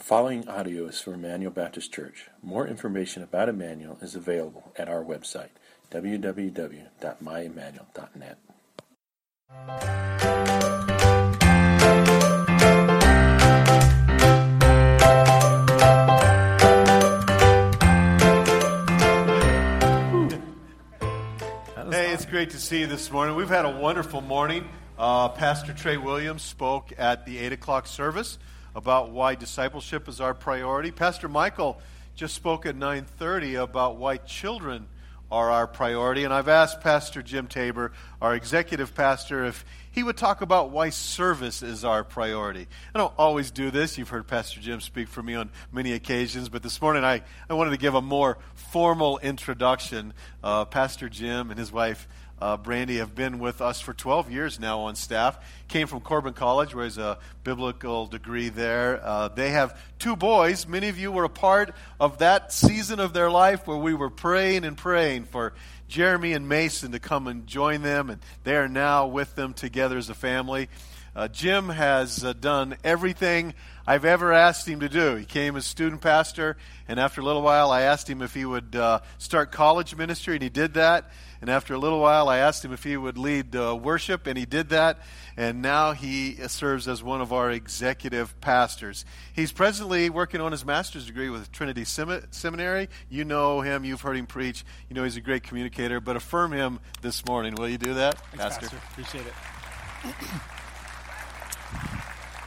The 0.00 0.06
following 0.06 0.48
audio 0.48 0.86
is 0.86 0.98
from 0.98 1.12
Emmanuel 1.12 1.52
Baptist 1.52 1.92
Church. 1.92 2.28
More 2.42 2.66
information 2.66 3.22
about 3.22 3.50
Emmanuel 3.50 3.98
is 4.00 4.14
available 4.14 4.72
at 4.74 4.88
our 4.88 5.04
website, 5.04 5.50
www.myemmanuel.net. 5.90 8.38
Hey, 21.92 22.12
it's 22.14 22.24
great 22.24 22.48
to 22.50 22.56
see 22.56 22.80
you 22.80 22.86
this 22.86 23.12
morning. 23.12 23.36
We've 23.36 23.50
had 23.50 23.66
a 23.66 23.78
wonderful 23.78 24.22
morning. 24.22 24.66
Uh, 24.98 25.28
Pastor 25.28 25.74
Trey 25.74 25.98
Williams 25.98 26.40
spoke 26.40 26.90
at 26.96 27.26
the 27.26 27.36
8 27.36 27.52
o'clock 27.52 27.86
service 27.86 28.38
about 28.74 29.10
why 29.10 29.34
discipleship 29.34 30.08
is 30.08 30.20
our 30.20 30.34
priority. 30.34 30.90
Pastor 30.90 31.28
Michael 31.28 31.80
just 32.14 32.34
spoke 32.34 32.66
at 32.66 32.76
9.30 32.76 33.62
about 33.62 33.96
why 33.96 34.16
children 34.18 34.86
are 35.30 35.50
our 35.50 35.66
priority. 35.66 36.24
And 36.24 36.34
I've 36.34 36.48
asked 36.48 36.80
Pastor 36.80 37.22
Jim 37.22 37.46
Tabor, 37.46 37.92
our 38.20 38.34
executive 38.34 38.94
pastor, 38.94 39.44
if 39.44 39.64
he 39.92 40.02
would 40.02 40.16
talk 40.16 40.40
about 40.40 40.70
why 40.70 40.90
service 40.90 41.62
is 41.62 41.84
our 41.84 42.04
priority. 42.04 42.66
I 42.94 42.98
don't 42.98 43.14
always 43.16 43.50
do 43.50 43.70
this. 43.70 43.96
You've 43.96 44.08
heard 44.08 44.26
Pastor 44.26 44.60
Jim 44.60 44.80
speak 44.80 45.08
for 45.08 45.22
me 45.22 45.34
on 45.34 45.50
many 45.72 45.92
occasions, 45.92 46.48
but 46.48 46.62
this 46.62 46.80
morning 46.82 47.04
I, 47.04 47.22
I 47.48 47.54
wanted 47.54 47.70
to 47.70 47.76
give 47.76 47.94
a 47.94 48.02
more 48.02 48.38
formal 48.54 49.18
introduction. 49.18 50.14
Uh, 50.42 50.64
Pastor 50.64 51.08
Jim 51.08 51.50
and 51.50 51.58
his 51.58 51.72
wife, 51.72 52.08
uh, 52.40 52.56
Brandy 52.56 52.96
have 52.96 53.14
been 53.14 53.38
with 53.38 53.60
us 53.60 53.80
for 53.80 53.92
12 53.92 54.30
years 54.30 54.58
now 54.58 54.80
on 54.80 54.96
staff. 54.96 55.38
Came 55.68 55.86
from 55.86 56.00
Corban 56.00 56.32
College, 56.32 56.74
where 56.74 56.84
he's 56.84 56.98
a 56.98 57.18
biblical 57.44 58.06
degree 58.06 58.48
there. 58.48 59.00
Uh, 59.04 59.28
they 59.28 59.50
have 59.50 59.78
two 59.98 60.16
boys. 60.16 60.66
Many 60.66 60.88
of 60.88 60.98
you 60.98 61.12
were 61.12 61.24
a 61.24 61.28
part 61.28 61.74
of 61.98 62.18
that 62.18 62.52
season 62.52 62.98
of 62.98 63.12
their 63.12 63.30
life 63.30 63.66
where 63.66 63.76
we 63.76 63.94
were 63.94 64.10
praying 64.10 64.64
and 64.64 64.76
praying 64.76 65.24
for 65.24 65.52
Jeremy 65.88 66.32
and 66.32 66.48
Mason 66.48 66.92
to 66.92 66.98
come 66.98 67.26
and 67.26 67.46
join 67.46 67.82
them, 67.82 68.10
and 68.10 68.20
they 68.44 68.56
are 68.56 68.68
now 68.68 69.06
with 69.06 69.34
them 69.34 69.52
together 69.52 69.98
as 69.98 70.08
a 70.08 70.14
family. 70.14 70.68
Uh, 71.14 71.26
Jim 71.26 71.68
has 71.68 72.24
uh, 72.24 72.32
done 72.32 72.76
everything 72.84 73.52
I've 73.84 74.04
ever 74.04 74.32
asked 74.32 74.68
him 74.68 74.80
to 74.80 74.88
do. 74.88 75.16
He 75.16 75.24
came 75.24 75.56
as 75.56 75.66
student 75.66 76.00
pastor, 76.00 76.56
and 76.86 77.00
after 77.00 77.20
a 77.20 77.24
little 77.24 77.42
while, 77.42 77.72
I 77.72 77.82
asked 77.82 78.08
him 78.08 78.22
if 78.22 78.32
he 78.32 78.44
would 78.44 78.76
uh, 78.76 79.00
start 79.18 79.50
college 79.50 79.96
ministry, 79.96 80.34
and 80.34 80.42
he 80.42 80.48
did 80.48 80.74
that. 80.74 81.10
And 81.40 81.48
after 81.48 81.72
a 81.72 81.78
little 81.78 82.00
while, 82.00 82.28
I 82.28 82.38
asked 82.38 82.64
him 82.64 82.72
if 82.72 82.84
he 82.84 82.96
would 82.96 83.16
lead 83.16 83.56
uh, 83.56 83.74
worship, 83.74 84.26
and 84.26 84.36
he 84.36 84.44
did 84.44 84.68
that. 84.70 84.98
And 85.36 85.62
now 85.62 85.92
he 85.92 86.34
serves 86.48 86.86
as 86.86 87.02
one 87.02 87.20
of 87.20 87.32
our 87.32 87.50
executive 87.50 88.38
pastors. 88.40 89.06
He's 89.32 89.52
presently 89.52 90.10
working 90.10 90.40
on 90.40 90.52
his 90.52 90.66
master's 90.66 91.06
degree 91.06 91.30
with 91.30 91.50
Trinity 91.50 91.84
Seminary. 91.84 92.88
You 93.08 93.24
know 93.24 93.62
him, 93.62 93.84
you've 93.84 94.02
heard 94.02 94.16
him 94.16 94.26
preach. 94.26 94.64
You 94.88 94.96
know 94.96 95.04
he's 95.04 95.16
a 95.16 95.22
great 95.22 95.42
communicator, 95.42 96.00
but 96.00 96.16
affirm 96.16 96.52
him 96.52 96.78
this 97.00 97.24
morning. 97.24 97.54
Will 97.54 97.68
you 97.68 97.78
do 97.78 97.94
that, 97.94 98.18
Thanks, 98.32 98.58
Pastor? 98.58 98.76
Appreciate 98.90 99.26
it. 99.26 99.32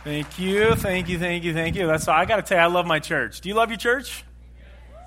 Thank 0.03 0.37
you, 0.37 0.75
thank 0.75 1.07
you, 1.07 1.17
thank 1.17 1.43
you, 1.43 1.53
thank 1.53 1.75
you. 1.75 1.87
That's 1.87 2.07
all. 2.07 2.15
I 2.15 2.25
got 2.25 2.35
to 2.35 2.41
tell 2.41 2.57
you, 2.57 2.63
I 2.63 2.67
love 2.67 2.85
my 2.85 2.99
church. 2.99 3.41
Do 3.41 3.49
you 3.49 3.55
love 3.55 3.69
your 3.69 3.77
church? 3.77 4.25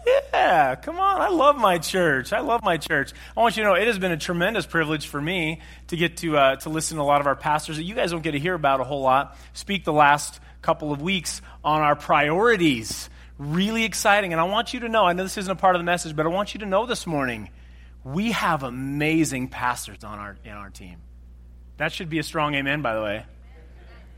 Yeah, 0.06 0.76
come 0.76 1.00
on. 1.00 1.20
I 1.20 1.28
love 1.28 1.56
my 1.56 1.78
church. 1.78 2.32
I 2.32 2.40
love 2.40 2.62
my 2.62 2.76
church. 2.76 3.12
I 3.36 3.40
want 3.40 3.56
you 3.56 3.64
to 3.64 3.70
know 3.70 3.74
it 3.74 3.86
has 3.88 3.98
been 3.98 4.12
a 4.12 4.16
tremendous 4.16 4.64
privilege 4.64 5.08
for 5.08 5.20
me 5.20 5.60
to 5.88 5.96
get 5.96 6.18
to, 6.18 6.36
uh, 6.36 6.56
to 6.56 6.68
listen 6.68 6.96
to 6.98 7.02
a 7.02 7.04
lot 7.04 7.20
of 7.20 7.26
our 7.26 7.34
pastors 7.34 7.76
that 7.76 7.82
you 7.82 7.94
guys 7.94 8.12
don't 8.12 8.22
get 8.22 8.32
to 8.32 8.38
hear 8.38 8.54
about 8.54 8.80
a 8.80 8.84
whole 8.84 9.02
lot 9.02 9.36
speak 9.52 9.84
the 9.84 9.92
last 9.92 10.40
couple 10.62 10.92
of 10.92 11.02
weeks 11.02 11.42
on 11.64 11.82
our 11.82 11.96
priorities. 11.96 13.10
Really 13.38 13.84
exciting. 13.84 14.32
And 14.32 14.40
I 14.40 14.44
want 14.44 14.72
you 14.72 14.80
to 14.80 14.88
know, 14.88 15.04
I 15.04 15.12
know 15.12 15.24
this 15.24 15.38
isn't 15.38 15.50
a 15.50 15.56
part 15.56 15.74
of 15.74 15.80
the 15.80 15.84
message, 15.84 16.14
but 16.14 16.24
I 16.24 16.28
want 16.28 16.54
you 16.54 16.60
to 16.60 16.66
know 16.66 16.86
this 16.86 17.06
morning, 17.06 17.50
we 18.04 18.30
have 18.30 18.62
amazing 18.62 19.48
pastors 19.48 20.04
on 20.04 20.20
our, 20.20 20.36
in 20.44 20.52
our 20.52 20.70
team. 20.70 20.98
That 21.78 21.92
should 21.92 22.08
be 22.08 22.20
a 22.20 22.22
strong 22.22 22.54
amen, 22.54 22.80
by 22.80 22.94
the 22.94 23.02
way. 23.02 23.24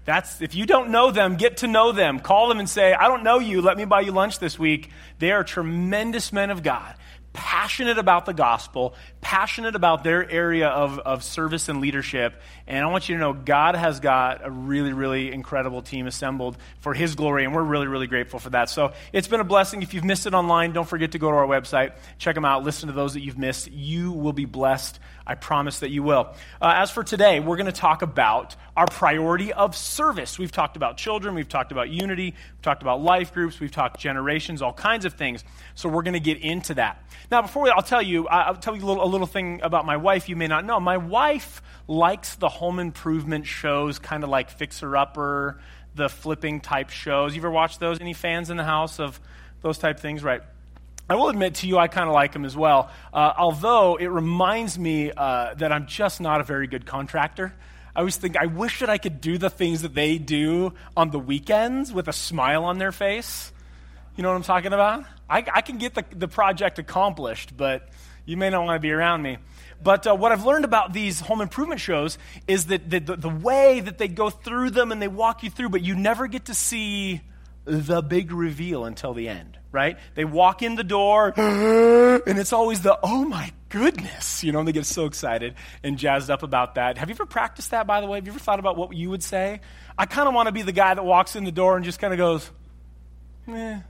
That's 0.09 0.41
if 0.41 0.55
you 0.55 0.65
don't 0.65 0.89
know 0.89 1.11
them, 1.11 1.37
get 1.37 1.59
to 1.59 1.67
know 1.67 1.93
them. 1.93 2.21
Call 2.21 2.49
them 2.49 2.61
and 2.61 2.67
say, 2.67 2.95
"I 2.95 3.09
don't 3.09 3.23
know 3.25 3.41
you. 3.41 3.61
Let 3.61 3.77
me 3.77 3.85
buy 3.85 4.01
you 4.01 4.11
lunch 4.11 4.39
this 4.39 4.59
week." 4.59 4.91
They 5.19 5.33
are 5.33 5.45
tremendous 5.45 6.33
men 6.33 6.49
of 6.49 6.63
God, 6.63 6.95
passionate 7.35 7.99
about 7.99 8.25
the 8.25 8.33
gospel, 8.33 8.95
passionate 9.21 9.75
about 9.77 10.05
their 10.05 10.27
area 10.31 10.69
of, 10.69 10.99
of 11.01 11.23
service 11.23 11.69
and 11.69 11.83
leadership. 11.83 12.41
And 12.67 12.83
I 12.83 12.91
want 12.91 13.11
you 13.11 13.17
to 13.17 13.21
know 13.21 13.35
God 13.35 13.75
has 13.75 14.01
got 14.01 14.47
a 14.47 14.51
really, 14.51 14.95
really 14.95 15.31
incredible 15.31 15.83
team 15.83 16.07
assembled 16.07 16.57
for 16.81 16.95
His 16.95 17.15
glory, 17.15 17.45
and 17.45 17.55
we're 17.55 17.63
really, 17.63 17.87
really 17.87 18.07
grateful 18.07 18.39
for 18.39 18.49
that. 18.49 18.71
So 18.71 18.95
it's 19.13 19.29
been 19.29 19.41
a 19.41 19.45
blessing. 19.45 19.83
If 19.83 19.93
you've 19.93 20.05
missed 20.05 20.27
it 20.27 20.33
online, 20.33 20.73
don't 20.73 20.89
forget 20.89 21.13
to 21.13 21.19
go 21.19 21.31
to 21.31 21.37
our 21.37 21.47
website, 21.47 21.93
check 22.17 22.35
them 22.35 22.47
out, 22.47 22.65
listen 22.65 22.87
to 22.87 22.95
those 22.95 23.13
that 23.13 23.21
you've 23.21 23.37
missed. 23.37 23.71
You 23.71 24.13
will 24.13 24.33
be 24.33 24.47
blessed 24.47 24.99
I 25.29 25.35
promise 25.35 25.81
that 25.81 25.91
you 25.91 26.03
will. 26.03 26.35
Uh, 26.61 26.73
as 26.77 26.91
for 26.91 27.05
today, 27.05 27.39
we're 27.39 27.59
going 27.59 27.67
to 27.67 27.73
talk 27.73 28.01
about 28.01 28.57
our 28.75 28.87
priority 28.87 29.53
of 29.53 29.77
service. 29.77 30.39
We've 30.39 30.51
talked 30.51 30.77
about 30.77 30.97
children, 30.97 31.35
we've 31.35 31.49
talked 31.49 31.71
about 31.71 31.91
unity, 31.91 32.35
we've 32.35 32.63
talked 32.63 32.81
about 32.81 33.03
life 33.03 33.35
groups, 33.35 33.61
we've 33.61 33.71
talked 33.71 34.01
generations, 34.01 34.63
all 34.63 34.73
kinds 34.73 35.05
of 35.05 35.15
things. 35.15 35.45
So 35.75 35.91
we're 35.91 36.03
going 36.03 36.15
to 36.15 36.21
get 36.21 36.39
into 36.39 36.75
that. 36.75 37.05
Now, 37.31 37.43
before 37.43 37.65
we, 37.65 37.71
I'll 37.71 37.83
tell 37.83 38.01
you, 38.01 38.27
I'll 38.29 38.57
tell 38.57 38.75
you 38.75 38.83
a 38.85 38.87
little, 38.87 39.05
a 39.05 39.07
little 39.07 39.27
thing 39.27 39.61
about 39.63 39.85
my 39.85 39.99
wife 39.99 40.31
you 40.31 40.37
may 40.37 40.47
not 40.47 40.65
know. 40.65 40.81
My 40.81 40.97
wife 40.97 41.61
likes 41.87 42.37
the 42.37 42.49
home 42.49 42.79
improvement 42.79 43.47
shows, 43.47 43.99
kind 43.99 44.25
of 44.25 44.31
like 44.31 44.49
Fixer 44.49 44.97
Upper, 44.97 45.61
the 45.95 46.09
flipping 46.09 46.61
type 46.61 46.89
shows. 46.89 47.35
You 47.35 47.43
ever 47.43 47.51
watch 47.51 47.79
those? 47.79 48.01
Any 48.01 48.15
fans 48.15 48.49
in 48.49 48.57
the 48.57 48.65
house 48.65 48.99
of 48.99 49.21
those 49.61 49.77
type 49.77 50.01
things? 50.01 50.25
Right. 50.25 50.41
I 51.11 51.15
will 51.15 51.31
admit 51.31 51.55
to 51.57 51.67
you, 51.67 51.79
I 51.79 51.89
kind 51.89 52.07
of 52.07 52.15
like 52.15 52.35
him 52.35 52.45
as 52.45 52.55
well. 52.55 52.91
Uh, 53.15 53.33
although 53.39 53.97
it 53.97 54.09
reminds 54.09 54.79
me 54.79 55.11
uh, 55.11 55.55
that 55.55 55.73
I'm 55.73 55.87
just 55.87 56.21
not 56.21 56.43
a 56.43 56.45
very 56.45 56.67
good 56.67 56.85
contractor. 56.85 57.55
I 57.97 58.01
always 58.01 58.17
think, 58.17 58.37
I 58.37 58.45
wish 58.45 58.81
that 58.81 58.91
I 58.91 58.99
could 58.99 59.23
do 59.23 59.39
the 59.39 59.49
things 59.49 59.83
that 59.83 59.95
they 59.95 60.19
do 60.19 60.75
on 60.95 61.11
the 61.11 61.19
weekends 61.19 61.93
with 61.93 62.09
a 62.09 62.13
smile 62.13 62.65
on 62.65 62.77
their 62.77 62.93
face. 62.93 63.53
You 64.17 64.23
know 64.23 64.29
what 64.29 64.37
I'm 64.37 64.43
talking 64.43 64.75
about? 64.75 65.05
I, 65.31 65.39
I 65.53 65.63
can 65.63 65.79
get 65.79 65.95
the, 65.95 66.05
the 66.15 66.29
project 66.29 66.79
accomplished, 66.79 67.57
but 67.57 67.89
you 68.27 68.37
may 68.37 68.51
not 68.51 68.67
want 68.67 68.77
to 68.77 68.81
be 68.81 68.93
around 68.93 69.23
me. 69.23 69.39
But 69.83 70.07
uh, 70.07 70.15
what 70.15 70.33
I've 70.33 70.45
learned 70.45 70.67
about 70.67 70.93
these 70.93 71.21
home 71.21 71.41
improvement 71.41 71.81
shows 71.81 72.19
is 72.47 72.67
that 72.67 72.91
the, 72.91 72.99
the, 72.99 73.17
the 73.17 73.29
way 73.31 73.81
that 73.81 73.97
they 73.97 74.09
go 74.09 74.29
through 74.29 74.71
them 74.71 74.93
and 74.93 75.01
they 75.01 75.09
walk 75.09 75.43
you 75.43 75.49
through, 75.49 75.71
but 75.71 75.81
you 75.81 75.95
never 75.95 76.27
get 76.27 76.45
to 76.47 76.55
see 76.55 77.23
the 77.69 78.03
big 78.03 78.33
reveal 78.33 78.85
until 78.85 79.15
the 79.15 79.29
end 79.29 79.59
right? 79.73 79.99
They 80.15 80.25
walk 80.25 80.63
in 80.63 80.75
the 80.77 80.85
door, 80.85 81.29
and 81.37 82.39
it's 82.39 82.53
always 82.53 82.83
the, 82.83 82.99
oh 83.03 83.25
my 83.25 83.53
goodness, 83.69 84.43
you 84.43 84.53
know, 84.53 84.61
and 84.61 84.69
they 84.69 84.73
get 84.73 84.87
so 84.87 85.07
excited 85.07 85.55
and 85.83 85.99
jazzed 85.99 86.31
up 86.31 86.43
about 86.43 86.77
that. 86.77 86.99
Have 86.99 87.09
you 87.09 87.15
ever 87.15 87.27
practiced 87.27 87.71
that, 87.73 87.87
by 87.87 88.01
the 88.01 88.07
way? 88.07 88.19
Have 88.19 88.27
you 88.27 88.33
ever 88.33 88.41
thought 88.41 88.59
about 88.59 88.77
what 88.77 88.95
you 88.95 89.11
would 89.11 89.23
say? 89.23 89.61
I 89.97 90.07
kind 90.07 90.29
of 90.29 90.35
want 90.35 90.47
to 90.47 90.53
be 90.53 90.63
the 90.63 90.73
guy 90.73 90.95
that 90.95 91.05
walks 91.05 91.37
in 91.37 91.45
the 91.45 91.53
door 91.53 91.77
and 91.77 91.85
just 91.85 91.99
kind 91.99 92.13
of 92.13 92.19
goes, 92.19 92.51
eh. 93.49 93.81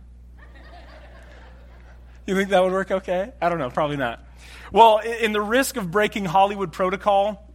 You 2.26 2.34
think 2.34 2.50
that 2.50 2.62
would 2.62 2.72
work 2.72 2.90
okay? 2.90 3.32
I 3.40 3.48
don't 3.48 3.58
know, 3.58 3.70
probably 3.70 3.96
not. 3.96 4.22
Well, 4.70 4.98
in 4.98 5.32
the 5.32 5.40
risk 5.40 5.76
of 5.78 5.90
breaking 5.90 6.26
Hollywood 6.26 6.72
protocol, 6.72 7.50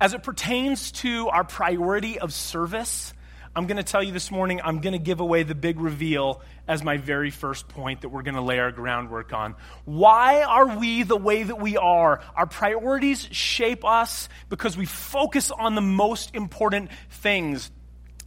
as 0.00 0.14
it 0.14 0.22
pertains 0.22 0.92
to 0.92 1.28
our 1.28 1.44
priority 1.44 2.18
of 2.18 2.32
service, 2.32 3.12
I'm 3.54 3.66
going 3.66 3.78
to 3.78 3.82
tell 3.82 4.02
you 4.02 4.12
this 4.12 4.30
morning, 4.30 4.60
I'm 4.62 4.80
going 4.80 4.92
to 4.92 4.98
give 5.00 5.18
away 5.18 5.42
the 5.42 5.56
big 5.56 5.80
reveal 5.80 6.40
as 6.68 6.84
my 6.84 6.98
very 6.98 7.30
first 7.30 7.66
point 7.66 8.02
that 8.02 8.10
we're 8.10 8.22
going 8.22 8.36
to 8.36 8.40
lay 8.40 8.60
our 8.60 8.70
groundwork 8.70 9.32
on. 9.32 9.56
Why 9.84 10.42
are 10.42 10.78
we 10.78 11.02
the 11.02 11.16
way 11.16 11.42
that 11.42 11.60
we 11.60 11.76
are? 11.76 12.20
Our 12.36 12.46
priorities 12.46 13.26
shape 13.32 13.84
us 13.84 14.28
because 14.50 14.76
we 14.76 14.86
focus 14.86 15.50
on 15.50 15.74
the 15.74 15.80
most 15.80 16.32
important 16.32 16.90
things. 17.10 17.72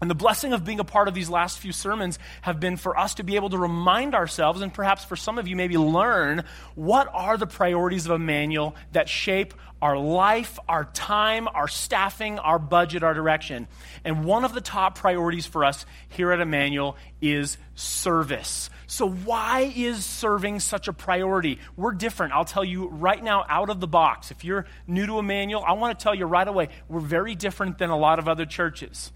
And 0.03 0.09
the 0.09 0.16
blessing 0.16 0.52
of 0.52 0.66
being 0.66 0.81
a 0.81 0.84
part 0.84 1.08
of 1.08 1.14
these 1.14 1.30
last 1.30 1.59
few 1.59 1.72
sermons 1.72 2.19
have 2.41 2.59
been 2.59 2.75
for 2.75 3.00
us 3.00 3.14
to 3.14 3.23
be 3.23 3.38
able 3.38 3.52
to 3.52 3.58
remind 3.58 4.14
ourselves, 4.16 4.59
and 4.59 4.73
perhaps 4.73 5.05
for 5.05 5.16
some 5.16 5.38
of 5.38 5.47
you, 5.47 5.55
maybe 5.55 5.78
learn 5.78 6.44
what 6.76 7.08
are 7.14 7.38
the 7.38 7.47
priorities 7.47 8.05
of 8.05 8.11
Emmanuel 8.11 8.76
that 8.91 9.08
shape 9.08 9.53
our 9.82 9.97
life, 9.97 10.59
our 10.67 10.84
time, 10.84 11.47
our 11.47 11.70
staffing, 11.70 12.38
our 12.38 12.59
budget, 12.59 13.02
our 13.02 13.14
direction. 13.14 13.70
And 14.03 14.26
one 14.26 14.44
of 14.44 14.53
the 14.53 14.59
top 14.59 14.97
priorities 14.97 15.46
for 15.46 15.64
us 15.64 15.85
here 16.09 16.34
at 16.34 16.41
Emmanuel 16.41 16.97
is 17.22 17.58
service. 17.73 18.70
So, 18.88 19.08
why 19.09 19.72
is 19.73 20.05
serving 20.05 20.59
such 20.59 20.90
a 20.90 20.94
priority? 20.94 21.59
We're 21.78 21.94
different. 21.94 22.34
I'll 22.34 22.44
tell 22.44 22.66
you 22.66 22.90
right 22.90 23.23
now, 23.23 23.46
out 23.47 23.70
of 23.70 23.79
the 23.79 23.88
box. 23.88 24.32
If 24.32 24.44
you're 24.44 24.66
new 24.85 25.05
to 25.05 25.20
Emmanuel, 25.20 25.64
I 25.66 25.72
want 25.73 25.97
to 25.97 26.03
tell 26.03 26.14
you 26.14 26.26
right 26.26 26.46
away, 26.46 26.67
we're 26.90 27.00
very 27.00 27.35
different 27.35 27.78
than 27.78 27.90
a 27.90 27.97
lot 27.97 28.20
of 28.20 28.28
other 28.28 28.46
churches. 28.46 29.14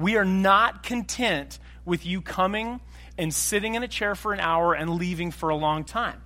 We 0.00 0.16
are 0.16 0.24
not 0.24 0.82
content 0.82 1.58
with 1.84 2.06
you 2.06 2.22
coming 2.22 2.80
and 3.18 3.32
sitting 3.34 3.74
in 3.74 3.82
a 3.82 3.88
chair 3.88 4.14
for 4.14 4.32
an 4.32 4.40
hour 4.40 4.74
and 4.74 4.90
leaving 4.90 5.30
for 5.30 5.50
a 5.50 5.56
long 5.56 5.84
time. 5.84 6.22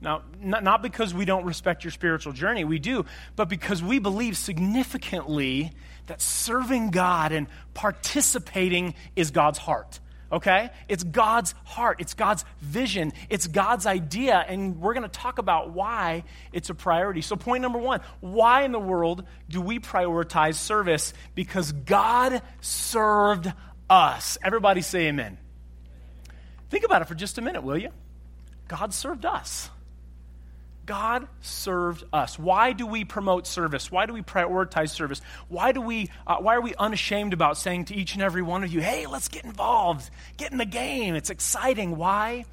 Now, 0.00 0.22
not, 0.40 0.62
not 0.62 0.82
because 0.82 1.12
we 1.12 1.24
don't 1.24 1.44
respect 1.44 1.84
your 1.84 1.90
spiritual 1.90 2.32
journey, 2.32 2.64
we 2.64 2.78
do, 2.78 3.04
but 3.36 3.48
because 3.48 3.82
we 3.82 3.98
believe 3.98 4.36
significantly 4.36 5.72
that 6.06 6.22
serving 6.22 6.90
God 6.90 7.32
and 7.32 7.48
participating 7.74 8.94
is 9.16 9.30
God's 9.30 9.58
heart. 9.58 10.00
Okay? 10.30 10.70
It's 10.88 11.04
God's 11.04 11.54
heart, 11.64 12.00
it's 12.00 12.14
God's 12.14 12.44
vision, 12.60 13.12
it's 13.28 13.46
God's 13.46 13.86
idea, 13.86 14.36
and 14.36 14.80
we're 14.80 14.94
going 14.94 15.08
to 15.08 15.08
talk 15.08 15.38
about 15.38 15.70
why 15.70 16.24
it's 16.52 16.70
a 16.70 16.74
priority. 16.74 17.20
So, 17.20 17.36
point 17.36 17.62
number 17.62 17.78
one 17.78 18.00
why 18.20 18.62
in 18.62 18.72
the 18.72 18.80
world 18.80 19.24
do 19.48 19.60
we 19.60 19.78
prioritize 19.78 20.56
service? 20.56 21.12
Because 21.34 21.72
God 21.72 22.42
served 22.60 23.52
us. 23.88 24.38
Everybody 24.42 24.82
say 24.82 25.08
amen. 25.08 25.38
Think 26.70 26.84
about 26.84 27.02
it 27.02 27.06
for 27.06 27.14
just 27.14 27.38
a 27.38 27.40
minute, 27.40 27.62
will 27.62 27.78
you? 27.78 27.90
God 28.68 28.92
served 28.92 29.24
us. 29.24 29.70
God 30.88 31.28
served 31.42 32.02
us. 32.14 32.38
Why 32.38 32.72
do 32.72 32.86
we 32.86 33.04
promote 33.04 33.46
service? 33.46 33.92
Why 33.92 34.06
do 34.06 34.14
we 34.14 34.22
prioritize 34.22 34.88
service? 34.88 35.20
Why 35.48 35.72
do 35.72 35.82
we? 35.82 36.08
Uh, 36.26 36.36
why 36.36 36.54
are 36.54 36.62
we 36.62 36.74
unashamed 36.76 37.34
about 37.34 37.58
saying 37.58 37.84
to 37.86 37.94
each 37.94 38.14
and 38.14 38.22
every 38.22 38.40
one 38.40 38.64
of 38.64 38.72
you, 38.72 38.80
"Hey, 38.80 39.06
let's 39.06 39.28
get 39.28 39.44
involved, 39.44 40.08
get 40.38 40.50
in 40.50 40.56
the 40.56 40.64
game. 40.64 41.14
It's 41.14 41.28
exciting." 41.28 41.98
Why? 41.98 42.46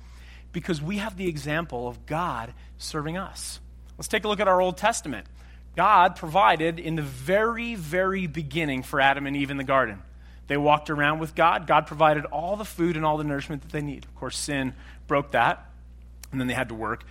Because 0.51 0.81
we 0.81 0.97
have 0.97 1.15
the 1.15 1.29
example 1.29 1.87
of 1.87 2.05
God 2.05 2.53
serving 2.77 3.17
us. 3.17 3.61
Let's 3.97 4.09
take 4.09 4.25
a 4.25 4.27
look 4.27 4.41
at 4.41 4.49
our 4.49 4.59
Old 4.59 4.75
Testament. 4.75 5.27
God 5.77 6.17
provided 6.17 6.77
in 6.77 6.97
the 6.97 7.03
very, 7.03 7.75
very 7.75 8.27
beginning 8.27 8.83
for 8.83 8.99
Adam 8.99 9.27
and 9.27 9.37
Eve 9.37 9.49
in 9.49 9.55
the 9.55 9.63
garden. 9.63 10.01
They 10.47 10.57
walked 10.57 10.89
around 10.89 11.19
with 11.19 11.35
God. 11.35 11.67
God 11.67 11.87
provided 11.87 12.25
all 12.25 12.57
the 12.57 12.65
food 12.65 12.97
and 12.97 13.05
all 13.05 13.15
the 13.15 13.23
nourishment 13.23 13.61
that 13.61 13.71
they 13.71 13.81
need. 13.81 14.03
Of 14.03 14.13
course, 14.15 14.37
sin 14.37 14.73
broke 15.07 15.31
that, 15.31 15.69
and 16.33 16.41
then 16.41 16.47
they 16.47 16.53
had 16.53 16.67
to 16.67 16.75
work. 16.75 17.05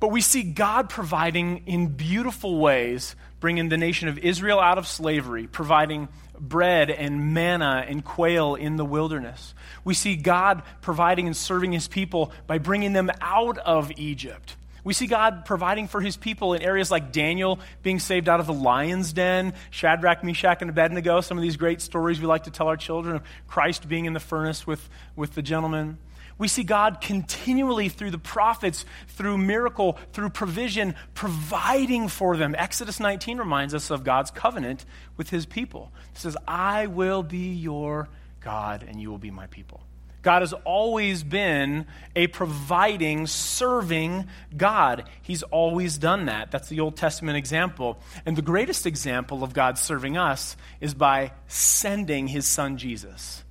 But 0.00 0.08
we 0.08 0.22
see 0.22 0.42
God 0.42 0.88
providing 0.88 1.64
in 1.66 1.88
beautiful 1.88 2.58
ways, 2.58 3.14
bringing 3.38 3.68
the 3.68 3.76
nation 3.76 4.08
of 4.08 4.18
Israel 4.18 4.58
out 4.58 4.78
of 4.78 4.86
slavery, 4.86 5.46
providing 5.46 6.08
bread 6.38 6.90
and 6.90 7.34
manna 7.34 7.84
and 7.86 8.02
quail 8.02 8.54
in 8.54 8.76
the 8.76 8.84
wilderness. 8.84 9.54
We 9.84 9.92
see 9.92 10.16
God 10.16 10.62
providing 10.80 11.26
and 11.26 11.36
serving 11.36 11.72
his 11.72 11.86
people 11.86 12.32
by 12.46 12.56
bringing 12.56 12.94
them 12.94 13.10
out 13.20 13.58
of 13.58 13.92
Egypt. 13.98 14.56
We 14.82 14.94
see 14.94 15.06
God 15.06 15.44
providing 15.44 15.88
for 15.88 16.00
his 16.00 16.16
people 16.16 16.54
in 16.54 16.62
areas 16.62 16.90
like 16.90 17.12
Daniel 17.12 17.58
being 17.82 17.98
saved 17.98 18.30
out 18.30 18.40
of 18.40 18.46
the 18.46 18.54
lion's 18.54 19.12
den, 19.12 19.52
Shadrach, 19.70 20.24
Meshach, 20.24 20.62
and 20.62 20.70
Abednego, 20.70 21.20
some 21.20 21.36
of 21.36 21.42
these 21.42 21.58
great 21.58 21.82
stories 21.82 22.18
we 22.18 22.26
like 22.26 22.44
to 22.44 22.50
tell 22.50 22.68
our 22.68 22.78
children 22.78 23.16
of 23.16 23.22
Christ 23.46 23.86
being 23.86 24.06
in 24.06 24.14
the 24.14 24.20
furnace 24.20 24.66
with, 24.66 24.88
with 25.16 25.34
the 25.34 25.42
gentleman. 25.42 25.98
We 26.40 26.48
see 26.48 26.64
God 26.64 27.02
continually 27.02 27.90
through 27.90 28.12
the 28.12 28.18
prophets, 28.18 28.86
through 29.08 29.36
miracle, 29.36 29.98
through 30.14 30.30
provision, 30.30 30.94
providing 31.12 32.08
for 32.08 32.34
them. 32.38 32.54
Exodus 32.56 32.98
19 32.98 33.36
reminds 33.36 33.74
us 33.74 33.90
of 33.90 34.04
God's 34.04 34.30
covenant 34.30 34.86
with 35.18 35.28
his 35.28 35.44
people. 35.44 35.92
It 36.14 36.18
says, 36.18 36.38
I 36.48 36.86
will 36.86 37.22
be 37.22 37.52
your 37.52 38.08
God 38.40 38.86
and 38.88 38.98
you 38.98 39.10
will 39.10 39.18
be 39.18 39.30
my 39.30 39.48
people. 39.48 39.82
God 40.22 40.40
has 40.40 40.54
always 40.64 41.22
been 41.22 41.86
a 42.16 42.26
providing, 42.28 43.26
serving 43.26 44.26
God. 44.56 45.04
He's 45.20 45.42
always 45.42 45.98
done 45.98 46.24
that. 46.26 46.50
That's 46.50 46.70
the 46.70 46.80
Old 46.80 46.96
Testament 46.96 47.36
example. 47.36 48.00
And 48.24 48.34
the 48.34 48.42
greatest 48.42 48.86
example 48.86 49.44
of 49.44 49.52
God 49.52 49.76
serving 49.76 50.16
us 50.16 50.56
is 50.80 50.94
by 50.94 51.32
sending 51.48 52.28
his 52.28 52.46
son 52.46 52.78
Jesus. 52.78 53.44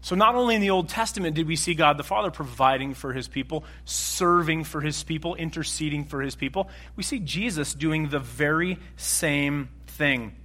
So, 0.00 0.14
not 0.14 0.36
only 0.36 0.54
in 0.54 0.60
the 0.60 0.70
Old 0.70 0.88
Testament 0.88 1.34
did 1.34 1.46
we 1.46 1.56
see 1.56 1.74
God 1.74 1.96
the 1.96 2.04
Father 2.04 2.30
providing 2.30 2.94
for 2.94 3.12
his 3.12 3.26
people, 3.26 3.64
serving 3.84 4.64
for 4.64 4.80
his 4.80 5.02
people, 5.02 5.34
interceding 5.34 6.04
for 6.04 6.22
his 6.22 6.36
people, 6.36 6.70
we 6.94 7.02
see 7.02 7.18
Jesus 7.18 7.74
doing 7.74 8.08
the 8.08 8.20
very 8.20 8.78
same 8.96 9.70
thing. 9.86 10.36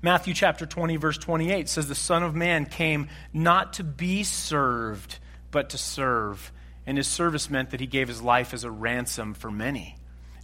Matthew 0.00 0.34
chapter 0.34 0.66
20, 0.66 0.96
verse 0.96 1.16
28 1.18 1.68
says, 1.68 1.86
The 1.86 1.94
Son 1.94 2.24
of 2.24 2.34
Man 2.34 2.66
came 2.66 3.08
not 3.32 3.74
to 3.74 3.84
be 3.84 4.24
served, 4.24 5.18
but 5.52 5.70
to 5.70 5.78
serve. 5.78 6.50
And 6.84 6.96
his 6.96 7.06
service 7.06 7.48
meant 7.48 7.70
that 7.70 7.80
he 7.80 7.86
gave 7.86 8.08
his 8.08 8.20
life 8.20 8.52
as 8.52 8.64
a 8.64 8.70
ransom 8.70 9.34
for 9.34 9.50
many. 9.50 9.96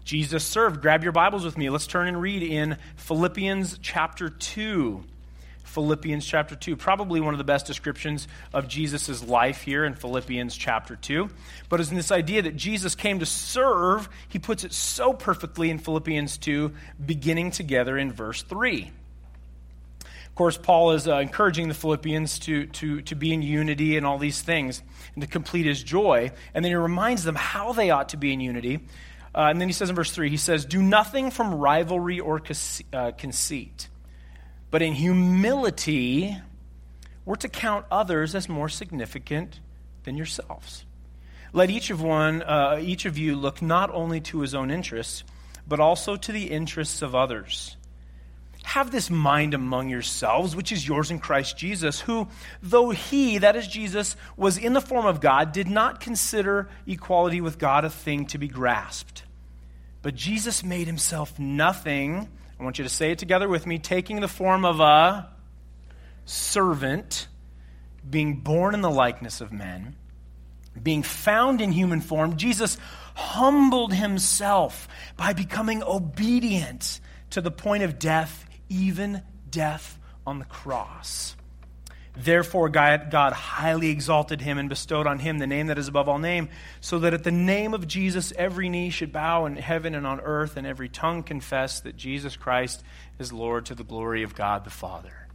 Jesus 0.04 0.44
served. 0.44 0.80
Grab 0.80 1.02
your 1.02 1.12
Bibles 1.12 1.44
with 1.44 1.58
me. 1.58 1.70
Let's 1.70 1.88
turn 1.88 2.06
and 2.06 2.22
read 2.22 2.42
in 2.42 2.78
Philippians 2.96 3.78
chapter 3.82 4.30
2. 4.30 5.04
Philippians 5.68 6.26
chapter 6.26 6.56
2. 6.56 6.76
Probably 6.76 7.20
one 7.20 7.34
of 7.34 7.38
the 7.38 7.44
best 7.44 7.66
descriptions 7.66 8.26
of 8.52 8.68
Jesus' 8.68 9.22
life 9.22 9.62
here 9.62 9.84
in 9.84 9.94
Philippians 9.94 10.56
chapter 10.56 10.96
2. 10.96 11.28
But 11.68 11.80
it's 11.80 11.90
in 11.90 11.96
this 11.96 12.10
idea 12.10 12.42
that 12.42 12.56
Jesus 12.56 12.94
came 12.94 13.18
to 13.20 13.26
serve, 13.26 14.08
he 14.28 14.38
puts 14.38 14.64
it 14.64 14.72
so 14.72 15.12
perfectly 15.12 15.70
in 15.70 15.78
Philippians 15.78 16.38
2, 16.38 16.72
beginning 17.04 17.50
together 17.50 17.98
in 17.98 18.12
verse 18.12 18.42
3. 18.42 18.90
Of 20.02 20.34
course, 20.34 20.56
Paul 20.56 20.92
is 20.92 21.06
uh, 21.06 21.16
encouraging 21.18 21.68
the 21.68 21.74
Philippians 21.74 22.38
to, 22.40 22.66
to, 22.66 23.02
to 23.02 23.14
be 23.14 23.34
in 23.34 23.42
unity 23.42 23.96
and 23.96 24.06
all 24.06 24.18
these 24.18 24.40
things 24.40 24.82
and 25.14 25.22
to 25.22 25.28
complete 25.28 25.66
his 25.66 25.82
joy. 25.82 26.30
And 26.54 26.64
then 26.64 26.70
he 26.70 26.76
reminds 26.76 27.24
them 27.24 27.34
how 27.34 27.72
they 27.72 27.90
ought 27.90 28.10
to 28.10 28.16
be 28.16 28.32
in 28.32 28.40
unity. 28.40 28.86
Uh, 29.34 29.48
and 29.50 29.60
then 29.60 29.68
he 29.68 29.72
says 29.72 29.90
in 29.90 29.96
verse 29.96 30.12
3, 30.12 30.30
he 30.30 30.36
says, 30.36 30.64
Do 30.64 30.80
nothing 30.80 31.30
from 31.30 31.54
rivalry 31.54 32.20
or 32.20 32.40
uh, 32.92 33.12
conceit 33.18 33.88
but 34.70 34.82
in 34.82 34.92
humility, 34.92 36.36
we're 37.24 37.36
to 37.36 37.48
count 37.48 37.86
others 37.90 38.34
as 38.34 38.48
more 38.48 38.68
significant 38.68 39.60
than 40.04 40.16
yourselves. 40.16 40.84
Let 41.52 41.70
each 41.70 41.90
of 41.90 42.02
one, 42.02 42.42
uh, 42.42 42.78
each 42.80 43.06
of 43.06 43.16
you, 43.16 43.36
look 43.36 43.62
not 43.62 43.92
only 43.92 44.20
to 44.22 44.40
his 44.40 44.54
own 44.54 44.70
interests, 44.70 45.24
but 45.66 45.80
also 45.80 46.16
to 46.16 46.32
the 46.32 46.50
interests 46.50 47.02
of 47.02 47.14
others. 47.14 47.76
Have 48.64 48.90
this 48.90 49.08
mind 49.08 49.54
among 49.54 49.88
yourselves, 49.88 50.54
which 50.54 50.72
is 50.72 50.86
yours 50.86 51.10
in 51.10 51.18
Christ 51.18 51.56
Jesus, 51.56 52.00
who, 52.00 52.28
though 52.62 52.90
he, 52.90 53.38
that 53.38 53.56
is 53.56 53.66
Jesus, 53.66 54.14
was 54.36 54.58
in 54.58 54.74
the 54.74 54.80
form 54.80 55.06
of 55.06 55.20
God, 55.20 55.52
did 55.52 55.68
not 55.68 56.00
consider 56.00 56.68
equality 56.86 57.40
with 57.40 57.58
God 57.58 57.86
a 57.86 57.90
thing 57.90 58.26
to 58.26 58.38
be 58.38 58.48
grasped. 58.48 59.22
But 60.02 60.14
Jesus 60.14 60.62
made 60.62 60.86
himself 60.86 61.38
nothing 61.38 62.28
I 62.58 62.64
want 62.64 62.78
you 62.78 62.84
to 62.84 62.90
say 62.90 63.12
it 63.12 63.18
together 63.18 63.48
with 63.48 63.66
me 63.66 63.78
taking 63.78 64.20
the 64.20 64.28
form 64.28 64.64
of 64.64 64.80
a 64.80 65.28
servant, 66.24 67.28
being 68.08 68.40
born 68.40 68.74
in 68.74 68.80
the 68.80 68.90
likeness 68.90 69.40
of 69.40 69.52
men, 69.52 69.96
being 70.82 71.02
found 71.02 71.60
in 71.60 71.72
human 71.72 72.00
form, 72.00 72.36
Jesus 72.36 72.78
humbled 73.14 73.92
himself 73.92 74.88
by 75.16 75.32
becoming 75.32 75.82
obedient 75.82 77.00
to 77.30 77.40
the 77.40 77.50
point 77.50 77.82
of 77.82 77.98
death, 77.98 78.46
even 78.68 79.22
death 79.50 79.98
on 80.26 80.38
the 80.38 80.44
cross. 80.44 81.36
Therefore, 82.20 82.68
God, 82.68 83.32
highly 83.32 83.90
exalted 83.90 84.40
him 84.40 84.58
and 84.58 84.68
bestowed 84.68 85.06
on 85.06 85.20
him 85.20 85.38
the 85.38 85.46
name 85.46 85.68
that 85.68 85.78
is 85.78 85.86
above 85.86 86.08
all 86.08 86.18
name, 86.18 86.48
so 86.80 86.98
that 86.98 87.14
at 87.14 87.22
the 87.22 87.30
name 87.30 87.74
of 87.74 87.86
Jesus 87.86 88.32
every 88.36 88.68
knee 88.68 88.90
should 88.90 89.12
bow 89.12 89.46
in 89.46 89.54
heaven 89.54 89.94
and 89.94 90.04
on 90.04 90.18
earth, 90.20 90.56
and 90.56 90.66
every 90.66 90.88
tongue 90.88 91.22
confess 91.22 91.78
that 91.80 91.96
Jesus 91.96 92.36
Christ 92.36 92.82
is 93.20 93.32
Lord 93.32 93.66
to 93.66 93.76
the 93.76 93.84
glory 93.84 94.24
of 94.24 94.34
God 94.34 94.64
the 94.64 94.70
Father. 94.70 95.27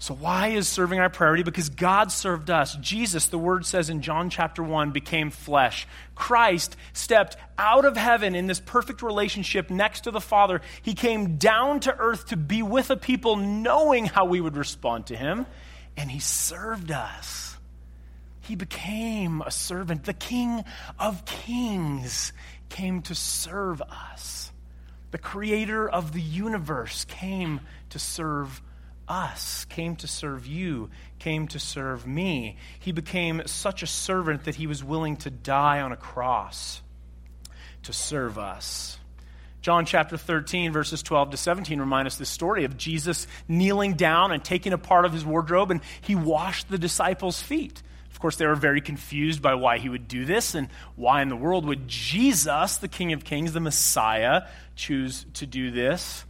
So, 0.00 0.14
why 0.14 0.48
is 0.48 0.68
serving 0.68 1.00
our 1.00 1.10
priority? 1.10 1.42
Because 1.42 1.70
God 1.70 2.12
served 2.12 2.50
us. 2.50 2.76
Jesus, 2.76 3.26
the 3.26 3.38
word 3.38 3.66
says 3.66 3.90
in 3.90 4.00
John 4.00 4.30
chapter 4.30 4.62
1, 4.62 4.92
became 4.92 5.30
flesh. 5.30 5.88
Christ 6.14 6.76
stepped 6.92 7.36
out 7.58 7.84
of 7.84 7.96
heaven 7.96 8.36
in 8.36 8.46
this 8.46 8.60
perfect 8.60 9.02
relationship 9.02 9.70
next 9.70 10.02
to 10.02 10.12
the 10.12 10.20
Father. 10.20 10.60
He 10.82 10.94
came 10.94 11.36
down 11.36 11.80
to 11.80 11.96
earth 11.96 12.26
to 12.26 12.36
be 12.36 12.62
with 12.62 12.90
a 12.90 12.96
people 12.96 13.34
knowing 13.36 14.06
how 14.06 14.24
we 14.26 14.40
would 14.40 14.56
respond 14.56 15.06
to 15.06 15.16
him, 15.16 15.46
and 15.96 16.08
he 16.08 16.20
served 16.20 16.92
us. 16.92 17.56
He 18.42 18.54
became 18.54 19.42
a 19.42 19.50
servant. 19.50 20.04
The 20.04 20.14
King 20.14 20.64
of 21.00 21.24
Kings 21.24 22.32
came 22.68 23.02
to 23.02 23.16
serve 23.16 23.82
us. 23.82 24.52
The 25.10 25.18
creator 25.18 25.88
of 25.88 26.12
the 26.12 26.20
universe 26.20 27.04
came 27.04 27.60
to 27.90 27.98
serve 27.98 28.62
us, 29.08 29.64
came 29.66 29.96
to 29.96 30.06
serve 30.06 30.46
you, 30.46 30.90
came 31.18 31.48
to 31.48 31.58
serve 31.58 32.06
me. 32.06 32.56
He 32.78 32.92
became 32.92 33.42
such 33.46 33.82
a 33.82 33.86
servant 33.86 34.44
that 34.44 34.56
he 34.56 34.66
was 34.66 34.84
willing 34.84 35.16
to 35.18 35.30
die 35.30 35.80
on 35.80 35.92
a 35.92 35.96
cross 35.96 36.82
to 37.84 37.92
serve 37.92 38.38
us. 38.38 38.98
John 39.60 39.86
chapter 39.86 40.16
13, 40.16 40.72
verses 40.72 41.02
12 41.02 41.32
to 41.32 41.36
17 41.36 41.80
remind 41.80 42.06
us 42.06 42.16
this 42.16 42.28
story 42.28 42.64
of 42.64 42.76
Jesus 42.76 43.26
kneeling 43.48 43.94
down 43.94 44.30
and 44.30 44.42
taking 44.42 44.72
a 44.72 44.78
part 44.78 45.04
of 45.04 45.12
his 45.12 45.24
wardrobe, 45.24 45.70
and 45.70 45.80
he 46.00 46.14
washed 46.14 46.68
the 46.68 46.78
disciples' 46.78 47.42
feet. 47.42 47.82
Of 48.10 48.20
course, 48.20 48.36
they 48.36 48.46
were 48.46 48.54
very 48.54 48.80
confused 48.80 49.42
by 49.42 49.54
why 49.54 49.78
he 49.78 49.88
would 49.88 50.08
do 50.08 50.24
this 50.24 50.54
and 50.54 50.68
why 50.96 51.22
in 51.22 51.28
the 51.28 51.36
world 51.36 51.66
would 51.66 51.86
Jesus, 51.86 52.78
the 52.78 52.88
King 52.88 53.12
of 53.12 53.24
Kings, 53.24 53.52
the 53.52 53.60
Messiah, 53.60 54.42
choose 54.74 55.24
to 55.34 55.46
do 55.46 55.70
this 55.70 56.24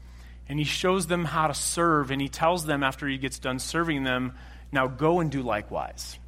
and 0.49 0.59
he 0.59 0.65
shows 0.65 1.07
them 1.07 1.25
how 1.25 1.47
to 1.47 1.55
serve, 1.55 2.11
and 2.11 2.21
he 2.21 2.29
tells 2.29 2.65
them 2.65 2.83
after 2.83 3.07
he 3.07 3.19
gets 3.19 3.39
done 3.39 3.59
serving 3.59 4.05
them, 4.05 4.33
now 4.73 4.87
go 4.87 5.21
and 5.21 5.31
do 5.31 5.43
likewise. 5.43 6.19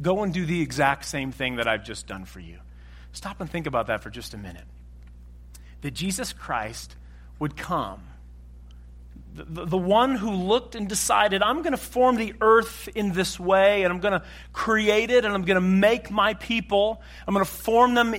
Go 0.00 0.22
and 0.22 0.34
do 0.34 0.44
the 0.44 0.60
exact 0.60 1.04
same 1.04 1.32
thing 1.32 1.56
that 1.56 1.68
I've 1.68 1.84
just 1.84 2.06
done 2.06 2.24
for 2.24 2.40
you. 2.40 2.58
Stop 3.12 3.40
and 3.40 3.50
think 3.50 3.66
about 3.66 3.86
that 3.86 4.02
for 4.02 4.10
just 4.10 4.34
a 4.34 4.38
minute. 4.38 4.66
That 5.80 5.94
Jesus 5.94 6.32
Christ 6.32 6.96
would 7.38 7.56
come, 7.56 8.02
the, 9.36 9.66
the 9.66 9.78
one 9.78 10.14
who 10.14 10.30
looked 10.30 10.74
and 10.74 10.88
decided, 10.88 11.42
I'm 11.42 11.58
going 11.58 11.72
to 11.72 11.76
form 11.76 12.16
the 12.16 12.34
earth 12.40 12.88
in 12.94 13.12
this 13.12 13.38
way, 13.38 13.82
and 13.82 13.92
I'm 13.92 14.00
going 14.00 14.18
to 14.18 14.26
create 14.52 15.10
it, 15.10 15.24
and 15.24 15.34
I'm 15.34 15.42
going 15.42 15.56
to 15.56 15.60
make 15.60 16.10
my 16.10 16.34
people. 16.34 17.02
I'm 17.26 17.34
going 17.34 17.44
to 17.44 17.50
form 17.50 17.94
them 17.94 18.14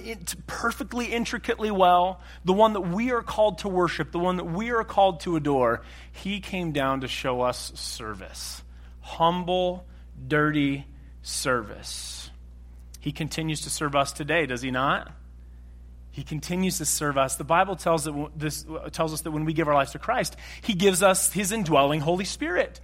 perfectly, 0.45 1.07
intricately 1.07 1.71
well. 1.71 2.21
The 2.45 2.53
one 2.53 2.73
that 2.73 2.81
we 2.81 3.11
are 3.11 3.23
called 3.23 3.59
to 3.59 3.67
worship, 3.67 4.11
the 4.11 4.19
one 4.19 4.37
that 4.37 4.45
we 4.45 4.71
are 4.71 4.83
called 4.83 5.21
to 5.21 5.35
adore, 5.35 5.81
he 6.11 6.39
came 6.39 6.71
down 6.71 7.01
to 7.01 7.07
show 7.07 7.41
us 7.41 7.71
service. 7.75 8.61
Humble, 9.01 9.85
dirty 10.27 10.85
service. 11.21 12.29
He 12.99 13.11
continues 13.11 13.61
to 13.61 13.69
serve 13.69 13.95
us 13.95 14.11
today, 14.11 14.45
does 14.45 14.61
he 14.61 14.71
not? 14.71 15.11
He 16.17 16.23
continues 16.23 16.79
to 16.79 16.85
serve 16.85 17.15
us. 17.15 17.35
The 17.35 17.43
Bible 17.43 17.75
tells, 17.75 18.05
that 18.05 18.29
this, 18.35 18.65
tells 18.91 19.13
us 19.13 19.21
that 19.21 19.29
when 19.29 19.45
we 19.45 19.53
give 19.53 19.67
our 19.67 19.75
lives 19.75 19.91
to 19.91 19.99
Christ, 19.99 20.35
He 20.63 20.73
gives 20.73 21.03
us 21.03 21.31
His 21.31 21.51
indwelling 21.51 21.99
Holy 21.99 22.25
Spirit. 22.25 22.81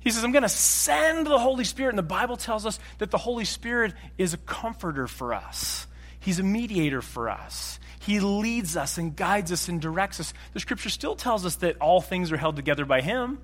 He 0.00 0.10
says, 0.10 0.22
I'm 0.24 0.32
going 0.32 0.42
to 0.42 0.48
send 0.50 1.26
the 1.26 1.38
Holy 1.38 1.64
Spirit. 1.64 1.92
And 1.92 1.98
the 1.98 2.02
Bible 2.02 2.36
tells 2.36 2.66
us 2.66 2.78
that 2.98 3.10
the 3.10 3.16
Holy 3.16 3.46
Spirit 3.46 3.94
is 4.18 4.34
a 4.34 4.36
comforter 4.36 5.06
for 5.06 5.32
us, 5.32 5.86
He's 6.18 6.38
a 6.38 6.42
mediator 6.42 7.00
for 7.00 7.30
us. 7.30 7.80
He 8.00 8.20
leads 8.20 8.76
us 8.76 8.98
and 8.98 9.16
guides 9.16 9.52
us 9.52 9.70
and 9.70 9.80
directs 9.80 10.20
us. 10.20 10.34
The 10.52 10.60
scripture 10.60 10.90
still 10.90 11.16
tells 11.16 11.46
us 11.46 11.56
that 11.56 11.78
all 11.78 12.02
things 12.02 12.30
are 12.30 12.36
held 12.36 12.56
together 12.56 12.84
by 12.84 13.00
Him. 13.00 13.38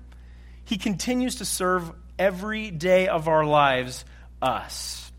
He 0.63 0.77
continues 0.77 1.37
to 1.37 1.45
serve 1.45 1.91
every 2.19 2.69
day 2.69 3.07
of 3.07 3.27
our 3.27 3.45
lives 3.47 4.05
us. 4.43 5.11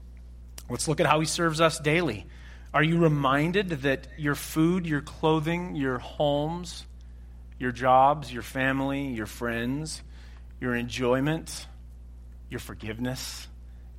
Let's 0.71 0.87
look 0.87 1.00
at 1.00 1.07
how 1.07 1.19
He 1.19 1.26
serves 1.26 1.61
us 1.61 1.81
daily. 1.81 2.26
Are 2.73 2.83
you 2.83 2.99
reminded 2.99 3.71
that 3.83 4.07
your 4.19 4.35
food, 4.35 4.87
your 4.87 5.01
clothing, 5.01 5.75
your 5.75 5.99
homes, 5.99 6.85
your 7.59 7.73
jobs, 7.73 8.33
your 8.33 8.43
family, 8.43 9.09
your 9.09 9.27
friends, 9.27 10.03
your 10.61 10.75
enjoyment, 10.75 11.67
your 12.51 12.61
forgiveness, 12.61 13.49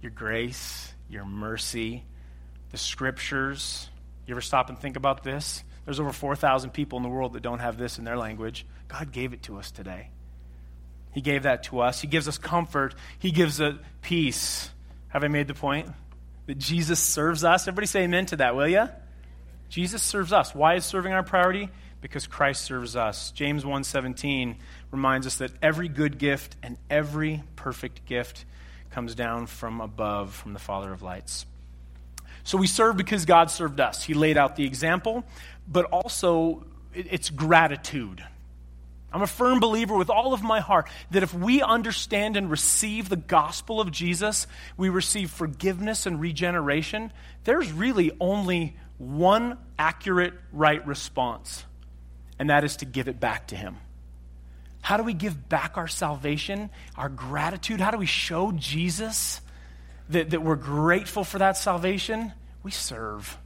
your 0.02 0.12
grace, 0.12 0.94
your 1.10 1.26
mercy, 1.26 2.04
the 2.72 2.78
scriptures. 2.78 3.90
You 4.26 4.34
ever 4.34 4.42
stop 4.42 4.70
and 4.70 4.80
think 4.80 4.96
about 4.96 5.24
this? 5.24 5.64
There's 5.86 6.00
over 6.00 6.14
4,000 6.14 6.72
people 6.72 6.98
in 6.98 7.04
the 7.04 7.10
world 7.10 7.34
that 7.34 7.42
don't 7.42 7.60
have 7.60 7.78
this 7.78 7.98
in 7.98 8.06
their 8.06 8.18
language. 8.18 8.66
God 8.88 9.12
gave 9.12 9.34
it 9.34 9.44
to 9.44 9.58
us 9.58 9.72
today. 9.72 10.10
He 11.12 11.22
gave 11.22 11.44
that 11.44 11.64
to 11.64 11.80
us. 11.80 12.00
He 12.02 12.08
gives 12.08 12.28
us 12.28 12.38
comfort. 12.38 12.94
He 13.18 13.32
gives 13.32 13.60
us 13.60 13.76
peace. 14.02 14.70
Have 15.08 15.24
I 15.24 15.28
made 15.28 15.48
the 15.48 15.56
point? 15.56 15.90
That 16.50 16.58
Jesus 16.58 17.00
serves 17.00 17.44
us. 17.44 17.68
Everybody 17.68 17.86
say 17.86 18.06
amen 18.06 18.25
to 18.25 18.38
that, 18.38 18.56
will 18.56 18.68
you? 18.68 18.89
Jesus 19.70 20.01
serves 20.01 20.34
us. 20.34 20.56
Why 20.56 20.74
is 20.74 20.84
serving 20.84 21.13
our 21.13 21.22
priority? 21.22 21.70
Because 22.01 22.25
Christ 22.25 22.63
serves 22.63 22.96
us. 22.96 23.29
James 23.34 23.63
1:17 23.63 24.56
reminds 24.89 25.27
us 25.27 25.36
that 25.36 25.51
every 25.62 25.88
good 25.89 26.18
gift 26.18 26.56
and 26.63 26.79
every 26.89 27.44
perfect 27.56 28.03
gift 28.08 28.46
comes 28.89 29.13
down 29.13 29.46
from 29.46 29.79
above 29.79 30.34
from 30.34 30.53
the 30.53 30.60
Father 30.60 30.91
of 30.91 31.03
lights. 31.03 31.46
So 32.44 32.58
we 32.58 32.65
serve 32.65 32.98
because 32.98 33.25
God 33.25 33.51
served 33.51 33.79
us. 33.79 34.01
He 34.01 34.15
laid 34.15 34.36
out 34.36 34.56
the 34.56 34.65
example, 34.65 35.25
but 35.68 35.86
also 35.86 36.65
it's 36.96 37.29
gratitude. 37.29 38.24
I'm 39.12 39.22
a 39.22 39.28
firm 39.28 39.60
believer 39.60 39.98
with 39.98 40.10
all 40.10 40.34
of 40.34 40.44
my 40.44 40.60
heart 40.60 40.88
that 41.12 41.24
if 41.24 41.34
we 41.34 41.62
understand 41.62 42.38
and 42.38 42.50
receive 42.50 43.10
the 43.10 43.16
gospel 43.16 43.82
of 43.82 43.92
Jesus, 43.92 44.46
we 44.78 44.89
receive 44.89 45.32
forgiveness 45.32 46.06
and 46.06 46.22
regeneration. 46.22 47.12
There's 47.44 47.72
really 47.72 48.12
only 48.20 48.78
one 49.00 49.58
accurate, 49.80 50.34
right 50.51 50.86
response, 50.86 51.66
and 52.38 52.50
that 52.50 52.63
is 52.63 52.78
to 52.78 52.86
give 52.86 53.08
it 53.08 53.20
back 53.20 53.48
to 53.48 53.56
Him. 53.56 53.78
How 54.82 54.98
do 54.98 55.04
we 55.04 55.13
give 55.13 55.50
back 55.50 55.78
our 55.78 55.88
salvation, 55.88 56.70
our 56.96 57.10
gratitude? 57.10 57.82
How 57.82 57.92
do 57.92 57.98
we 57.98 58.06
show 58.06 58.51
Jesus 58.51 59.42
that, 60.10 60.32
that 60.32 60.42
we're 60.42 60.56
grateful 60.56 61.24
for 61.24 61.39
that 61.39 61.58
salvation? 61.58 62.32
We 62.63 62.72
serve. 62.72 63.38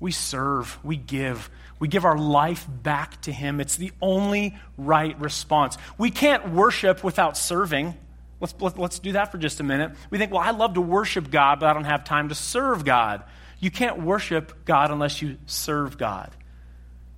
We 0.00 0.10
serve. 0.10 0.78
We 0.82 0.96
give. 0.96 1.50
We 1.78 1.88
give 1.88 2.04
our 2.04 2.18
life 2.18 2.66
back 2.68 3.20
to 3.22 3.32
Him. 3.32 3.60
It's 3.60 3.76
the 3.76 3.92
only 4.00 4.56
right 4.76 5.18
response. 5.20 5.78
We 5.98 6.10
can't 6.10 6.50
worship 6.50 7.02
without 7.02 7.36
serving. 7.36 7.94
Let's, 8.40 8.54
let, 8.60 8.78
us 8.78 8.98
do 8.98 9.12
that 9.12 9.30
for 9.30 9.38
just 9.38 9.60
a 9.60 9.62
minute. 9.62 9.92
We 10.10 10.18
think, 10.18 10.32
well, 10.32 10.40
I 10.40 10.50
love 10.50 10.74
to 10.74 10.80
worship 10.80 11.30
God, 11.30 11.60
but 11.60 11.68
I 11.68 11.72
don't 11.72 11.84
have 11.84 12.04
time 12.04 12.28
to 12.30 12.34
serve 12.34 12.84
God. 12.84 13.22
You 13.60 13.70
can't 13.70 14.02
worship 14.02 14.64
God 14.64 14.90
unless 14.90 15.22
you 15.22 15.38
serve 15.46 15.96
God. 15.96 16.30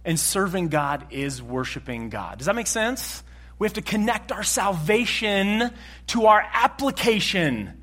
And 0.05 0.21
serving 0.21 0.69
God 0.69 1.07
is 1.11 1.41
worshiping 1.41 2.11
God. 2.11 2.39
Does 2.39 2.47
that 2.47 2.55
make 2.55 2.67
sense? 2.67 3.23
We 3.59 3.67
have 3.67 3.75
to 3.75 3.83
connect 3.83 4.33
our 4.33 4.43
salvation 4.43 5.71
to 6.09 6.27
our 6.27 6.45
application. 6.53 7.83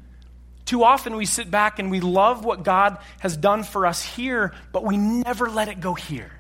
Too 0.65 0.83
often 0.83 1.15
we 1.15 1.25
sit 1.25 1.49
back 1.49 1.79
and 1.79 1.89
we 1.89 1.99
love 1.99 2.45
what 2.45 2.63
God 2.63 2.99
has 3.19 3.35
done 3.35 3.63
for 3.63 3.85
us 3.85 4.03
here, 4.03 4.53
but 4.71 4.83
we 4.83 4.97
never 4.97 5.49
let 5.49 5.67
it 5.67 5.79
go 5.79 5.95
here. 5.95 6.31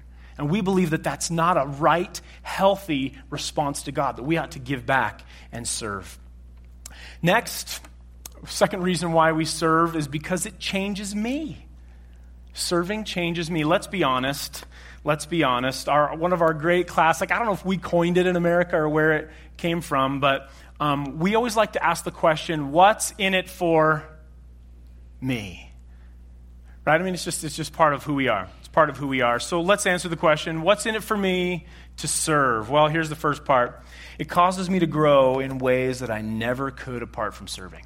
And 0.41 0.49
we 0.49 0.61
believe 0.61 0.89
that 0.89 1.03
that's 1.03 1.29
not 1.29 1.55
a 1.55 1.67
right, 1.67 2.19
healthy 2.41 3.15
response 3.29 3.83
to 3.83 3.91
God, 3.91 4.15
that 4.15 4.23
we 4.23 4.37
ought 4.37 4.53
to 4.53 4.59
give 4.59 4.87
back 4.87 5.21
and 5.51 5.67
serve. 5.67 6.17
Next, 7.21 7.79
second 8.47 8.81
reason 8.81 9.11
why 9.11 9.33
we 9.33 9.45
serve 9.45 9.95
is 9.95 10.07
because 10.07 10.47
it 10.47 10.57
changes 10.57 11.13
me. 11.13 11.67
Serving 12.53 13.03
changes 13.03 13.51
me. 13.51 13.65
Let's 13.65 13.85
be 13.85 14.03
honest. 14.03 14.65
Let's 15.03 15.27
be 15.27 15.43
honest. 15.43 15.87
Our, 15.87 16.15
one 16.15 16.33
of 16.33 16.41
our 16.41 16.55
great 16.55 16.87
classic, 16.87 17.31
I 17.31 17.37
don't 17.37 17.45
know 17.45 17.53
if 17.53 17.63
we 17.63 17.77
coined 17.77 18.17
it 18.17 18.25
in 18.25 18.35
America 18.35 18.77
or 18.77 18.89
where 18.89 19.13
it 19.13 19.29
came 19.57 19.81
from, 19.81 20.19
but 20.21 20.49
um, 20.79 21.19
we 21.19 21.35
always 21.35 21.55
like 21.55 21.73
to 21.73 21.85
ask 21.85 22.03
the 22.03 22.09
question, 22.09 22.71
what's 22.71 23.13
in 23.19 23.35
it 23.35 23.47
for 23.47 24.03
me? 25.21 25.71
Right? 26.83 26.99
I 26.99 27.03
mean, 27.03 27.13
it's 27.13 27.25
just, 27.25 27.43
it's 27.43 27.55
just 27.55 27.73
part 27.73 27.93
of 27.93 28.03
who 28.03 28.15
we 28.15 28.27
are 28.27 28.49
part 28.71 28.89
of 28.89 28.97
who 28.97 29.07
we 29.07 29.21
are. 29.21 29.39
So 29.39 29.61
let's 29.61 29.85
answer 29.85 30.09
the 30.09 30.15
question 30.15 30.61
what's 30.61 30.85
in 30.85 30.95
it 30.95 31.03
for 31.03 31.17
me 31.17 31.65
to 31.97 32.07
serve? 32.07 32.69
Well, 32.69 32.87
here's 32.87 33.09
the 33.09 33.15
first 33.15 33.45
part 33.45 33.81
it 34.17 34.29
causes 34.29 34.69
me 34.69 34.79
to 34.79 34.87
grow 34.87 35.39
in 35.39 35.57
ways 35.57 35.99
that 35.99 36.11
I 36.11 36.21
never 36.21 36.71
could 36.71 37.01
apart 37.01 37.33
from 37.33 37.47
serving. 37.47 37.85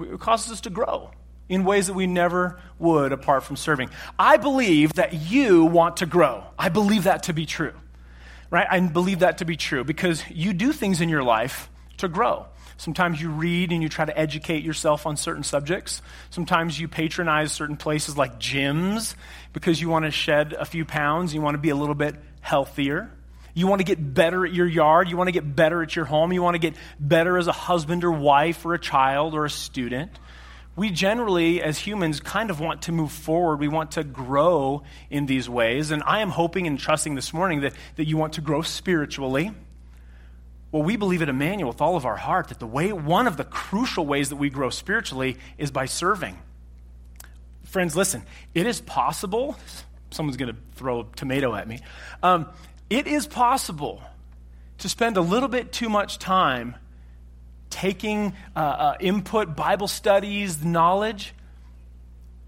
It 0.00 0.20
causes 0.20 0.52
us 0.52 0.60
to 0.62 0.70
grow 0.70 1.10
in 1.48 1.64
ways 1.64 1.88
that 1.88 1.94
we 1.94 2.06
never 2.06 2.60
would 2.78 3.12
apart 3.12 3.42
from 3.42 3.56
serving. 3.56 3.90
I 4.18 4.36
believe 4.36 4.94
that 4.94 5.12
you 5.12 5.64
want 5.64 5.98
to 5.98 6.06
grow. 6.06 6.44
I 6.58 6.68
believe 6.68 7.04
that 7.04 7.24
to 7.24 7.32
be 7.32 7.44
true. 7.44 7.72
Right? 8.50 8.66
I 8.70 8.80
believe 8.80 9.20
that 9.20 9.38
to 9.38 9.44
be 9.44 9.56
true 9.56 9.84
because 9.84 10.22
you 10.30 10.52
do 10.52 10.72
things 10.72 11.00
in 11.00 11.08
your 11.08 11.22
life 11.22 11.68
to 11.98 12.08
grow. 12.08 12.46
Sometimes 12.80 13.20
you 13.20 13.28
read 13.28 13.72
and 13.72 13.82
you 13.82 13.90
try 13.90 14.06
to 14.06 14.18
educate 14.18 14.64
yourself 14.64 15.04
on 15.04 15.18
certain 15.18 15.42
subjects. 15.42 16.00
Sometimes 16.30 16.80
you 16.80 16.88
patronize 16.88 17.52
certain 17.52 17.76
places 17.76 18.16
like 18.16 18.40
gyms 18.40 19.16
because 19.52 19.78
you 19.78 19.90
want 19.90 20.06
to 20.06 20.10
shed 20.10 20.54
a 20.54 20.64
few 20.64 20.86
pounds. 20.86 21.34
You 21.34 21.42
want 21.42 21.56
to 21.56 21.58
be 21.58 21.68
a 21.68 21.76
little 21.76 21.94
bit 21.94 22.14
healthier. 22.40 23.12
You 23.52 23.66
want 23.66 23.80
to 23.80 23.84
get 23.84 24.14
better 24.14 24.46
at 24.46 24.54
your 24.54 24.66
yard. 24.66 25.10
You 25.10 25.18
want 25.18 25.28
to 25.28 25.32
get 25.32 25.54
better 25.54 25.82
at 25.82 25.94
your 25.94 26.06
home. 26.06 26.32
You 26.32 26.42
want 26.42 26.54
to 26.54 26.58
get 26.58 26.74
better 26.98 27.36
as 27.36 27.48
a 27.48 27.52
husband 27.52 28.02
or 28.02 28.12
wife 28.12 28.64
or 28.64 28.72
a 28.72 28.78
child 28.78 29.34
or 29.34 29.44
a 29.44 29.50
student. 29.50 30.18
We 30.74 30.90
generally, 30.90 31.60
as 31.60 31.76
humans, 31.76 32.20
kind 32.20 32.48
of 32.48 32.60
want 32.60 32.82
to 32.82 32.92
move 32.92 33.12
forward. 33.12 33.60
We 33.60 33.68
want 33.68 33.90
to 33.92 34.04
grow 34.04 34.84
in 35.10 35.26
these 35.26 35.50
ways. 35.50 35.90
And 35.90 36.02
I 36.06 36.20
am 36.20 36.30
hoping 36.30 36.66
and 36.66 36.78
trusting 36.78 37.14
this 37.14 37.34
morning 37.34 37.60
that, 37.60 37.74
that 37.96 38.06
you 38.06 38.16
want 38.16 38.32
to 38.34 38.40
grow 38.40 38.62
spiritually 38.62 39.52
well, 40.72 40.82
we 40.82 40.96
believe 40.96 41.20
at 41.20 41.28
Emmanuel 41.28 41.68
with 41.68 41.80
all 41.80 41.96
of 41.96 42.06
our 42.06 42.16
heart 42.16 42.48
that 42.48 42.60
the 42.60 42.66
way, 42.66 42.92
one 42.92 43.26
of 43.26 43.36
the 43.36 43.44
crucial 43.44 44.06
ways 44.06 44.28
that 44.28 44.36
we 44.36 44.50
grow 44.50 44.70
spiritually 44.70 45.36
is 45.58 45.70
by 45.70 45.86
serving. 45.86 46.38
Friends, 47.64 47.96
listen, 47.96 48.22
it 48.54 48.66
is 48.66 48.80
possible, 48.80 49.56
someone's 50.10 50.36
going 50.36 50.54
to 50.54 50.60
throw 50.76 51.00
a 51.00 51.04
tomato 51.16 51.54
at 51.54 51.66
me. 51.66 51.80
Um, 52.22 52.46
it 52.88 53.06
is 53.06 53.26
possible 53.26 54.02
to 54.78 54.88
spend 54.88 55.16
a 55.16 55.20
little 55.20 55.48
bit 55.48 55.72
too 55.72 55.88
much 55.88 56.18
time 56.18 56.76
taking 57.68 58.34
uh, 58.54 58.58
uh, 58.58 58.96
input, 59.00 59.56
Bible 59.56 59.88
studies, 59.88 60.64
knowledge, 60.64 61.34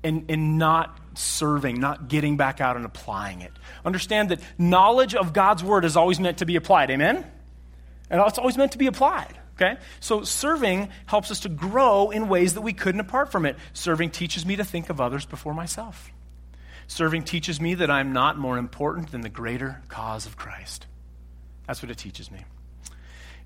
and, 0.02 0.24
and 0.28 0.58
not 0.58 0.98
serving, 1.14 1.78
not 1.78 2.08
getting 2.08 2.36
back 2.36 2.60
out 2.60 2.76
and 2.76 2.84
applying 2.84 3.40
it. 3.40 3.52
Understand 3.84 4.30
that 4.30 4.40
knowledge 4.58 5.14
of 5.14 5.32
God's 5.32 5.62
word 5.62 5.84
is 5.84 5.96
always 5.96 6.18
meant 6.18 6.38
to 6.38 6.46
be 6.46 6.56
applied. 6.56 6.90
Amen? 6.90 7.24
And 8.12 8.20
it's 8.20 8.38
always 8.38 8.58
meant 8.58 8.72
to 8.72 8.78
be 8.78 8.86
applied. 8.86 9.38
Okay? 9.56 9.80
So 10.00 10.22
serving 10.22 10.90
helps 11.06 11.30
us 11.30 11.40
to 11.40 11.48
grow 11.48 12.10
in 12.10 12.28
ways 12.28 12.54
that 12.54 12.60
we 12.60 12.74
couldn't 12.74 13.00
apart 13.00 13.32
from 13.32 13.46
it. 13.46 13.56
Serving 13.72 14.10
teaches 14.10 14.44
me 14.44 14.56
to 14.56 14.64
think 14.64 14.90
of 14.90 15.00
others 15.00 15.24
before 15.24 15.54
myself. 15.54 16.12
Serving 16.86 17.22
teaches 17.22 17.58
me 17.58 17.74
that 17.74 17.90
I'm 17.90 18.12
not 18.12 18.36
more 18.36 18.58
important 18.58 19.12
than 19.12 19.22
the 19.22 19.30
greater 19.30 19.82
cause 19.88 20.26
of 20.26 20.36
Christ. 20.36 20.86
That's 21.66 21.82
what 21.82 21.90
it 21.90 21.96
teaches 21.96 22.30
me. 22.30 22.44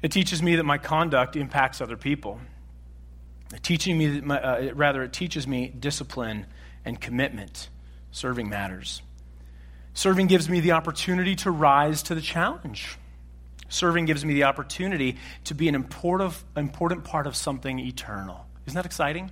It 0.02 0.10
teaches 0.10 0.42
me 0.42 0.56
that 0.56 0.64
my 0.64 0.78
conduct 0.78 1.36
impacts 1.36 1.80
other 1.80 1.96
people. 1.96 2.40
Teaching 3.62 3.96
me 3.96 4.20
my, 4.20 4.40
uh, 4.40 4.74
rather 4.74 5.04
it 5.04 5.12
teaches 5.12 5.46
me 5.46 5.68
discipline 5.68 6.46
and 6.84 7.00
commitment. 7.00 7.68
Serving 8.10 8.48
matters. 8.48 9.00
Serving 9.94 10.26
gives 10.26 10.48
me 10.48 10.58
the 10.58 10.72
opportunity 10.72 11.36
to 11.36 11.52
rise 11.52 12.02
to 12.04 12.16
the 12.16 12.20
challenge 12.20 12.98
Serving 13.68 14.04
gives 14.06 14.24
me 14.24 14.34
the 14.34 14.44
opportunity 14.44 15.16
to 15.44 15.54
be 15.54 15.68
an 15.68 15.74
important, 15.74 16.34
important 16.56 17.04
part 17.04 17.26
of 17.26 17.36
something 17.36 17.78
eternal. 17.78 18.46
Isn't 18.66 18.76
that 18.76 18.86
exciting? 18.86 19.30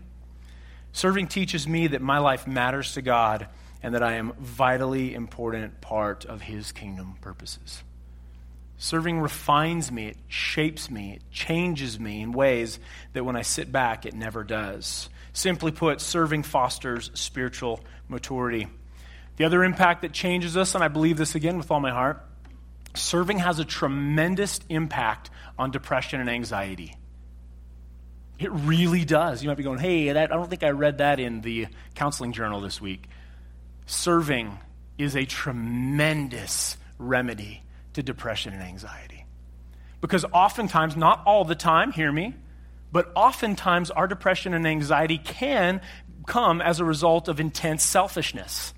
Serving 0.92 1.28
teaches 1.28 1.66
me 1.66 1.88
that 1.88 2.00
my 2.00 2.18
life 2.18 2.46
matters 2.46 2.94
to 2.94 3.02
God 3.02 3.48
and 3.82 3.94
that 3.94 4.02
I 4.02 4.14
am 4.14 4.32
vitally 4.38 5.14
important 5.14 5.80
part 5.80 6.24
of 6.24 6.40
his 6.40 6.72
kingdom 6.72 7.16
purposes. 7.20 7.82
Serving 8.76 9.20
refines 9.20 9.92
me, 9.92 10.08
it 10.08 10.16
shapes 10.28 10.90
me, 10.90 11.12
it 11.14 11.22
changes 11.30 11.98
me 12.00 12.22
in 12.22 12.32
ways 12.32 12.78
that 13.12 13.24
when 13.24 13.36
I 13.36 13.42
sit 13.42 13.70
back, 13.70 14.04
it 14.04 14.14
never 14.14 14.42
does. 14.42 15.08
Simply 15.32 15.70
put, 15.70 16.00
serving 16.00 16.42
fosters 16.42 17.10
spiritual 17.14 17.80
maturity. 18.08 18.68
The 19.36 19.44
other 19.44 19.64
impact 19.64 20.02
that 20.02 20.12
changes 20.12 20.56
us, 20.56 20.74
and 20.74 20.82
I 20.82 20.88
believe 20.88 21.16
this 21.16 21.34
again 21.34 21.58
with 21.58 21.70
all 21.70 21.80
my 21.80 21.90
heart, 21.90 22.24
serving 22.94 23.38
has 23.38 23.58
a 23.58 23.64
tremendous 23.64 24.60
impact 24.68 25.30
on 25.58 25.70
depression 25.70 26.20
and 26.20 26.30
anxiety. 26.30 26.96
It 28.38 28.50
really 28.50 29.04
does. 29.04 29.42
You 29.42 29.48
might 29.48 29.56
be 29.56 29.62
going, 29.62 29.78
hey, 29.78 30.12
that, 30.12 30.32
I 30.32 30.36
don't 30.36 30.50
think 30.50 30.64
I 30.64 30.70
read 30.70 30.98
that 30.98 31.20
in 31.20 31.40
the 31.40 31.68
counseling 31.94 32.32
journal 32.32 32.60
this 32.60 32.80
week. 32.80 33.08
Serving 33.86 34.58
is 34.98 35.16
a 35.16 35.24
tremendous 35.24 36.76
remedy 36.98 37.62
to 37.92 38.02
depression 38.02 38.52
and 38.52 38.62
anxiety. 38.62 39.24
Because 40.00 40.24
oftentimes, 40.32 40.96
not 40.96 41.22
all 41.26 41.44
the 41.44 41.54
time, 41.54 41.92
hear 41.92 42.10
me, 42.10 42.34
but 42.92 43.10
oftentimes 43.14 43.90
our 43.90 44.06
depression 44.06 44.52
and 44.52 44.66
anxiety 44.66 45.18
can 45.18 45.80
come 46.26 46.60
as 46.60 46.80
a 46.80 46.84
result 46.84 47.28
of 47.28 47.40
intense 47.40 47.82
selfishness. 47.82 48.73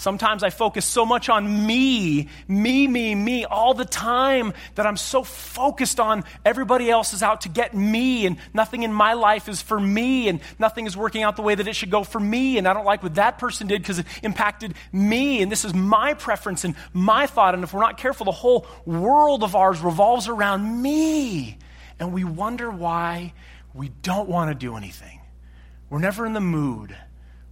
Sometimes 0.00 0.42
I 0.42 0.48
focus 0.48 0.86
so 0.86 1.04
much 1.04 1.28
on 1.28 1.66
me, 1.66 2.28
me, 2.48 2.86
me, 2.86 3.14
me 3.14 3.44
all 3.44 3.74
the 3.74 3.84
time 3.84 4.54
that 4.76 4.86
I'm 4.86 4.96
so 4.96 5.22
focused 5.22 6.00
on 6.00 6.24
everybody 6.42 6.88
else 6.88 7.12
is 7.12 7.22
out 7.22 7.42
to 7.42 7.50
get 7.50 7.74
me 7.74 8.24
and 8.24 8.38
nothing 8.54 8.82
in 8.82 8.94
my 8.94 9.12
life 9.12 9.46
is 9.46 9.60
for 9.60 9.78
me 9.78 10.30
and 10.30 10.40
nothing 10.58 10.86
is 10.86 10.96
working 10.96 11.22
out 11.22 11.36
the 11.36 11.42
way 11.42 11.54
that 11.54 11.68
it 11.68 11.76
should 11.76 11.90
go 11.90 12.02
for 12.02 12.18
me. 12.18 12.56
And 12.56 12.66
I 12.66 12.72
don't 12.72 12.86
like 12.86 13.02
what 13.02 13.16
that 13.16 13.36
person 13.36 13.66
did 13.66 13.82
because 13.82 13.98
it 13.98 14.06
impacted 14.22 14.72
me. 14.90 15.42
And 15.42 15.52
this 15.52 15.66
is 15.66 15.74
my 15.74 16.14
preference 16.14 16.64
and 16.64 16.76
my 16.94 17.26
thought. 17.26 17.52
And 17.52 17.62
if 17.62 17.74
we're 17.74 17.82
not 17.82 17.98
careful 17.98 18.24
the 18.24 18.32
whole 18.32 18.66
world 18.86 19.44
of 19.44 19.54
ours 19.54 19.82
revolves 19.82 20.28
around 20.28 20.80
me. 20.80 21.58
And 21.98 22.14
we 22.14 22.24
wonder 22.24 22.70
why 22.70 23.34
we 23.74 23.90
don't 24.00 24.30
want 24.30 24.50
to 24.50 24.54
do 24.54 24.78
anything. 24.78 25.20
We're 25.90 25.98
never 25.98 26.24
in 26.24 26.32
the 26.32 26.40
mood 26.40 26.96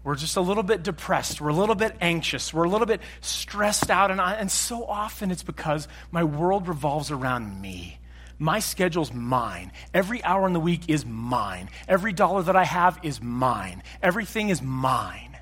we're 0.09 0.15
just 0.15 0.38
a 0.38 0.41
little 0.41 0.62
bit 0.62 0.83
depressed. 0.83 1.38
We're 1.38 1.50
a 1.50 1.55
little 1.55 1.75
bit 1.75 1.95
anxious. 2.00 2.55
We're 2.55 2.65
a 2.65 2.69
little 2.71 2.87
bit 2.87 3.03
stressed 3.21 3.91
out. 3.91 4.11
And, 4.11 4.23
I, 4.23 4.37
and 4.37 4.50
so 4.50 4.87
often 4.87 5.31
it's 5.31 5.43
because 5.43 5.87
my 6.11 6.25
world 6.25 6.67
revolves 6.67 7.11
around 7.11 7.61
me. 7.61 8.00
My 8.38 8.61
schedule's 8.61 9.12
mine. 9.12 9.71
Every 9.93 10.25
hour 10.25 10.47
in 10.47 10.55
the 10.55 10.61
week 10.61 10.88
is 10.88 11.05
mine. 11.05 11.69
Every 11.87 12.15
dollar 12.15 12.43
that 12.45 12.57
I 12.57 12.65
have 12.65 12.99
is 13.03 13.21
mine. 13.21 13.83
Everything 14.03 14.49
is 14.49 14.62
mine. 14.62 15.37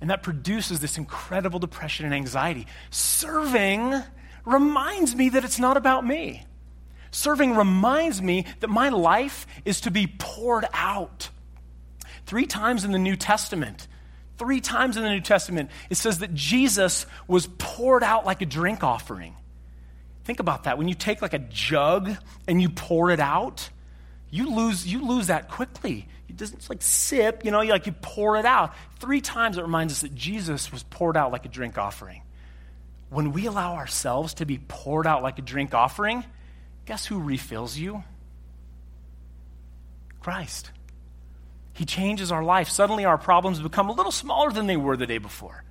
And 0.00 0.08
that 0.08 0.22
produces 0.22 0.80
this 0.80 0.96
incredible 0.96 1.58
depression 1.58 2.06
and 2.06 2.14
anxiety. 2.14 2.66
Serving 2.88 4.02
reminds 4.46 5.14
me 5.14 5.28
that 5.28 5.44
it's 5.44 5.58
not 5.58 5.76
about 5.76 6.06
me. 6.06 6.46
Serving 7.10 7.54
reminds 7.54 8.22
me 8.22 8.46
that 8.60 8.70
my 8.70 8.88
life 8.88 9.46
is 9.66 9.82
to 9.82 9.90
be 9.90 10.06
poured 10.06 10.64
out. 10.72 11.28
Three 12.26 12.46
times 12.46 12.84
in 12.84 12.92
the 12.92 12.98
New 12.98 13.16
Testament, 13.16 13.86
Three 14.40 14.62
times 14.62 14.96
in 14.96 15.02
the 15.02 15.10
New 15.10 15.20
Testament, 15.20 15.68
it 15.90 15.96
says 15.96 16.20
that 16.20 16.32
Jesus 16.32 17.04
was 17.28 17.46
poured 17.58 18.02
out 18.02 18.24
like 18.24 18.40
a 18.40 18.46
drink 18.46 18.82
offering. 18.82 19.36
Think 20.24 20.40
about 20.40 20.64
that. 20.64 20.78
When 20.78 20.88
you 20.88 20.94
take 20.94 21.20
like 21.20 21.34
a 21.34 21.40
jug 21.40 22.10
and 22.48 22.62
you 22.62 22.70
pour 22.70 23.10
it 23.10 23.20
out, 23.20 23.68
you 24.30 24.56
lose, 24.56 24.90
you 24.90 25.04
lose 25.06 25.26
that 25.26 25.50
quickly. 25.50 26.08
It 26.26 26.38
doesn't 26.38 26.70
like 26.70 26.80
sip, 26.80 27.44
you 27.44 27.50
know, 27.50 27.60
you 27.60 27.70
like 27.70 27.84
you 27.84 27.92
pour 27.92 28.38
it 28.38 28.46
out. 28.46 28.74
Three 28.98 29.20
times 29.20 29.58
it 29.58 29.62
reminds 29.62 29.92
us 29.92 30.00
that 30.00 30.14
Jesus 30.14 30.72
was 30.72 30.84
poured 30.84 31.18
out 31.18 31.32
like 31.32 31.44
a 31.44 31.50
drink 31.50 31.76
offering. 31.76 32.22
When 33.10 33.32
we 33.32 33.44
allow 33.44 33.74
ourselves 33.74 34.32
to 34.34 34.46
be 34.46 34.56
poured 34.56 35.06
out 35.06 35.22
like 35.22 35.38
a 35.38 35.42
drink 35.42 35.74
offering, 35.74 36.24
guess 36.86 37.04
who 37.04 37.20
refills 37.20 37.76
you? 37.76 38.04
Christ. 40.22 40.70
He 41.80 41.86
changes 41.86 42.30
our 42.30 42.44
life. 42.44 42.68
Suddenly, 42.68 43.06
our 43.06 43.16
problems 43.16 43.58
become 43.58 43.88
a 43.88 43.92
little 43.92 44.12
smaller 44.12 44.50
than 44.50 44.66
they 44.66 44.76
were 44.76 44.98
the 44.98 45.06
day 45.06 45.16
before. 45.16 45.64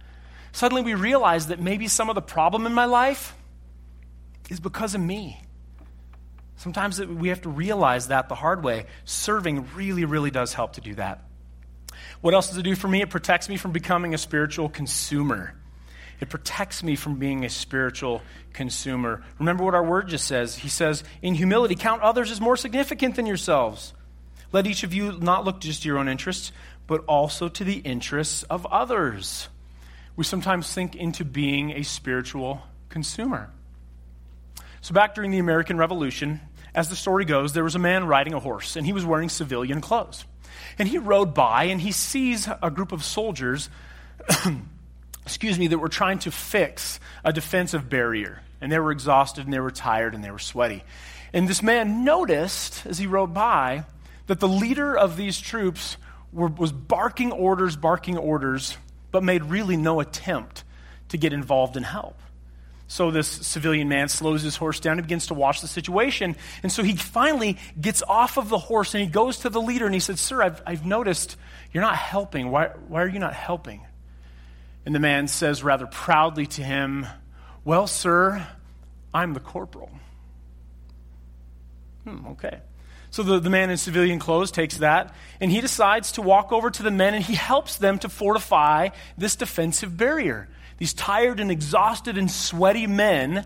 Suddenly, 0.52 0.82
we 0.82 0.96
realize 0.96 1.50
that 1.50 1.60
maybe 1.60 1.88
some 1.88 2.10
of 2.10 2.16
the 2.16 2.22
problem 2.24 2.66
in 2.66 2.74
my 2.74 2.86
life 2.86 3.36
is 4.50 4.60
because 4.60 4.96
of 4.96 5.02
me. 5.02 5.40
Sometimes 6.56 7.00
we 7.00 7.30
have 7.30 7.44
to 7.44 7.50
realize 7.50 8.08
that 8.08 8.28
the 8.28 8.34
hard 8.34 8.64
way. 8.64 8.88
Serving 9.06 9.68
really, 9.76 10.04
really 10.04 10.32
does 10.32 10.52
help 10.52 10.74
to 10.74 10.82
do 10.82 10.96
that. 10.96 11.26
What 12.22 12.34
else 12.34 12.48
does 12.48 12.58
it 12.58 12.64
do 12.64 12.74
for 12.74 12.88
me? 12.88 13.04
It 13.04 13.12
protects 13.12 13.48
me 13.48 13.58
from 13.58 13.72
becoming 13.72 14.16
a 14.16 14.18
spiritual 14.18 14.68
consumer. 14.68 15.54
It 16.20 16.30
protects 16.30 16.82
me 16.82 16.96
from 16.96 17.20
being 17.20 17.46
a 17.46 17.50
spiritual 17.50 18.24
consumer. 18.54 19.24
Remember 19.38 19.64
what 19.64 19.76
our 19.76 19.84
word 19.84 20.08
just 20.08 20.26
says. 20.26 20.56
He 20.56 20.70
says, 20.70 21.04
in 21.22 21.36
humility, 21.36 21.76
count 21.76 22.02
others 22.02 22.32
as 22.32 22.42
more 22.42 22.58
significant 22.58 23.16
than 23.16 23.28
yourselves. 23.28 23.94
Let 24.52 24.68
each 24.68 24.84
of 24.84 24.94
you 24.94 25.12
not 25.12 25.46
look 25.46 25.60
just 25.60 25.84
to 25.84 25.88
your 25.88 26.00
own 26.00 26.08
interests, 26.08 26.52
but 26.88 27.04
also 27.06 27.50
to 27.50 27.64
the 27.64 27.78
interests 27.78 28.44
of 28.44 28.66
others. 28.66 29.48
We 30.16 30.24
sometimes 30.24 30.74
think 30.74 30.96
into 30.96 31.24
being 31.24 31.72
a 31.72 31.84
spiritual 31.84 32.64
consumer. 32.90 33.52
So, 34.82 34.94
back 34.94 35.14
during 35.14 35.32
the 35.32 35.40
American 35.40 35.78
Revolution, 35.78 36.42
as 36.74 36.90
the 36.90 36.96
story 36.96 37.26
goes, 37.26 37.54
there 37.54 37.64
was 37.64 37.76
a 37.76 37.80
man 37.80 38.06
riding 38.08 38.34
a 38.34 38.40
horse, 38.40 38.76
and 38.76 38.86
he 38.86 38.94
was 38.94 39.06
wearing 39.06 39.30
civilian 39.30 39.82
clothes. 39.82 40.26
And 40.78 40.88
he 40.88 40.98
rode 40.98 41.34
by, 41.34 41.66
and 41.66 41.80
he 41.80 41.92
sees 41.92 42.48
a 42.62 42.72
group 42.72 42.92
of 42.92 43.04
soldiers, 43.04 43.70
excuse 45.26 45.60
me, 45.60 45.68
that 45.68 45.78
were 45.78 45.90
trying 45.90 46.20
to 46.20 46.32
fix 46.32 47.00
a 47.24 47.34
defensive 47.34 47.90
barrier. 47.90 48.42
And 48.62 48.72
they 48.72 48.80
were 48.80 48.92
exhausted, 48.92 49.46
and 49.46 49.54
they 49.54 49.60
were 49.60 49.72
tired, 49.72 50.16
and 50.16 50.24
they 50.24 50.32
were 50.32 50.40
sweaty. 50.40 50.84
And 51.34 51.48
this 51.48 51.62
man 51.62 52.04
noticed, 52.04 52.86
as 52.86 52.98
he 52.98 53.08
rode 53.08 53.34
by, 53.34 53.86
that 54.30 54.40
the 54.40 54.48
leader 54.48 54.96
of 54.96 55.18
these 55.18 55.40
troops 55.40 55.98
were, 56.32 56.50
was 56.50 56.72
barking 56.72 57.32
orders, 57.32 57.76
barking 57.76 58.16
orders, 58.16 58.78
but 59.12 59.24
made 59.24 59.44
really 59.44 59.76
no 59.76 60.02
attempt 60.02 60.64
to 61.08 61.18
get 61.18 61.34
involved 61.34 61.76
and 61.76 61.84
help. 61.84 62.22
So 62.88 63.10
this 63.10 63.28
civilian 63.28 63.90
man 63.90 64.08
slows 64.08 64.44
his 64.44 64.56
horse 64.56 64.80
down 64.80 65.00
and 65.00 65.08
begins 65.08 65.28
to 65.28 65.34
watch 65.34 65.62
the 65.62 65.68
situation. 65.68 66.36
And 66.62 66.72
so 66.72 66.84
he 66.84 66.96
finally 66.96 67.58
gets 67.82 68.04
off 68.04 68.38
of 68.38 68.50
the 68.50 68.60
horse 68.60 68.94
and 68.94 69.04
he 69.04 69.10
goes 69.10 69.40
to 69.40 69.50
the 69.50 69.60
leader 69.60 69.86
and 69.88 69.96
he 69.96 70.00
said, 70.00 70.20
Sir, 70.20 70.44
I've, 70.44 70.62
I've 70.64 70.86
noticed 70.86 71.36
you're 71.74 71.82
not 71.82 71.96
helping. 71.96 72.52
Why, 72.52 72.68
why 72.88 73.02
are 73.02 73.08
you 73.08 73.18
not 73.20 73.34
helping? 73.34 73.82
And 74.86 74.94
the 74.94 75.00
man 75.00 75.28
says 75.28 75.64
rather 75.64 75.88
proudly 75.88 76.46
to 76.46 76.62
him, 76.62 77.08
Well, 77.66 77.88
sir, 77.88 78.46
I'm 79.12 79.34
the 79.34 79.40
corporal. 79.40 79.90
Hmm, 82.04 82.28
okay. 82.28 82.60
So 83.12 83.24
the, 83.24 83.40
the 83.40 83.50
man 83.50 83.70
in 83.70 83.78
civilian 83.78 84.20
clothes 84.20 84.52
takes 84.52 84.78
that 84.78 85.14
and 85.40 85.52
he 85.52 85.62
decides 85.62 86.14
to 86.14 86.22
walk 86.22 86.52
over 86.52 86.70
to 86.70 86.84
the 86.84 86.92
men 86.92 87.16
and 87.16 87.24
he 87.24 87.34
helps 87.34 87.78
them 87.78 87.98
to 88.00 88.10
fortify 88.10 88.90
this 89.18 89.36
defensive 89.36 89.98
barrier. 89.98 90.48
These 90.78 90.94
tired 90.94 91.40
and 91.40 91.52
exhausted 91.52 92.18
and 92.18 92.30
sweaty 92.30 92.88
men 92.88 93.46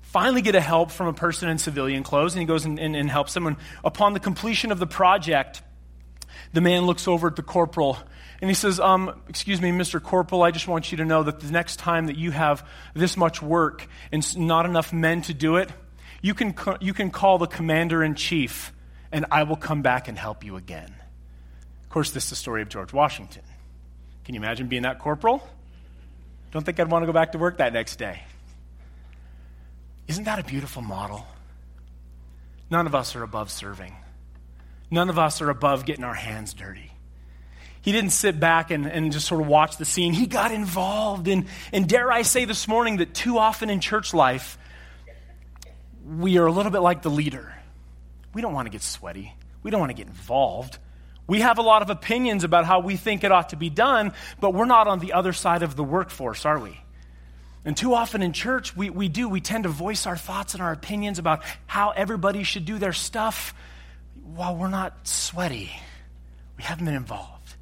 finally 0.00 0.42
get 0.42 0.54
a 0.54 0.60
help 0.60 0.90
from 0.90 1.08
a 1.08 1.12
person 1.12 1.48
in 1.48 1.58
civilian 1.58 2.02
clothes 2.02 2.34
and 2.34 2.40
he 2.40 2.46
goes 2.46 2.64
and, 2.64 2.78
and, 2.78 2.96
and 2.96 3.10
helps 3.10 3.34
them. 3.34 3.46
And 3.46 3.56
upon 3.84 4.14
the 4.14 4.20
completion 4.20 4.72
of 4.72 4.78
the 4.78 4.86
project, 4.86 5.62
the 6.52 6.60
man 6.60 6.86
looks 6.86 7.06
over 7.06 7.28
at 7.28 7.36
the 7.36 7.42
corporal 7.42 7.98
and 8.40 8.50
he 8.50 8.54
says, 8.54 8.80
um, 8.80 9.22
Excuse 9.28 9.60
me, 9.60 9.70
Mr. 9.70 10.02
Corporal, 10.02 10.42
I 10.42 10.50
just 10.50 10.66
want 10.66 10.90
you 10.90 10.98
to 10.98 11.04
know 11.04 11.22
that 11.22 11.38
the 11.38 11.52
next 11.52 11.76
time 11.76 12.06
that 12.06 12.16
you 12.16 12.30
have 12.32 12.66
this 12.92 13.16
much 13.16 13.40
work 13.40 13.86
and 14.10 14.36
not 14.36 14.66
enough 14.66 14.92
men 14.92 15.22
to 15.22 15.34
do 15.34 15.56
it, 15.56 15.70
you 16.22 16.34
can, 16.34 16.54
you 16.80 16.92
can 16.92 17.10
call 17.10 17.38
the 17.38 17.46
commander 17.46 18.02
in 18.02 18.14
chief 18.16 18.72
and 19.12 19.26
I 19.30 19.42
will 19.44 19.56
come 19.56 19.82
back 19.82 20.08
and 20.08 20.18
help 20.18 20.42
you 20.42 20.56
again. 20.56 20.92
Of 21.82 21.88
course, 21.90 22.10
this 22.10 22.24
is 22.24 22.30
the 22.30 22.36
story 22.36 22.62
of 22.62 22.68
George 22.70 22.92
Washington. 22.92 23.42
Can 24.24 24.34
you 24.34 24.40
imagine 24.40 24.68
being 24.68 24.82
that 24.82 24.98
corporal? 24.98 25.46
Don't 26.50 26.64
think 26.64 26.80
I'd 26.80 26.90
want 26.90 27.02
to 27.02 27.06
go 27.06 27.12
back 27.12 27.32
to 27.32 27.38
work 27.38 27.58
that 27.58 27.72
next 27.72 27.96
day. 27.96 28.22
Isn't 30.08 30.24
that 30.24 30.38
a 30.38 30.44
beautiful 30.44 30.82
model? 30.82 31.26
None 32.70 32.86
of 32.86 32.94
us 32.94 33.14
are 33.14 33.22
above 33.22 33.50
serving. 33.50 33.94
None 34.90 35.10
of 35.10 35.18
us 35.18 35.42
are 35.42 35.50
above 35.50 35.84
getting 35.84 36.04
our 36.04 36.14
hands 36.14 36.54
dirty. 36.54 36.90
He 37.82 37.92
didn't 37.92 38.10
sit 38.10 38.38
back 38.38 38.70
and, 38.70 38.86
and 38.86 39.12
just 39.12 39.26
sort 39.26 39.40
of 39.40 39.46
watch 39.46 39.76
the 39.76 39.84
scene. 39.84 40.12
He 40.12 40.26
got 40.26 40.52
involved. 40.52 41.28
And, 41.28 41.46
and 41.72 41.88
dare 41.88 42.10
I 42.12 42.22
say 42.22 42.44
this 42.44 42.68
morning 42.68 42.98
that 42.98 43.12
too 43.12 43.38
often 43.38 43.70
in 43.70 43.80
church 43.80 44.14
life, 44.14 44.56
we 46.06 46.38
are 46.38 46.46
a 46.46 46.52
little 46.52 46.70
bit 46.70 46.80
like 46.80 47.02
the 47.02 47.10
leader 47.10 47.52
we 48.34 48.42
don't 48.42 48.52
want 48.52 48.66
to 48.66 48.70
get 48.70 48.82
sweaty. 48.82 49.32
We 49.62 49.70
don't 49.70 49.80
want 49.80 49.90
to 49.90 49.96
get 49.96 50.06
involved. 50.06 50.78
We 51.26 51.40
have 51.40 51.58
a 51.58 51.62
lot 51.62 51.82
of 51.82 51.90
opinions 51.90 52.44
about 52.44 52.64
how 52.64 52.80
we 52.80 52.96
think 52.96 53.24
it 53.24 53.32
ought 53.32 53.50
to 53.50 53.56
be 53.56 53.70
done, 53.70 54.12
but 54.40 54.54
we're 54.54 54.64
not 54.66 54.88
on 54.88 54.98
the 54.98 55.12
other 55.12 55.32
side 55.32 55.62
of 55.62 55.76
the 55.76 55.84
workforce, 55.84 56.44
are 56.44 56.58
we? 56.58 56.78
And 57.64 57.76
too 57.76 57.94
often 57.94 58.22
in 58.22 58.32
church, 58.32 58.76
we, 58.76 58.90
we 58.90 59.08
do, 59.08 59.28
we 59.28 59.40
tend 59.40 59.64
to 59.64 59.70
voice 59.70 60.06
our 60.06 60.16
thoughts 60.16 60.54
and 60.54 60.62
our 60.62 60.72
opinions 60.72 61.18
about 61.18 61.42
how 61.66 61.90
everybody 61.90 62.42
should 62.42 62.64
do 62.64 62.78
their 62.78 62.92
stuff 62.92 63.54
while 64.34 64.56
we're 64.56 64.68
not 64.68 65.06
sweaty. 65.06 65.70
We 66.56 66.64
haven't 66.64 66.86
been 66.86 66.94
involved. 66.94 67.54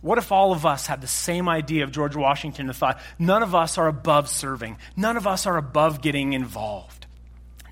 What 0.00 0.18
if 0.18 0.30
all 0.30 0.52
of 0.52 0.64
us 0.64 0.86
had 0.86 1.00
the 1.00 1.08
same 1.08 1.48
idea 1.48 1.82
of 1.82 1.90
George 1.90 2.14
Washington 2.14 2.68
and 2.68 2.76
thought, 2.76 3.00
none 3.18 3.42
of 3.42 3.56
us 3.56 3.78
are 3.78 3.88
above 3.88 4.28
serving, 4.28 4.76
none 4.96 5.16
of 5.16 5.26
us 5.26 5.46
are 5.46 5.56
above 5.56 6.00
getting 6.00 6.32
involved, 6.34 7.06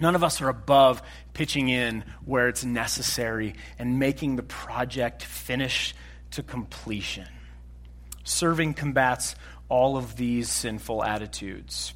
none 0.01 0.15
of 0.15 0.25
us 0.25 0.41
are 0.41 0.49
above 0.49 1.03
pitching 1.33 1.69
in 1.69 2.05
where 2.25 2.49
it's 2.49 2.65
necessary 2.65 3.55
and 3.79 3.99
making 3.99 4.37
the 4.37 4.43
project 4.43 5.23
finish 5.23 5.95
to 6.33 6.43
completion? 6.43 7.29
Serving 8.25 8.75
combats 8.75 9.37
all 9.69 9.97
of 9.97 10.17
these 10.17 10.51
sinful 10.51 11.03
attitudes. 11.03 11.95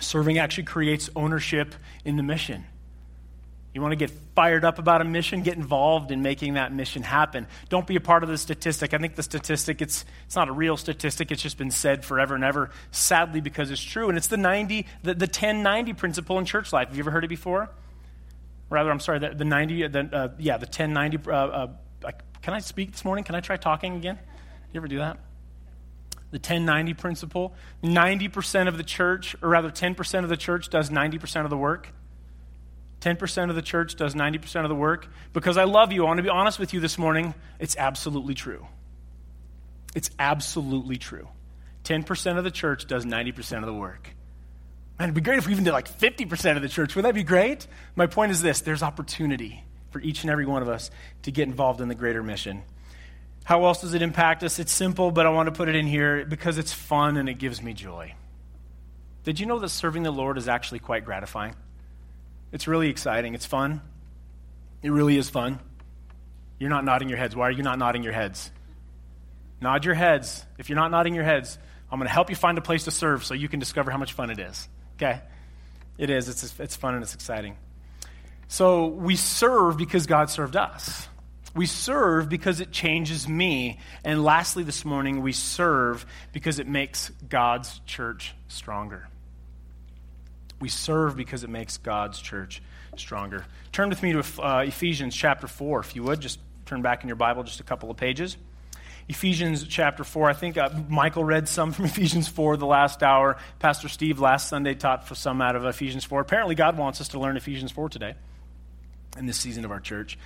Serving 0.00 0.38
actually 0.38 0.64
creates 0.64 1.10
ownership 1.14 1.74
in 2.04 2.16
the 2.16 2.22
mission. 2.22 2.64
You 3.72 3.80
want 3.80 3.92
to 3.92 3.96
get 3.96 4.10
fired 4.34 4.64
up 4.64 4.80
about 4.80 5.00
a 5.00 5.04
mission, 5.04 5.42
get 5.42 5.56
involved 5.56 6.10
in 6.10 6.22
making 6.22 6.54
that 6.54 6.72
mission 6.72 7.02
happen. 7.02 7.46
Don't 7.68 7.86
be 7.86 7.94
a 7.94 8.00
part 8.00 8.24
of 8.24 8.28
the 8.28 8.36
statistic. 8.36 8.92
I 8.92 8.98
think 8.98 9.14
the 9.14 9.22
statistic, 9.22 9.80
it's, 9.80 10.04
it's 10.26 10.34
not 10.34 10.48
a 10.48 10.52
real 10.52 10.76
statistic. 10.76 11.30
It's 11.30 11.40
just 11.40 11.56
been 11.56 11.70
said 11.70 12.04
forever 12.04 12.34
and 12.34 12.42
ever, 12.42 12.70
sadly, 12.90 13.40
because 13.40 13.70
it's 13.70 13.82
true. 13.82 14.08
And 14.08 14.18
it's 14.18 14.26
the 14.26 14.36
90, 14.36 14.86
the, 15.04 15.14
the 15.14 15.26
1090 15.26 15.92
principle 15.92 16.38
in 16.38 16.46
church 16.46 16.72
life. 16.72 16.88
Have 16.88 16.96
you 16.96 17.02
ever 17.04 17.12
heard 17.12 17.24
it 17.24 17.28
before? 17.28 17.70
Rather, 18.70 18.90
I'm 18.90 19.00
sorry, 19.00 19.20
the, 19.20 19.30
the 19.30 19.44
90, 19.44 19.86
the, 19.86 20.00
uh, 20.00 20.28
yeah, 20.38 20.56
the 20.56 20.66
1090. 20.66 21.30
Uh, 21.30 21.32
uh, 21.32 21.68
can 22.42 22.54
I 22.54 22.58
speak 22.58 22.90
this 22.90 23.04
morning? 23.04 23.22
Can 23.22 23.36
I 23.36 23.40
try 23.40 23.56
talking 23.56 23.94
again? 23.94 24.16
Do 24.16 24.20
you 24.72 24.80
ever 24.80 24.88
do 24.88 24.98
that? 24.98 25.18
the 26.30 26.36
1090 26.36 26.94
principle 26.94 27.54
90% 27.82 28.68
of 28.68 28.76
the 28.76 28.84
church, 28.84 29.34
or 29.42 29.48
rather 29.48 29.68
10% 29.68 30.22
of 30.22 30.28
the 30.28 30.36
church, 30.36 30.70
does 30.70 30.88
90% 30.88 31.42
of 31.42 31.50
the 31.50 31.56
work. 31.56 31.92
10% 33.00 33.48
of 33.48 33.56
the 33.56 33.62
church 33.62 33.96
does 33.96 34.14
90% 34.14 34.62
of 34.62 34.68
the 34.68 34.74
work. 34.74 35.08
Because 35.32 35.56
I 35.56 35.64
love 35.64 35.92
you, 35.92 36.04
I 36.04 36.08
want 36.08 36.18
to 36.18 36.22
be 36.22 36.28
honest 36.28 36.58
with 36.58 36.74
you 36.74 36.80
this 36.80 36.98
morning. 36.98 37.34
It's 37.58 37.76
absolutely 37.76 38.34
true. 38.34 38.66
It's 39.94 40.10
absolutely 40.18 40.98
true. 40.98 41.28
10% 41.84 42.38
of 42.38 42.44
the 42.44 42.50
church 42.50 42.86
does 42.86 43.04
90% 43.04 43.58
of 43.58 43.66
the 43.66 43.74
work. 43.74 44.10
Man, 44.98 45.08
it'd 45.08 45.14
be 45.14 45.22
great 45.22 45.38
if 45.38 45.46
we 45.46 45.52
even 45.52 45.64
did 45.64 45.72
like 45.72 45.88
50% 45.88 46.56
of 46.56 46.62
the 46.62 46.68
church. 46.68 46.94
Would 46.94 47.06
that 47.06 47.14
be 47.14 47.22
great? 47.22 47.66
My 47.96 48.06
point 48.06 48.32
is 48.32 48.42
this 48.42 48.60
there's 48.60 48.82
opportunity 48.82 49.64
for 49.90 50.00
each 50.00 50.22
and 50.22 50.30
every 50.30 50.46
one 50.46 50.62
of 50.62 50.68
us 50.68 50.90
to 51.22 51.32
get 51.32 51.48
involved 51.48 51.80
in 51.80 51.88
the 51.88 51.94
greater 51.94 52.22
mission. 52.22 52.62
How 53.44 53.64
else 53.64 53.80
does 53.80 53.94
it 53.94 54.02
impact 54.02 54.42
us? 54.44 54.58
It's 54.58 54.70
simple, 54.70 55.10
but 55.10 55.26
I 55.26 55.30
want 55.30 55.46
to 55.46 55.52
put 55.52 55.68
it 55.68 55.74
in 55.74 55.86
here 55.86 56.24
because 56.24 56.58
it's 56.58 56.72
fun 56.72 57.16
and 57.16 57.28
it 57.28 57.34
gives 57.38 57.62
me 57.62 57.72
joy. 57.72 58.14
Did 59.24 59.40
you 59.40 59.46
know 59.46 59.58
that 59.58 59.70
serving 59.70 60.02
the 60.02 60.10
Lord 60.10 60.38
is 60.38 60.48
actually 60.48 60.78
quite 60.80 61.04
gratifying? 61.04 61.54
It's 62.52 62.66
really 62.66 62.88
exciting. 62.88 63.34
It's 63.34 63.46
fun. 63.46 63.80
It 64.82 64.90
really 64.90 65.16
is 65.16 65.30
fun. 65.30 65.60
You're 66.58 66.70
not 66.70 66.84
nodding 66.84 67.08
your 67.08 67.18
heads. 67.18 67.36
Why 67.36 67.48
are 67.48 67.52
you 67.52 67.62
not 67.62 67.78
nodding 67.78 68.02
your 68.02 68.12
heads? 68.12 68.50
Nod 69.60 69.84
your 69.84 69.94
heads. 69.94 70.44
If 70.58 70.68
you're 70.68 70.76
not 70.76 70.90
nodding 70.90 71.14
your 71.14 71.24
heads, 71.24 71.58
I'm 71.90 71.98
going 71.98 72.08
to 72.08 72.12
help 72.12 72.30
you 72.30 72.36
find 72.36 72.56
a 72.58 72.62
place 72.62 72.84
to 72.84 72.90
serve 72.90 73.24
so 73.24 73.34
you 73.34 73.48
can 73.48 73.60
discover 73.60 73.90
how 73.90 73.98
much 73.98 74.12
fun 74.12 74.30
it 74.30 74.38
is. 74.38 74.68
Okay? 74.96 75.20
It 75.98 76.10
is. 76.10 76.28
It's, 76.28 76.58
it's 76.58 76.76
fun 76.76 76.94
and 76.94 77.02
it's 77.02 77.14
exciting. 77.14 77.56
So 78.48 78.86
we 78.86 79.16
serve 79.16 79.76
because 79.76 80.06
God 80.06 80.30
served 80.30 80.56
us. 80.56 81.08
We 81.54 81.66
serve 81.66 82.28
because 82.28 82.60
it 82.60 82.72
changes 82.72 83.28
me. 83.28 83.80
And 84.04 84.24
lastly, 84.24 84.62
this 84.62 84.84
morning, 84.84 85.20
we 85.20 85.32
serve 85.32 86.06
because 86.32 86.58
it 86.58 86.66
makes 86.66 87.10
God's 87.28 87.80
church 87.86 88.34
stronger. 88.48 89.09
We 90.60 90.68
serve 90.68 91.16
because 91.16 91.42
it 91.42 91.50
makes 91.50 91.78
God's 91.78 92.20
church 92.20 92.62
stronger. 92.96 93.46
Turn 93.72 93.88
with 93.88 94.02
me 94.02 94.12
to 94.12 94.24
uh, 94.42 94.60
Ephesians 94.66 95.14
chapter 95.14 95.46
4, 95.46 95.80
if 95.80 95.96
you 95.96 96.02
would. 96.04 96.20
Just 96.20 96.38
turn 96.66 96.82
back 96.82 97.02
in 97.02 97.08
your 97.08 97.16
Bible 97.16 97.42
just 97.42 97.60
a 97.60 97.64
couple 97.64 97.90
of 97.90 97.96
pages. 97.96 98.36
Ephesians 99.08 99.66
chapter 99.66 100.04
4. 100.04 100.30
I 100.30 100.32
think 100.34 100.56
uh, 100.56 100.70
Michael 100.88 101.24
read 101.24 101.48
some 101.48 101.72
from 101.72 101.84
Ephesians 101.86 102.28
4 102.28 102.56
the 102.56 102.66
last 102.66 103.02
hour. 103.02 103.38
Pastor 103.58 103.88
Steve 103.88 104.20
last 104.20 104.48
Sunday 104.48 104.74
taught 104.74 105.08
for 105.08 105.14
some 105.14 105.40
out 105.40 105.56
of 105.56 105.64
Ephesians 105.64 106.04
4. 106.04 106.20
Apparently, 106.20 106.54
God 106.54 106.78
wants 106.78 107.00
us 107.00 107.08
to 107.08 107.18
learn 107.18 107.36
Ephesians 107.36 107.72
4 107.72 107.88
today 107.88 108.14
in 109.18 109.26
this 109.26 109.36
season 109.36 109.64
of 109.64 109.70
our 109.70 109.80
church. 109.80 110.18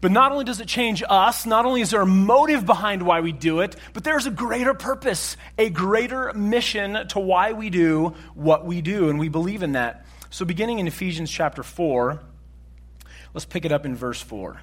But 0.00 0.12
not 0.12 0.30
only 0.30 0.44
does 0.44 0.60
it 0.60 0.68
change 0.68 1.02
us, 1.08 1.44
not 1.44 1.64
only 1.64 1.80
is 1.80 1.90
there 1.90 2.02
a 2.02 2.06
motive 2.06 2.64
behind 2.64 3.02
why 3.02 3.20
we 3.20 3.32
do 3.32 3.60
it, 3.60 3.74
but 3.92 4.04
there's 4.04 4.26
a 4.26 4.30
greater 4.30 4.72
purpose, 4.72 5.36
a 5.58 5.70
greater 5.70 6.32
mission 6.34 7.08
to 7.08 7.18
why 7.18 7.52
we 7.52 7.68
do 7.68 8.14
what 8.34 8.64
we 8.64 8.80
do, 8.80 9.08
and 9.08 9.18
we 9.18 9.28
believe 9.28 9.62
in 9.62 9.72
that. 9.72 10.06
So, 10.30 10.44
beginning 10.44 10.78
in 10.78 10.86
Ephesians 10.86 11.30
chapter 11.30 11.64
4, 11.64 12.20
let's 13.34 13.44
pick 13.44 13.64
it 13.64 13.72
up 13.72 13.84
in 13.84 13.96
verse 13.96 14.20
4. 14.20 14.60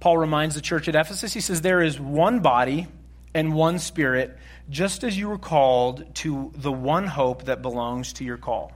Paul 0.00 0.18
reminds 0.18 0.56
the 0.56 0.60
church 0.60 0.88
at 0.88 0.96
Ephesus, 0.96 1.32
he 1.32 1.40
says, 1.40 1.60
There 1.60 1.80
is 1.80 2.00
one 2.00 2.40
body 2.40 2.88
and 3.34 3.54
one 3.54 3.78
spirit, 3.78 4.36
just 4.68 5.04
as 5.04 5.16
you 5.16 5.28
were 5.28 5.38
called 5.38 6.12
to 6.16 6.50
the 6.56 6.72
one 6.72 7.06
hope 7.06 7.44
that 7.44 7.62
belongs 7.62 8.14
to 8.14 8.24
your 8.24 8.36
call. 8.36 8.72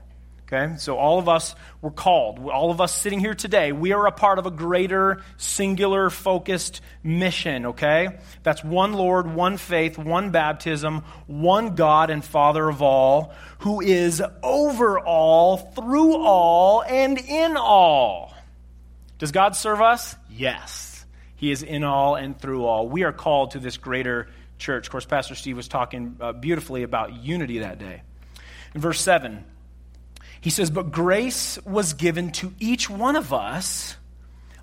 Okay? 0.51 0.77
So 0.77 0.97
all 0.97 1.19
of 1.19 1.29
us 1.29 1.53
were 1.79 1.91
called. 1.91 2.39
All 2.49 2.71
of 2.71 2.81
us 2.81 2.93
sitting 2.93 3.19
here 3.19 3.35
today, 3.35 3.71
we 3.71 3.91
are 3.91 4.07
a 4.07 4.11
part 4.11 4.39
of 4.39 4.47
a 4.47 4.51
greater, 4.51 5.21
singular, 5.37 6.09
focused 6.09 6.81
mission, 7.03 7.67
okay? 7.67 8.17
That's 8.41 8.63
one 8.63 8.93
Lord, 8.93 9.31
one 9.31 9.57
faith, 9.57 9.99
one 9.99 10.31
baptism, 10.31 11.03
one 11.27 11.75
God 11.75 12.09
and 12.09 12.25
Father 12.25 12.67
of 12.67 12.81
all, 12.81 13.31
who 13.59 13.79
is 13.79 14.23
over 14.41 14.99
all, 14.99 15.57
through 15.57 16.17
all, 16.17 16.81
and 16.81 17.19
in 17.19 17.55
all. 17.55 18.33
Does 19.19 19.31
God 19.31 19.55
serve 19.55 19.81
us? 19.81 20.15
Yes. 20.31 21.05
He 21.35 21.51
is 21.51 21.61
in 21.61 21.83
all 21.83 22.15
and 22.15 22.39
through 22.39 22.65
all. 22.65 22.89
We 22.89 23.03
are 23.03 23.13
called 23.13 23.51
to 23.51 23.59
this 23.59 23.77
greater 23.77 24.29
church. 24.57 24.87
Of 24.87 24.91
course, 24.91 25.05
Pastor 25.05 25.35
Steve 25.35 25.57
was 25.57 25.67
talking 25.67 26.17
uh, 26.19 26.31
beautifully 26.31 26.81
about 26.81 27.13
unity 27.13 27.59
that 27.59 27.77
day. 27.77 28.01
In 28.73 28.81
verse 28.81 28.99
7, 28.99 29.45
he 30.41 30.49
says, 30.49 30.69
But 30.69 30.91
grace 30.91 31.59
was 31.65 31.93
given 31.93 32.31
to 32.33 32.53
each 32.59 32.89
one 32.89 33.15
of 33.15 33.33
us 33.33 33.95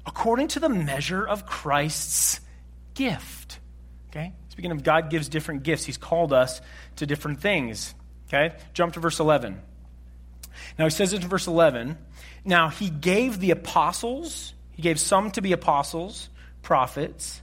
according 0.07 0.49
to 0.49 0.61
the 0.61 0.69
measure 0.69 1.27
of 1.27 1.47
Christ's 1.47 2.41
gift. 2.95 3.59
Okay? 4.09 4.33
Speaking 4.49 4.71
of 4.71 4.83
God 4.83 5.11
gives 5.11 5.29
different 5.29 5.65
gifts, 5.65 5.85
He's 5.85 5.99
called 5.99 6.33
us 6.33 6.61
to 6.97 7.07
different 7.07 7.41
things. 7.41 7.95
Okay? 8.29 8.55
Jump 8.73 8.95
to 8.95 9.01
verse 9.01 9.21
11. 9.21 9.61
Now, 10.79 10.85
he 10.85 10.91
says 10.91 11.13
in 11.13 11.21
verse 11.21 11.47
11. 11.47 11.99
Now, 12.45 12.69
He 12.69 12.89
gave 12.89 13.39
the 13.39 13.51
apostles, 13.51 14.55
He 14.73 14.83
gave 14.83 14.99
some 14.99 15.31
to 15.33 15.43
be 15.43 15.53
apostles, 15.53 16.31
prophets, 16.63 17.43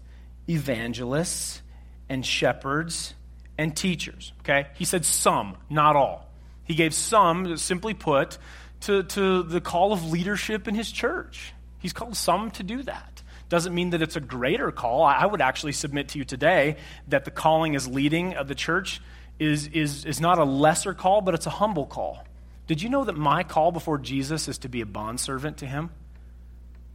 evangelists, 0.49 1.61
and 2.09 2.25
shepherds, 2.25 3.13
and 3.57 3.75
teachers. 3.75 4.33
Okay? 4.39 4.67
He 4.75 4.85
said 4.85 5.05
some, 5.05 5.57
not 5.69 5.95
all. 5.95 6.32
He 6.65 6.75
gave 6.75 6.93
some, 6.93 7.57
simply 7.57 7.93
put, 7.93 8.37
to, 8.81 9.03
to 9.03 9.43
the 9.43 9.61
call 9.61 9.93
of 9.93 10.11
leadership 10.11 10.67
in 10.67 10.75
his 10.75 10.91
church. 10.91 11.53
He's 11.79 11.93
called 11.93 12.15
some 12.15 12.51
to 12.51 12.63
do 12.63 12.83
that. 12.83 13.21
Doesn't 13.49 13.75
mean 13.75 13.91
that 13.91 14.01
it's 14.01 14.15
a 14.15 14.21
greater 14.21 14.71
call. 14.71 15.03
I 15.03 15.25
would 15.25 15.41
actually 15.41 15.73
submit 15.73 16.09
to 16.09 16.17
you 16.17 16.25
today 16.25 16.77
that 17.09 17.25
the 17.25 17.31
calling 17.31 17.75
as 17.75 17.87
leading 17.87 18.35
of 18.35 18.47
the 18.47 18.55
church 18.55 19.01
is, 19.39 19.67
is, 19.67 20.05
is 20.05 20.19
not 20.19 20.39
a 20.39 20.43
lesser 20.43 20.93
call, 20.93 21.21
but 21.21 21.33
it's 21.33 21.45
a 21.45 21.51
humble 21.51 21.85
call. 21.85 22.23
Did 22.67 22.81
you 22.81 22.89
know 22.89 23.03
that 23.03 23.17
my 23.17 23.43
call 23.43 23.71
before 23.71 23.97
Jesus 23.97 24.47
is 24.47 24.57
to 24.59 24.69
be 24.69 24.81
a 24.81 24.85
bondservant 24.85 25.57
to 25.57 25.65
him? 25.65 25.91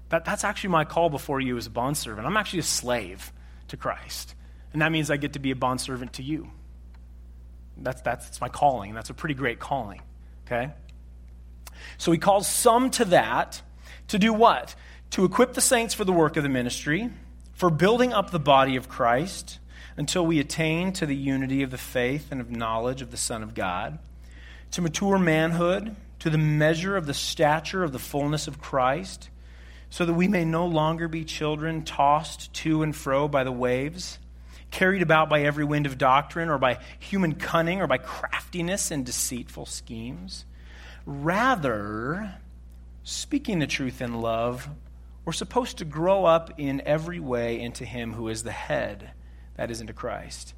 That, 0.09 0.25
that's 0.25 0.45
actually 0.45 0.71
my 0.71 0.85
call 0.85 1.11
before 1.11 1.41
you 1.41 1.57
as 1.59 1.67
a 1.67 1.71
bondservant. 1.71 2.27
I'm 2.27 2.37
actually 2.37 2.61
a 2.61 2.65
slave 2.65 3.33
to 3.69 3.77
Christ. 3.77 4.35
And 4.73 4.83
that 4.83 4.91
means 4.91 5.11
I 5.11 5.17
get 5.17 5.35
to 5.35 5.39
be 5.39 5.51
a 5.51 5.57
bondservant 5.57 6.15
to 6.15 6.23
you. 6.23 6.51
That's, 7.83 8.01
that's, 8.03 8.27
that's 8.27 8.41
my 8.41 8.49
calling. 8.49 8.91
And 8.91 8.97
that's 8.97 9.11
a 9.11 9.15
pretty 9.15 9.35
great 9.35 9.59
calling. 9.59 10.03
Okay? 10.47 10.71
So 11.99 12.13
he 12.13 12.19
calls 12.19 12.47
some 12.47 12.91
to 12.93 13.05
that 13.07 13.63
to 14.09 14.19
do 14.19 14.33
what? 14.33 14.75
To 15.11 15.25
equip 15.25 15.55
the 15.55 15.61
saints 15.61 15.95
for 15.95 16.05
the 16.05 16.13
work 16.13 16.37
of 16.37 16.43
the 16.43 16.49
ministry, 16.49 17.11
for 17.55 17.71
building 17.71 18.13
up 18.13 18.31
the 18.31 18.39
body 18.39 18.77
of 18.77 18.89
Christ 18.89 19.59
until 19.97 20.25
we 20.25 20.39
attain 20.39 20.93
to 20.95 21.07
the 21.07 21.17
unity 21.17 21.63
of 21.63 21.71
the 21.71 21.79
faith 21.79 22.29
and 22.31 22.41
of 22.41 22.51
knowledge 22.51 23.03
of 23.03 23.11
the 23.11 23.17
Son 23.17 23.43
of 23.43 23.55
God, 23.55 23.99
to 24.73 24.83
mature 24.83 25.19
manhood, 25.19 25.97
to 26.21 26.31
the 26.31 26.39
measure 26.39 26.97
of 26.97 27.07
the 27.07 27.15
stature 27.15 27.83
of 27.83 27.93
the 27.93 27.99
fullness 27.99 28.47
of 28.47 28.61
Christ, 28.61 29.29
so 29.91 30.05
that 30.05 30.15
we 30.15 30.29
may 30.29 30.45
no 30.45 30.67
longer 30.67 31.09
be 31.09 31.25
children 31.25 31.83
tossed 31.85 32.53
to 32.55 32.83
and 32.83 32.95
fro 32.95 33.27
by 33.27 33.43
the 33.43 33.53
waves 33.53 34.19
carried 34.71 35.03
about 35.03 35.29
by 35.29 35.43
every 35.43 35.65
wind 35.65 35.87
of 35.87 35.99
doctrine 35.99 36.49
or 36.49 36.59
by 36.59 36.79
human 36.99 37.35
cunning 37.35 37.81
or 37.81 37.87
by 37.87 37.99
craftiness 37.99 38.91
and 38.91 39.05
deceitful 39.05 39.67
schemes. 39.67 40.45
Rather, 41.07 42.35
speaking 43.03 43.59
the 43.59 43.67
truth 43.67 44.03
in 44.03 44.21
love, 44.21 44.69
we're 45.25 45.33
supposed 45.33 45.79
to 45.79 45.85
grow 45.85 46.25
up 46.25 46.59
in 46.59 46.83
every 46.85 47.21
way 47.21 47.61
into 47.61 47.85
Him 47.85 48.15
who 48.15 48.29
is 48.29 48.43
the 48.43 48.53
head, 48.53 49.11
that 49.57 49.71
is, 49.71 49.81
into 49.81 49.93
Christ, 49.93 50.55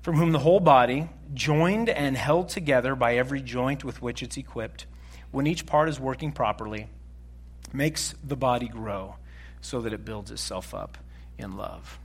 from 0.00 0.16
whom 0.16 0.32
the 0.32 0.38
whole 0.40 0.60
body, 0.60 1.08
joined 1.34 1.88
and 1.88 2.16
held 2.16 2.48
together 2.48 2.94
by 2.94 3.16
every 3.16 3.40
joint 3.40 3.84
with 3.84 4.02
which 4.02 4.22
it's 4.22 4.36
equipped, 4.36 4.86
when 5.30 5.46
each 5.46 5.66
part 5.66 5.88
is 5.88 5.98
working 5.98 6.32
properly, 6.32 6.88
makes 7.72 8.14
the 8.22 8.36
body 8.36 8.68
grow 8.68 9.16
so 9.60 9.80
that 9.80 9.92
it 9.92 10.04
builds 10.04 10.30
itself 10.30 10.74
up 10.74 10.98
in 11.38 11.56
love. 11.56 11.98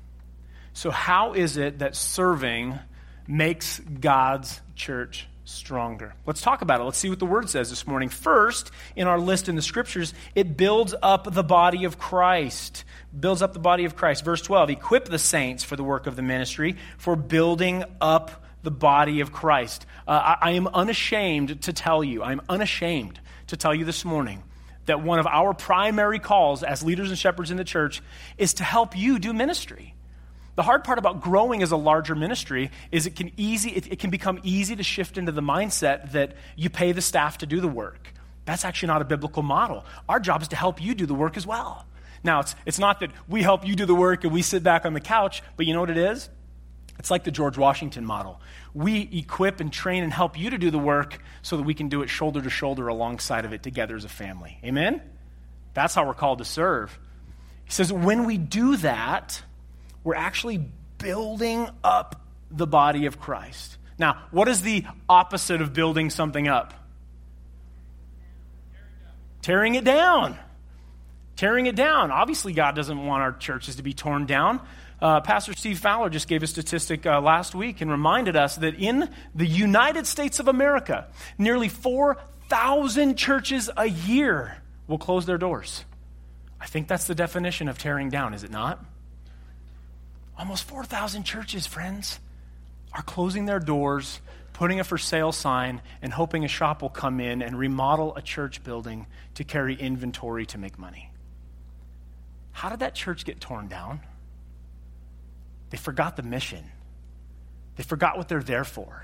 So, 0.78 0.92
how 0.92 1.34
is 1.34 1.58
it 1.58 1.80
that 1.80 1.96
serving 1.96 2.78
makes 3.28 3.80
God's 3.80 4.62
church 4.76 5.28
stronger? 5.44 6.14
Let's 6.28 6.42
talk 6.42 6.62
about 6.62 6.80
it. 6.80 6.84
Let's 6.84 7.00
see 7.00 7.10
what 7.10 7.18
the 7.18 7.26
word 7.26 7.50
says 7.50 7.72
this 7.72 7.88
morning. 7.88 8.10
First, 8.10 8.70
in 8.96 9.08
our 9.08 9.20
list 9.20 9.50
in 9.50 9.56
the 9.56 9.64
scriptures, 9.64 10.14
it 10.36 10.56
builds 10.56 10.94
up 11.02 11.34
the 11.34 11.44
body 11.44 11.86
of 11.86 11.98
Christ. 11.98 12.86
Builds 13.20 13.42
up 13.42 13.54
the 13.54 13.60
body 13.60 13.86
of 13.86 13.96
Christ. 13.96 14.24
Verse 14.24 14.44
12 14.44 14.70
Equip 14.70 15.06
the 15.06 15.18
saints 15.18 15.64
for 15.64 15.76
the 15.76 15.84
work 15.84 16.06
of 16.06 16.16
the 16.16 16.22
ministry, 16.22 16.76
for 17.00 17.16
building 17.16 17.84
up 18.00 18.46
the 18.62 18.70
body 18.70 19.22
of 19.22 19.32
Christ. 19.32 19.84
Uh, 20.08 20.36
I, 20.40 20.50
I 20.50 20.52
am 20.52 20.68
unashamed 20.68 21.64
to 21.64 21.74
tell 21.74 22.04
you, 22.04 22.22
I'm 22.22 22.42
unashamed 22.50 23.20
to 23.48 23.58
tell 23.58 23.74
you 23.74 23.84
this 23.84 24.06
morning 24.06 24.44
that 24.86 25.02
one 25.02 25.18
of 25.18 25.26
our 25.26 25.56
primary 25.56 26.20
calls 26.20 26.62
as 26.62 26.84
leaders 26.84 27.10
and 27.10 27.18
shepherds 27.18 27.50
in 27.50 27.58
the 27.58 27.64
church 27.64 28.04
is 28.38 28.54
to 28.54 28.64
help 28.64 28.96
you 28.96 29.18
do 29.18 29.34
ministry. 29.34 29.96
The 30.58 30.64
hard 30.64 30.84
part 30.84 30.98
about 30.98 31.22
growing 31.22 31.62
as 31.62 31.72
a 31.72 31.78
larger 31.78 32.16
ministry 32.16 32.72
is 32.92 33.06
it 33.06 33.16
can 33.16 33.32
easy 33.38 33.70
it, 33.70 33.92
it, 33.92 34.00
can 34.00 34.10
become 34.10 34.40
easy 34.42 34.76
to 34.76 34.82
shift 34.82 35.20
into 35.20 35.32
the 35.32 35.42
mindset 35.42 36.14
that 36.14 36.34
you 36.56 36.72
pay 36.72 36.94
the 36.94 37.02
staff 37.02 37.38
to 37.38 37.46
do 37.46 37.62
the 37.62 37.68
work. 37.68 38.12
That's 38.46 38.66
actually 38.66 38.88
not 38.88 39.04
a 39.04 39.06
biblical 39.06 39.44
model. 39.44 39.86
Our 40.10 40.20
job 40.20 40.42
is 40.42 40.48
to 40.48 40.56
help 40.56 40.82
you 40.82 40.96
do 40.96 41.06
the 41.06 41.14
work 41.14 41.38
as 41.38 41.46
well. 41.46 41.86
Now, 42.24 42.40
it's, 42.40 42.56
it's 42.66 42.80
not 42.80 43.02
that 43.02 43.12
we 43.28 43.44
help 43.44 43.68
you 43.68 43.76
do 43.76 43.86
the 43.86 43.94
work 43.94 44.24
and 44.24 44.34
we 44.34 44.42
sit 44.42 44.64
back 44.64 44.84
on 44.84 44.94
the 44.94 45.00
couch, 45.00 45.44
but 45.58 45.68
you 45.68 45.74
know 45.76 45.82
what 45.82 45.92
it 45.92 45.98
is? 45.98 46.28
It's 46.98 47.12
like 47.12 47.24
the 47.24 47.30
George 47.30 47.60
Washington 47.60 48.04
model. 48.04 48.42
We 48.74 49.08
equip 49.14 49.60
and 49.60 49.72
train 49.72 50.04
and 50.04 50.12
help 50.12 50.40
you 50.40 50.50
to 50.50 50.58
do 50.58 50.72
the 50.72 50.80
work 50.80 51.22
so 51.44 51.58
that 51.58 51.64
we 51.64 51.76
can 51.76 51.88
do 51.88 52.02
it 52.02 52.08
shoulder 52.08 52.42
to 52.42 52.50
shoulder 52.50 52.88
alongside 52.88 53.46
of 53.46 53.54
it 53.54 53.62
together 53.62 53.96
as 53.96 54.06
a 54.06 54.10
family. 54.10 54.58
Amen? 54.64 55.04
That's 55.76 55.94
how 55.94 56.08
we're 56.08 56.16
called 56.16 56.40
to 56.40 56.46
serve. 56.46 56.98
He 57.66 57.72
says, 57.72 57.94
when 57.94 58.26
we 58.26 58.40
do 58.40 58.78
that, 58.78 59.44
we're 60.08 60.16
actually 60.16 60.66
building 61.00 61.68
up 61.84 62.22
the 62.50 62.66
body 62.66 63.08
of 63.08 63.20
Christ. 63.20 63.78
Now, 64.00 64.24
what 64.32 64.48
is 64.48 64.62
the 64.62 64.86
opposite 65.10 65.60
of 65.60 65.74
building 65.74 66.10
something 66.12 66.48
up? 66.48 66.74
Tearing 69.42 69.76
it 69.76 69.84
down. 69.84 70.38
Tearing 71.36 71.66
it 71.66 71.76
down. 71.76 72.10
Obviously, 72.12 72.54
God 72.54 72.74
doesn't 72.74 73.06
want 73.06 73.22
our 73.22 73.34
churches 73.34 73.76
to 73.76 73.84
be 73.84 73.94
torn 73.94 74.26
down. 74.26 74.62
Uh, 75.02 75.20
Pastor 75.20 75.52
Steve 75.52 75.78
Fowler 75.78 76.10
just 76.10 76.30
gave 76.30 76.42
a 76.42 76.48
statistic 76.48 77.06
uh, 77.06 77.20
last 77.20 77.54
week 77.54 77.82
and 77.82 77.92
reminded 77.92 78.38
us 78.38 78.56
that 78.56 78.76
in 78.76 79.10
the 79.36 79.46
United 79.46 80.08
States 80.08 80.40
of 80.40 80.48
America, 80.48 81.06
nearly 81.38 81.68
4,000 81.68 83.18
churches 83.18 83.70
a 83.76 83.90
year 83.90 84.60
will 84.88 85.00
close 85.00 85.26
their 85.26 85.38
doors. 85.38 85.84
I 86.62 86.66
think 86.66 86.88
that's 86.88 87.08
the 87.08 87.16
definition 87.16 87.68
of 87.68 87.78
tearing 87.78 88.10
down, 88.10 88.34
is 88.34 88.46
it 88.46 88.52
not? 88.52 88.86
Almost 90.38 90.66
4,000 90.66 91.24
churches, 91.24 91.66
friends, 91.66 92.20
are 92.94 93.02
closing 93.02 93.46
their 93.46 93.60
doors, 93.60 94.22
putting 94.54 94.80
a 94.80 94.84
for 94.84 94.98
sale 94.98 95.32
sign, 95.32 95.82
and 96.02 96.14
hoping 96.14 96.46
a 96.46 96.48
shop 96.48 96.82
will 96.82 96.90
come 96.90 97.20
in 97.20 97.42
and 97.42 97.58
remodel 97.58 98.16
a 98.16 98.22
church 98.22 98.64
building 98.64 99.08
to 99.36 99.44
carry 99.44 99.76
inventory 99.76 100.46
to 100.48 100.58
make 100.58 100.78
money. 100.78 101.12
How 102.52 102.70
did 102.70 102.80
that 102.80 102.96
church 102.96 103.26
get 103.26 103.40
torn 103.40 103.68
down? 103.68 104.00
They 105.70 105.78
forgot 105.78 106.16
the 106.16 106.24
mission, 106.24 106.64
they 107.76 107.84
forgot 107.84 108.18
what 108.18 108.28
they're 108.28 108.44
there 108.44 108.64
for. 108.64 109.04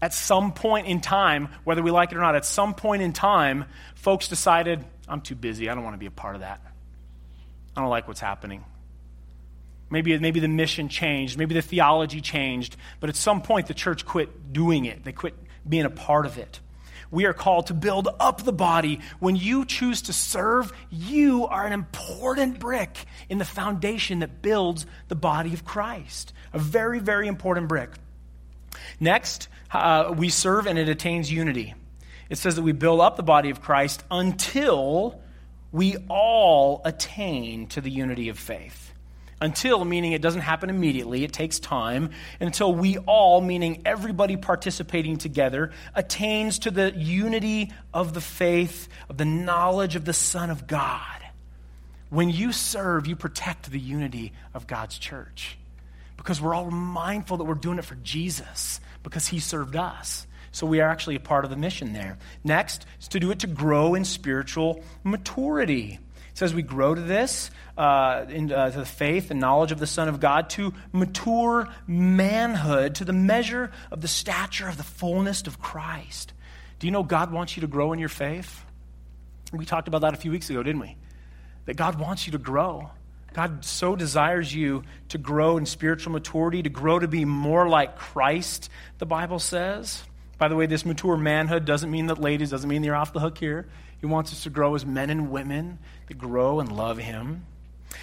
At 0.00 0.14
some 0.14 0.52
point 0.52 0.86
in 0.86 1.00
time, 1.00 1.48
whether 1.64 1.82
we 1.82 1.90
like 1.90 2.12
it 2.12 2.18
or 2.18 2.20
not, 2.20 2.36
at 2.36 2.44
some 2.44 2.74
point 2.74 3.02
in 3.02 3.12
time, 3.12 3.64
folks 3.96 4.28
decided, 4.28 4.84
I'm 5.08 5.20
too 5.20 5.34
busy. 5.34 5.68
I 5.68 5.74
don't 5.74 5.82
want 5.82 5.94
to 5.94 5.98
be 5.98 6.06
a 6.06 6.10
part 6.12 6.36
of 6.36 6.42
that. 6.42 6.60
I 7.76 7.80
don't 7.80 7.90
like 7.90 8.06
what's 8.06 8.20
happening. 8.20 8.64
Maybe, 9.90 10.16
maybe 10.18 10.40
the 10.40 10.48
mission 10.48 10.88
changed, 10.88 11.38
maybe 11.38 11.54
the 11.54 11.62
theology 11.62 12.20
changed, 12.20 12.76
but 13.00 13.08
at 13.08 13.16
some 13.16 13.40
point 13.40 13.68
the 13.68 13.74
church 13.74 14.04
quit 14.04 14.52
doing 14.52 14.84
it. 14.84 15.04
They 15.04 15.12
quit 15.12 15.34
being 15.66 15.86
a 15.86 15.90
part 15.90 16.26
of 16.26 16.38
it. 16.38 16.60
We 17.10 17.24
are 17.24 17.32
called 17.32 17.68
to 17.68 17.74
build 17.74 18.08
up 18.20 18.44
the 18.44 18.52
body. 18.52 19.00
When 19.18 19.34
you 19.34 19.64
choose 19.64 20.02
to 20.02 20.12
serve, 20.12 20.72
you 20.90 21.46
are 21.46 21.66
an 21.66 21.72
important 21.72 22.58
brick 22.58 23.06
in 23.30 23.38
the 23.38 23.46
foundation 23.46 24.18
that 24.18 24.42
builds 24.42 24.84
the 25.08 25.14
body 25.14 25.54
of 25.54 25.64
Christ. 25.64 26.34
A 26.52 26.58
very, 26.58 26.98
very 26.98 27.26
important 27.26 27.68
brick. 27.68 27.90
Next, 29.00 29.48
uh, 29.72 30.14
we 30.16 30.28
serve 30.28 30.66
and 30.66 30.78
it 30.78 30.88
attains 30.88 31.32
unity. 31.32 31.74
It 32.28 32.36
says 32.36 32.56
that 32.56 32.62
we 32.62 32.72
build 32.72 33.00
up 33.00 33.16
the 33.16 33.22
body 33.22 33.48
of 33.48 33.62
Christ 33.62 34.04
until 34.10 35.20
we 35.72 35.96
all 36.08 36.82
attain 36.84 37.68
to 37.68 37.80
the 37.80 37.90
unity 37.90 38.28
of 38.28 38.38
faith. 38.38 38.87
Until, 39.40 39.84
meaning 39.84 40.12
it 40.12 40.22
doesn't 40.22 40.40
happen 40.40 40.68
immediately, 40.68 41.22
it 41.22 41.32
takes 41.32 41.60
time, 41.60 42.10
until 42.40 42.74
we 42.74 42.98
all, 42.98 43.40
meaning 43.40 43.82
everybody 43.84 44.36
participating 44.36 45.16
together, 45.16 45.70
attains 45.94 46.58
to 46.60 46.72
the 46.72 46.92
unity 46.96 47.72
of 47.94 48.14
the 48.14 48.20
faith, 48.20 48.88
of 49.08 49.16
the 49.16 49.24
knowledge 49.24 49.94
of 49.94 50.04
the 50.04 50.12
Son 50.12 50.50
of 50.50 50.66
God. 50.66 51.22
When 52.10 52.30
you 52.30 52.50
serve, 52.50 53.06
you 53.06 53.14
protect 53.14 53.70
the 53.70 53.78
unity 53.78 54.32
of 54.54 54.66
God's 54.66 54.98
church. 54.98 55.56
Because 56.16 56.40
we're 56.40 56.54
all 56.54 56.70
mindful 56.70 57.36
that 57.36 57.44
we're 57.44 57.54
doing 57.54 57.78
it 57.78 57.84
for 57.84 57.94
Jesus, 57.96 58.80
because 59.04 59.28
he 59.28 59.38
served 59.38 59.76
us. 59.76 60.26
So 60.50 60.66
we 60.66 60.80
are 60.80 60.88
actually 60.88 61.14
a 61.14 61.20
part 61.20 61.44
of 61.44 61.50
the 61.50 61.56
mission 61.56 61.92
there. 61.92 62.18
Next 62.42 62.86
is 63.00 63.06
to 63.08 63.20
do 63.20 63.30
it 63.30 63.40
to 63.40 63.46
grow 63.46 63.94
in 63.94 64.04
spiritual 64.04 64.82
maturity 65.04 66.00
says 66.38 66.54
we 66.54 66.62
grow 66.62 66.94
to 66.94 67.00
this, 67.00 67.50
uh, 67.76 68.24
in, 68.28 68.52
uh, 68.52 68.70
to 68.70 68.78
the 68.78 68.86
faith 68.86 69.32
and 69.32 69.40
knowledge 69.40 69.72
of 69.72 69.80
the 69.80 69.88
Son 69.88 70.08
of 70.08 70.20
God, 70.20 70.48
to 70.50 70.72
mature 70.92 71.68
manhood, 71.88 72.94
to 72.96 73.04
the 73.04 73.12
measure 73.12 73.72
of 73.90 74.00
the 74.00 74.08
stature 74.08 74.68
of 74.68 74.76
the 74.76 74.84
fullness 74.84 75.42
of 75.48 75.60
Christ. 75.60 76.32
Do 76.78 76.86
you 76.86 76.92
know 76.92 77.02
God 77.02 77.32
wants 77.32 77.56
you 77.56 77.62
to 77.62 77.66
grow 77.66 77.92
in 77.92 77.98
your 77.98 78.08
faith? 78.08 78.64
We 79.52 79.66
talked 79.66 79.88
about 79.88 80.02
that 80.02 80.14
a 80.14 80.16
few 80.16 80.30
weeks 80.30 80.48
ago, 80.48 80.62
didn't 80.62 80.80
we? 80.80 80.96
That 81.64 81.76
God 81.76 81.98
wants 81.98 82.26
you 82.26 82.32
to 82.32 82.38
grow. 82.38 82.90
God 83.32 83.64
so 83.64 83.96
desires 83.96 84.54
you 84.54 84.84
to 85.08 85.18
grow 85.18 85.58
in 85.58 85.66
spiritual 85.66 86.12
maturity, 86.12 86.62
to 86.62 86.70
grow 86.70 87.00
to 87.00 87.08
be 87.08 87.24
more 87.24 87.68
like 87.68 87.98
Christ, 87.98 88.70
the 88.98 89.06
Bible 89.06 89.40
says. 89.40 90.04
By 90.38 90.46
the 90.46 90.54
way, 90.54 90.66
this 90.66 90.86
mature 90.86 91.16
manhood 91.16 91.64
doesn't 91.64 91.90
mean 91.90 92.06
that 92.06 92.20
ladies, 92.20 92.50
doesn't 92.50 92.70
mean 92.70 92.84
you're 92.84 92.94
off 92.94 93.12
the 93.12 93.20
hook 93.20 93.38
here. 93.38 93.66
He 94.00 94.06
wants 94.06 94.32
us 94.32 94.44
to 94.44 94.50
grow 94.50 94.74
as 94.74 94.86
men 94.86 95.10
and 95.10 95.30
women 95.30 95.78
that 96.06 96.18
grow 96.18 96.60
and 96.60 96.70
love 96.70 96.98
Him. 96.98 97.44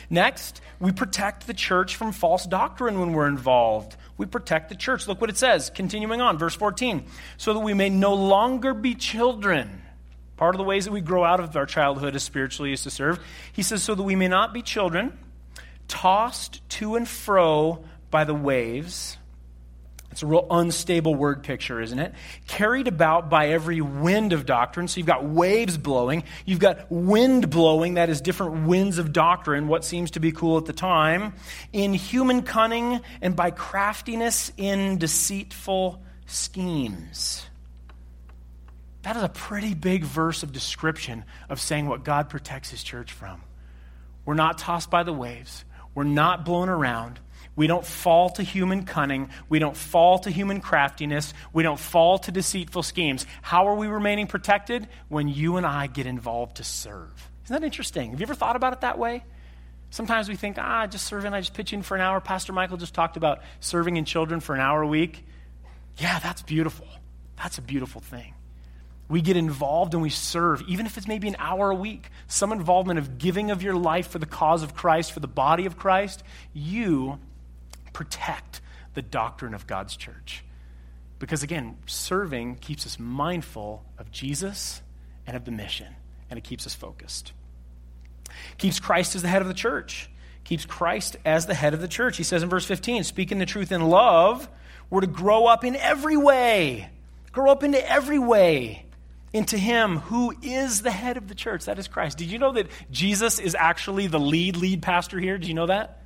Next, 0.10 0.62
we 0.80 0.92
protect 0.92 1.48
the 1.48 1.54
church 1.54 1.96
from 1.96 2.12
false 2.12 2.46
doctrine 2.46 3.00
when 3.00 3.14
we're 3.14 3.28
involved. 3.28 3.96
We 4.18 4.26
protect 4.26 4.70
the 4.70 4.76
church. 4.76 5.08
Look 5.08 5.22
what 5.22 5.30
it 5.30 5.38
says, 5.38 5.70
continuing 5.70 6.22
on, 6.22 6.38
verse 6.38 6.56
14. 6.56 7.06
So 7.38 7.54
that 7.54 7.60
we 7.60 7.74
may 7.74 7.90
no 7.90 8.14
longer 8.14 8.74
be 8.74 8.96
children. 8.96 9.82
Part 10.38 10.56
of 10.56 10.58
the 10.58 10.64
ways 10.64 10.86
that 10.86 10.92
we 10.92 11.02
grow 11.02 11.24
out 11.24 11.40
of 11.40 11.56
our 11.56 11.66
childhood 11.66 12.16
as 12.16 12.24
spiritually 12.24 12.74
is 12.74 12.84
to 12.84 12.90
serve. 12.90 13.20
He 13.54 13.64
says, 13.64 13.84
so 13.84 13.96
that 13.96 14.04
we 14.04 14.16
may 14.16 14.28
not 14.28 14.54
be 14.54 14.62
children, 14.62 15.18
tossed 15.88 16.68
to 16.72 16.96
and 16.96 17.08
fro 17.08 17.86
by 18.12 18.26
the 18.26 18.34
waves 18.34 19.18
it's 20.16 20.24
a 20.24 20.28
real 20.28 20.48
unstable 20.50 21.14
word 21.14 21.44
picture, 21.44 21.82
isn't 21.82 22.00
it? 22.00 22.14
Carried 22.48 22.88
about 22.88 23.30
by 23.30 23.50
every 23.50 23.82
wind 23.82 24.32
of 24.32 24.46
doctrine. 24.46 24.88
So 24.88 25.00
you've 25.00 25.08
got 25.08 25.26
waves 25.26 25.78
blowing. 25.78 26.24
You've 26.46 26.60
got 26.60 26.90
wind 26.90 27.50
blowing, 27.50 27.96
that 27.96 28.08
is 28.08 28.22
different 28.22 28.66
winds 28.66 28.98
of 28.98 29.12
doctrine, 29.12 29.68
what 29.68 29.84
seems 29.84 30.12
to 30.12 30.22
be 30.22 30.32
cool 30.32 30.58
at 30.58 30.64
the 30.64 30.72
time, 30.72 31.34
in 31.74 31.94
human 31.94 32.44
cunning 32.44 33.02
and 33.22 33.36
by 33.36 33.52
craftiness 33.52 34.54
in 34.56 35.00
deceitful 35.00 36.02
schemes. 36.28 37.46
That 39.02 39.18
is 39.18 39.24
a 39.24 39.28
pretty 39.28 39.74
big 39.74 40.06
verse 40.06 40.44
of 40.44 40.54
description 40.54 41.26
of 41.50 41.60
saying 41.60 41.90
what 41.90 42.06
God 42.06 42.30
protects 42.30 42.70
his 42.70 42.84
church 42.84 43.12
from. 43.12 43.42
We're 44.24 44.36
not 44.36 44.60
tossed 44.60 44.90
by 44.90 45.04
the 45.04 45.12
waves. 45.12 45.66
We're 45.94 46.06
not 46.06 46.46
blown 46.46 46.70
around. 46.70 47.20
We 47.56 47.68
don't 47.68 47.86
fall 47.86 48.30
to 48.32 48.44
human 48.44 48.84
cunning. 48.86 49.30
We 49.48 49.60
don't 49.60 49.78
fall 49.78 50.20
to 50.20 50.32
human 50.32 50.60
craftiness. 50.60 51.34
We 51.54 51.64
don't 51.64 51.80
fall 51.80 52.20
to 52.20 52.32
deceitful 52.32 52.84
schemes. 52.84 53.26
How 53.42 53.68
are 53.68 53.76
we 53.76 53.88
remaining 53.88 54.28
protected? 54.28 54.88
When 55.08 55.28
you 55.28 55.58
and 55.58 55.66
I 55.66 55.88
get 55.88 56.06
involved 56.06 56.58
to 56.58 56.64
serve. 56.64 57.30
Isn't 57.46 57.62
that 57.62 57.66
interesting? 57.66 58.12
Have 58.12 58.20
you 58.20 58.26
ever 58.26 58.36
thought 58.36 58.56
about 58.56 58.74
it 58.74 58.82
that 58.82 58.98
way? 58.98 59.24
Sometimes 59.90 60.28
we 60.28 60.36
think, 60.36 60.58
ah, 60.60 60.88
just 60.88 61.06
serving, 61.06 61.34
I 61.34 61.40
just 61.40 61.54
pitch 61.54 61.72
in 61.72 61.82
for 61.82 61.96
an 61.96 62.02
hour. 62.02 62.20
Pastor 62.20 62.52
Michael 62.52 62.76
just 62.76 62.94
talked 62.94 63.16
about 63.16 63.42
serving 63.62 63.96
in 63.96 64.04
children 64.04 64.42
for 64.42 64.54
an 64.54 64.60
hour 64.60 64.82
a 64.82 64.88
week. 64.88 65.26
Yeah, 65.98 66.20
that's 66.20 66.42
beautiful. 66.42 66.88
That's 67.38 67.58
a 67.58 67.62
beautiful 67.62 68.02
thing. 68.02 68.34
We 69.08 69.22
get 69.22 69.38
involved 69.38 69.94
and 69.94 70.02
we 70.02 70.10
serve, 70.10 70.64
even 70.68 70.86
if 70.86 70.98
it's 70.98 71.08
maybe 71.08 71.28
an 71.28 71.36
hour 71.38 71.70
a 71.70 71.76
week. 71.76 72.10
Some 72.28 72.52
involvement 72.52 72.98
of 72.98 73.20
giving 73.20 73.52
of 73.52 73.62
your 73.62 73.76
life 73.76 74.08
for 74.08 74.20
the 74.20 74.26
cause 74.26 74.64
of 74.64 74.76
Christ, 74.76 75.12
for 75.12 75.20
the 75.20 75.28
body 75.28 75.66
of 75.66 75.78
Christ. 75.78 76.24
You 76.54 77.20
protect 77.96 78.60
the 78.94 79.02
doctrine 79.02 79.54
of 79.54 79.66
God's 79.66 79.96
church. 79.96 80.44
Because 81.18 81.42
again, 81.44 81.78
serving 81.86 82.58
keeps 82.58 82.86
us 82.86 83.00
mindful 83.00 83.86
of 83.98 84.12
Jesus 84.12 84.82
and 85.26 85.36
of 85.38 85.46
the 85.46 85.52
mission, 85.52 85.88
and 86.30 86.38
it 86.38 86.44
keeps 86.44 86.68
us 86.68 86.76
focused. 86.76 87.32
Keeps 88.58 88.80
Christ 88.80 89.16
as 89.16 89.22
the 89.22 89.30
head 89.30 89.42
of 89.42 89.48
the 89.48 89.54
church. 89.54 90.10
Keeps 90.44 90.66
Christ 90.66 91.16
as 91.24 91.46
the 91.46 91.54
head 91.54 91.74
of 91.74 91.80
the 91.80 91.88
church. 91.88 92.18
He 92.18 92.24
says 92.24 92.44
in 92.44 92.50
verse 92.50 92.66
15, 92.66 93.06
speaking 93.06 93.40
the 93.40 93.46
truth 93.46 93.72
in 93.72 93.82
love, 93.82 94.48
we're 94.90 95.02
to 95.02 95.08
grow 95.08 95.46
up 95.46 95.64
in 95.64 95.76
every 95.78 96.18
way. 96.18 96.90
Grow 97.32 97.50
up 97.50 97.64
into 97.64 97.90
every 97.90 98.20
way 98.20 98.86
into 99.34 99.58
Him 99.58 99.98
who 99.98 100.34
is 100.42 100.82
the 100.82 100.92
head 100.92 101.18
of 101.18 101.28
the 101.28 101.36
church. 101.36 101.66
That 101.66 101.80
is 101.80 101.88
Christ. 101.88 102.18
Did 102.18 102.28
you 102.28 102.40
know 102.40 102.54
that 102.54 102.68
Jesus 102.92 103.40
is 103.40 103.56
actually 103.56 104.08
the 104.08 104.20
lead, 104.20 104.56
lead 104.56 104.82
pastor 104.82 105.20
here? 105.20 105.38
Did 105.38 105.48
you 105.48 105.54
know 105.54 105.66
that? 105.66 106.02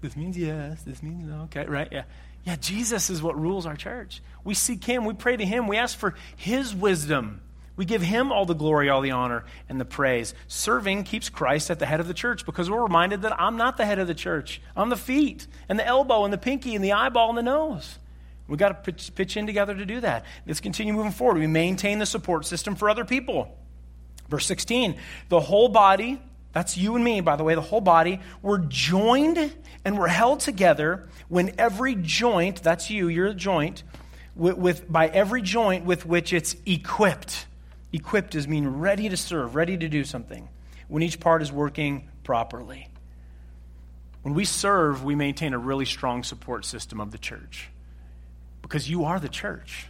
This 0.00 0.16
means 0.16 0.38
yes. 0.38 0.82
This 0.82 1.02
means 1.02 1.24
no. 1.24 1.42
Okay, 1.42 1.66
right? 1.66 1.88
Yeah. 1.90 2.04
Yeah, 2.44 2.56
Jesus 2.56 3.10
is 3.10 3.22
what 3.22 3.38
rules 3.38 3.66
our 3.66 3.76
church. 3.76 4.22
We 4.44 4.54
seek 4.54 4.84
Him. 4.84 5.04
We 5.04 5.14
pray 5.14 5.36
to 5.36 5.44
Him. 5.44 5.66
We 5.66 5.76
ask 5.76 5.98
for 5.98 6.14
His 6.36 6.74
wisdom. 6.74 7.42
We 7.76 7.84
give 7.84 8.02
Him 8.02 8.32
all 8.32 8.46
the 8.46 8.54
glory, 8.54 8.88
all 8.88 9.00
the 9.00 9.10
honor, 9.10 9.44
and 9.68 9.80
the 9.80 9.84
praise. 9.84 10.34
Serving 10.46 11.04
keeps 11.04 11.28
Christ 11.28 11.70
at 11.70 11.78
the 11.78 11.86
head 11.86 12.00
of 12.00 12.08
the 12.08 12.14
church 12.14 12.46
because 12.46 12.70
we're 12.70 12.82
reminded 12.82 13.22
that 13.22 13.40
I'm 13.40 13.56
not 13.56 13.76
the 13.76 13.84
head 13.84 13.98
of 13.98 14.06
the 14.06 14.14
church. 14.14 14.60
I'm 14.76 14.88
the 14.88 14.96
feet, 14.96 15.46
and 15.68 15.78
the 15.78 15.86
elbow, 15.86 16.24
and 16.24 16.32
the 16.32 16.38
pinky, 16.38 16.74
and 16.74 16.84
the 16.84 16.92
eyeball, 16.92 17.28
and 17.28 17.38
the 17.38 17.42
nose. 17.42 17.98
We've 18.48 18.58
got 18.58 18.84
to 18.84 18.92
pitch, 18.92 19.36
in 19.36 19.46
together 19.46 19.74
to 19.74 19.84
do 19.84 20.00
that. 20.00 20.24
Let's 20.46 20.60
continue 20.60 20.94
moving 20.94 21.12
forward. 21.12 21.38
We 21.38 21.46
maintain 21.46 21.98
the 21.98 22.06
support 22.06 22.46
system 22.46 22.76
for 22.76 22.88
other 22.88 23.04
people. 23.04 23.54
Verse 24.28 24.46
16 24.46 24.96
the 25.28 25.40
whole 25.40 25.68
body, 25.68 26.20
that's 26.58 26.76
you 26.76 26.96
and 26.96 27.04
me, 27.04 27.20
by 27.20 27.36
the 27.36 27.44
way, 27.44 27.54
the 27.54 27.60
whole 27.60 27.80
body, 27.80 28.18
we're 28.42 28.58
joined 28.58 29.54
and 29.84 29.96
we're 29.96 30.08
held 30.08 30.40
together 30.40 31.08
when 31.28 31.54
every 31.56 31.94
joint, 31.94 32.64
that's 32.64 32.90
you, 32.90 33.06
you're 33.06 33.28
a 33.28 33.34
joint, 33.34 33.84
with, 34.34 34.58
with, 34.58 34.90
by 34.90 35.06
every 35.06 35.40
joint 35.40 35.84
with 35.84 36.04
which 36.04 36.32
it's 36.32 36.56
equipped. 36.66 37.46
Equipped 37.92 38.34
is 38.34 38.48
mean 38.48 38.66
ready 38.66 39.08
to 39.08 39.16
serve, 39.16 39.54
ready 39.54 39.76
to 39.76 39.88
do 39.88 40.02
something, 40.02 40.48
when 40.88 41.00
each 41.04 41.20
part 41.20 41.42
is 41.42 41.52
working 41.52 42.08
properly. 42.24 42.88
When 44.22 44.34
we 44.34 44.44
serve, 44.44 45.04
we 45.04 45.14
maintain 45.14 45.54
a 45.54 45.58
really 45.58 45.84
strong 45.84 46.24
support 46.24 46.64
system 46.64 47.00
of 47.00 47.12
the 47.12 47.18
church 47.18 47.70
because 48.62 48.90
you 48.90 49.04
are 49.04 49.20
the 49.20 49.28
church. 49.28 49.86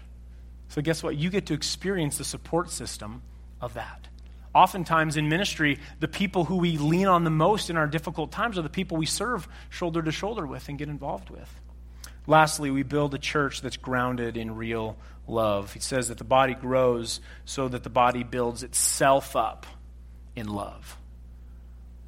So, 0.69 0.83
guess 0.83 1.03
what? 1.03 1.17
You 1.17 1.31
get 1.31 1.47
to 1.47 1.55
experience 1.55 2.19
the 2.19 2.25
support 2.25 2.69
system 2.69 3.23
of 3.59 3.73
that. 3.73 4.08
Oftentimes 4.55 5.17
in 5.17 5.29
ministry, 5.29 5.79
the 6.01 6.09
people 6.09 6.45
who 6.45 6.57
we 6.57 6.79
lean 6.79 7.07
on 7.07 7.25
the 7.25 7.31
most 7.31 7.71
in 7.71 7.77
our 7.77 7.87
difficult 7.87 8.33
times 8.33 8.59
are 8.59 8.63
the 8.63 8.69
people 8.69 8.97
we 8.97 9.07
serve 9.07 9.47
shoulder 9.69 10.03
to 10.03 10.11
shoulder 10.11 10.47
with 10.47 10.69
and 10.69 10.79
get 10.79 10.89
involved 10.89 11.31
with. 11.31 11.53
Lastly, 12.27 12.71
we 12.71 12.83
build 12.83 13.15
a 13.15 13.19
church 13.19 13.63
that's 13.63 13.77
grounded 13.77 14.37
in 14.37 14.55
real 14.55 14.97
love. 15.27 15.73
He 15.73 15.81
says 15.81 16.09
that 16.09 16.19
the 16.19 16.25
body 16.25 16.55
grows 16.55 17.21
so 17.45 17.69
that 17.69 17.83
the 17.83 17.91
body 17.91 18.23
builds 18.23 18.63
itself 18.63 19.35
up 19.37 19.67
in 20.37 20.49
love. 20.49 20.99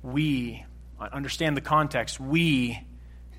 We, 0.02 0.64
understand 1.00 1.56
the 1.56 1.62
context, 1.62 2.20
we 2.20 2.78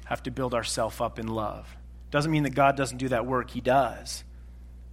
have 0.06 0.24
to 0.24 0.32
build 0.32 0.54
ourselves 0.54 1.00
up 1.00 1.20
in 1.20 1.28
love. 1.28 1.68
Doesn't 2.10 2.32
mean 2.32 2.44
that 2.44 2.56
God 2.56 2.76
doesn't 2.76 2.98
do 2.98 3.10
that 3.10 3.26
work, 3.26 3.50
He 3.52 3.62
does. 3.62 4.24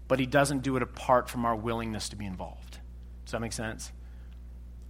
But 0.06 0.20
He 0.20 0.26
doesn't 0.26 0.62
do 0.62 0.76
it 0.76 0.82
apart 0.82 1.28
from 1.28 1.44
our 1.44 1.56
willingness 1.56 2.10
to 2.10 2.16
be 2.16 2.26
involved. 2.26 2.78
Does 3.24 3.32
that 3.32 3.40
make 3.40 3.52
sense? 3.52 3.92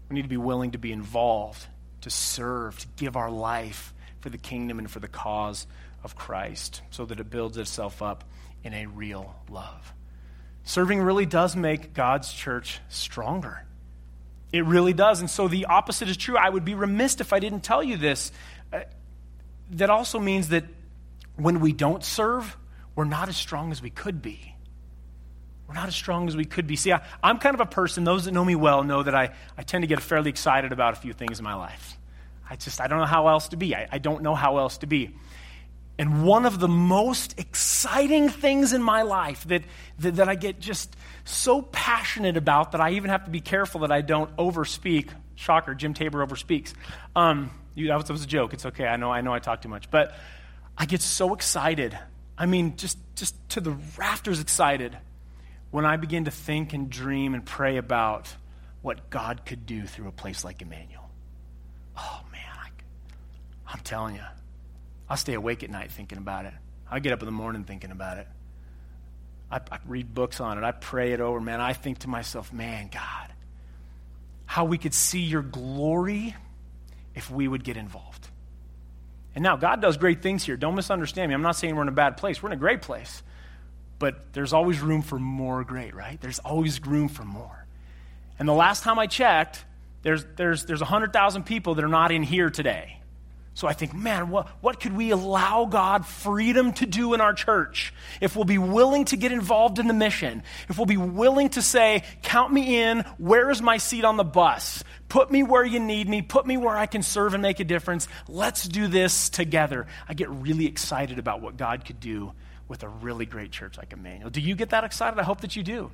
We 0.08 0.14
need 0.14 0.22
to 0.22 0.28
be 0.28 0.36
willing 0.36 0.72
to 0.72 0.78
be 0.78 0.92
involved, 0.92 1.66
to 2.02 2.10
serve, 2.10 2.78
to 2.78 2.86
give 2.96 3.16
our 3.16 3.30
life 3.30 3.92
for 4.20 4.30
the 4.30 4.38
kingdom 4.38 4.78
and 4.78 4.90
for 4.90 5.00
the 5.00 5.08
cause 5.08 5.66
of 6.02 6.16
Christ 6.16 6.82
so 6.90 7.04
that 7.06 7.20
it 7.20 7.30
builds 7.30 7.56
itself 7.56 8.02
up 8.02 8.24
in 8.64 8.72
a 8.74 8.86
real 8.86 9.34
love. 9.50 9.92
Serving 10.64 11.00
really 11.00 11.26
does 11.26 11.56
make 11.56 11.94
God's 11.94 12.32
church 12.32 12.80
stronger. 12.88 13.64
It 14.52 14.64
really 14.64 14.92
does. 14.92 15.20
And 15.20 15.30
so 15.30 15.48
the 15.48 15.66
opposite 15.66 16.08
is 16.08 16.16
true. 16.16 16.36
I 16.36 16.48
would 16.48 16.64
be 16.64 16.74
remiss 16.74 17.20
if 17.20 17.32
I 17.32 17.38
didn't 17.38 17.60
tell 17.60 17.82
you 17.82 17.96
this. 17.96 18.32
Uh, 18.72 18.80
that 19.72 19.90
also 19.90 20.18
means 20.18 20.48
that 20.48 20.64
when 21.36 21.60
we 21.60 21.72
don't 21.72 22.02
serve, 22.02 22.56
we're 22.94 23.04
not 23.04 23.28
as 23.28 23.36
strong 23.36 23.70
as 23.70 23.82
we 23.82 23.90
could 23.90 24.22
be. 24.22 24.54
We're 25.68 25.74
not 25.74 25.86
as 25.86 25.94
strong 25.94 26.28
as 26.28 26.36
we 26.36 26.46
could 26.46 26.66
be. 26.66 26.76
See, 26.76 26.92
I, 26.92 27.02
am 27.22 27.38
kind 27.38 27.54
of 27.54 27.60
a 27.60 27.66
person, 27.66 28.04
those 28.04 28.24
that 28.24 28.32
know 28.32 28.44
me 28.44 28.54
well 28.54 28.82
know 28.82 29.02
that 29.02 29.14
I, 29.14 29.34
I 29.56 29.62
tend 29.62 29.82
to 29.82 29.86
get 29.86 30.00
fairly 30.00 30.30
excited 30.30 30.72
about 30.72 30.94
a 30.94 30.96
few 30.96 31.12
things 31.12 31.38
in 31.38 31.44
my 31.44 31.54
life. 31.54 31.98
I 32.48 32.56
just, 32.56 32.80
I 32.80 32.86
don't 32.86 32.98
know 32.98 33.04
how 33.04 33.28
else 33.28 33.48
to 33.48 33.58
be. 33.58 33.76
I, 33.76 33.86
I 33.92 33.98
don't 33.98 34.22
know 34.22 34.34
how 34.34 34.56
else 34.56 34.78
to 34.78 34.86
be. 34.86 35.14
And 35.98 36.24
one 36.24 36.46
of 36.46 36.58
the 36.58 36.68
most 36.68 37.38
exciting 37.38 38.30
things 38.30 38.72
in 38.72 38.82
my 38.82 39.02
life 39.02 39.44
that, 39.48 39.62
that, 39.98 40.16
that 40.16 40.28
I 40.28 40.36
get 40.36 40.58
just 40.58 40.96
so 41.24 41.60
passionate 41.60 42.38
about 42.38 42.72
that 42.72 42.80
I 42.80 42.92
even 42.92 43.10
have 43.10 43.26
to 43.26 43.30
be 43.30 43.40
careful 43.40 43.82
that 43.82 43.92
I 43.92 44.00
don't 44.00 44.34
overspeak. 44.36 45.10
Shocker, 45.34 45.74
Jim 45.74 45.92
Tabor 45.92 46.26
overspeaks. 46.26 46.72
Um, 47.14 47.50
you, 47.74 47.88
that, 47.88 47.96
was, 47.96 48.06
that 48.06 48.12
was 48.12 48.24
a 48.24 48.28
joke. 48.28 48.54
It's 48.54 48.64
okay. 48.64 48.86
I 48.86 48.96
know, 48.96 49.12
I 49.12 49.20
know 49.20 49.34
I 49.34 49.38
talk 49.38 49.60
too 49.60 49.68
much. 49.68 49.90
But 49.90 50.14
I 50.78 50.86
get 50.86 51.02
so 51.02 51.34
excited. 51.34 51.98
I 52.38 52.46
mean, 52.46 52.76
just, 52.76 52.96
just 53.16 53.36
to 53.50 53.60
the 53.60 53.76
rafters 53.98 54.40
excited 54.40 54.96
when 55.70 55.84
I 55.84 55.96
begin 55.96 56.24
to 56.24 56.30
think 56.30 56.72
and 56.72 56.88
dream 56.88 57.34
and 57.34 57.44
pray 57.44 57.76
about 57.76 58.34
what 58.82 59.10
God 59.10 59.44
could 59.44 59.66
do 59.66 59.86
through 59.86 60.08
a 60.08 60.12
place 60.12 60.44
like 60.44 60.62
Emmanuel. 60.62 61.10
Oh, 61.96 62.20
man, 62.32 62.40
I, 62.56 62.68
I'm 63.72 63.80
telling 63.80 64.14
you, 64.14 64.22
I'll 65.08 65.16
stay 65.16 65.34
awake 65.34 65.62
at 65.62 65.70
night 65.70 65.90
thinking 65.90 66.18
about 66.18 66.44
it. 66.46 66.54
I 66.90 67.00
get 67.00 67.12
up 67.12 67.20
in 67.20 67.26
the 67.26 67.32
morning 67.32 67.64
thinking 67.64 67.90
about 67.90 68.18
it. 68.18 68.28
I, 69.50 69.60
I 69.70 69.78
read 69.86 70.14
books 70.14 70.40
on 70.40 70.58
it. 70.58 70.64
I 70.64 70.72
pray 70.72 71.12
it 71.12 71.20
over, 71.20 71.40
man. 71.40 71.60
I 71.60 71.72
think 71.72 71.98
to 72.00 72.08
myself, 72.08 72.52
man, 72.52 72.88
God, 72.92 73.32
how 74.46 74.64
we 74.64 74.78
could 74.78 74.94
see 74.94 75.20
your 75.20 75.42
glory 75.42 76.34
if 77.14 77.30
we 77.30 77.48
would 77.48 77.64
get 77.64 77.76
involved. 77.76 78.28
And 79.34 79.42
now, 79.42 79.56
God 79.56 79.80
does 79.80 79.96
great 79.96 80.22
things 80.22 80.44
here. 80.44 80.56
Don't 80.56 80.74
misunderstand 80.74 81.28
me. 81.28 81.34
I'm 81.34 81.42
not 81.42 81.56
saying 81.56 81.76
we're 81.76 81.82
in 81.82 81.88
a 81.88 81.92
bad 81.92 82.16
place. 82.16 82.42
We're 82.42 82.48
in 82.48 82.54
a 82.54 82.56
great 82.56 82.82
place. 82.82 83.22
But 83.98 84.32
there's 84.32 84.52
always 84.52 84.80
room 84.80 85.02
for 85.02 85.18
more 85.18 85.64
great, 85.64 85.94
right? 85.94 86.20
There's 86.20 86.38
always 86.38 86.84
room 86.86 87.08
for 87.08 87.24
more. 87.24 87.66
And 88.38 88.48
the 88.48 88.54
last 88.54 88.84
time 88.84 88.98
I 88.98 89.06
checked, 89.06 89.64
there's, 90.02 90.24
there's, 90.36 90.64
there's 90.66 90.80
100,000 90.80 91.44
people 91.44 91.74
that 91.74 91.84
are 91.84 91.88
not 91.88 92.12
in 92.12 92.22
here 92.22 92.50
today. 92.50 92.98
So 93.54 93.66
I 93.66 93.72
think, 93.72 93.92
man, 93.92 94.30
what, 94.30 94.46
what 94.60 94.78
could 94.78 94.96
we 94.96 95.10
allow 95.10 95.64
God 95.64 96.06
freedom 96.06 96.72
to 96.74 96.86
do 96.86 97.12
in 97.14 97.20
our 97.20 97.32
church 97.34 97.92
if 98.20 98.36
we'll 98.36 98.44
be 98.44 98.56
willing 98.56 99.06
to 99.06 99.16
get 99.16 99.32
involved 99.32 99.80
in 99.80 99.88
the 99.88 99.94
mission? 99.94 100.44
If 100.68 100.78
we'll 100.78 100.86
be 100.86 100.96
willing 100.96 101.48
to 101.50 101.62
say, 101.62 102.04
count 102.22 102.52
me 102.52 102.80
in, 102.80 103.00
where 103.18 103.50
is 103.50 103.60
my 103.60 103.78
seat 103.78 104.04
on 104.04 104.16
the 104.16 104.22
bus? 104.22 104.84
Put 105.08 105.32
me 105.32 105.42
where 105.42 105.64
you 105.64 105.80
need 105.80 106.08
me, 106.08 106.22
put 106.22 106.46
me 106.46 106.56
where 106.56 106.76
I 106.76 106.86
can 106.86 107.02
serve 107.02 107.34
and 107.34 107.42
make 107.42 107.58
a 107.58 107.64
difference. 107.64 108.06
Let's 108.28 108.68
do 108.68 108.86
this 108.86 109.28
together. 109.28 109.88
I 110.08 110.14
get 110.14 110.30
really 110.30 110.66
excited 110.66 111.18
about 111.18 111.40
what 111.40 111.56
God 111.56 111.84
could 111.84 111.98
do 111.98 112.34
with 112.68 112.82
a 112.82 112.88
really 112.88 113.26
great 113.26 113.50
church 113.50 113.78
like 113.78 113.92
Emmanuel. 113.92 114.30
Do 114.30 114.40
you 114.40 114.54
get 114.54 114.70
that 114.70 114.84
excited? 114.84 115.18
I 115.18 115.22
hope 115.22 115.40
that 115.40 115.56
you 115.56 115.62
do. 115.62 115.90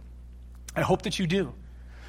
I 0.76 0.82
hope 0.82 1.02
that 1.02 1.18
you 1.18 1.26
do. 1.26 1.54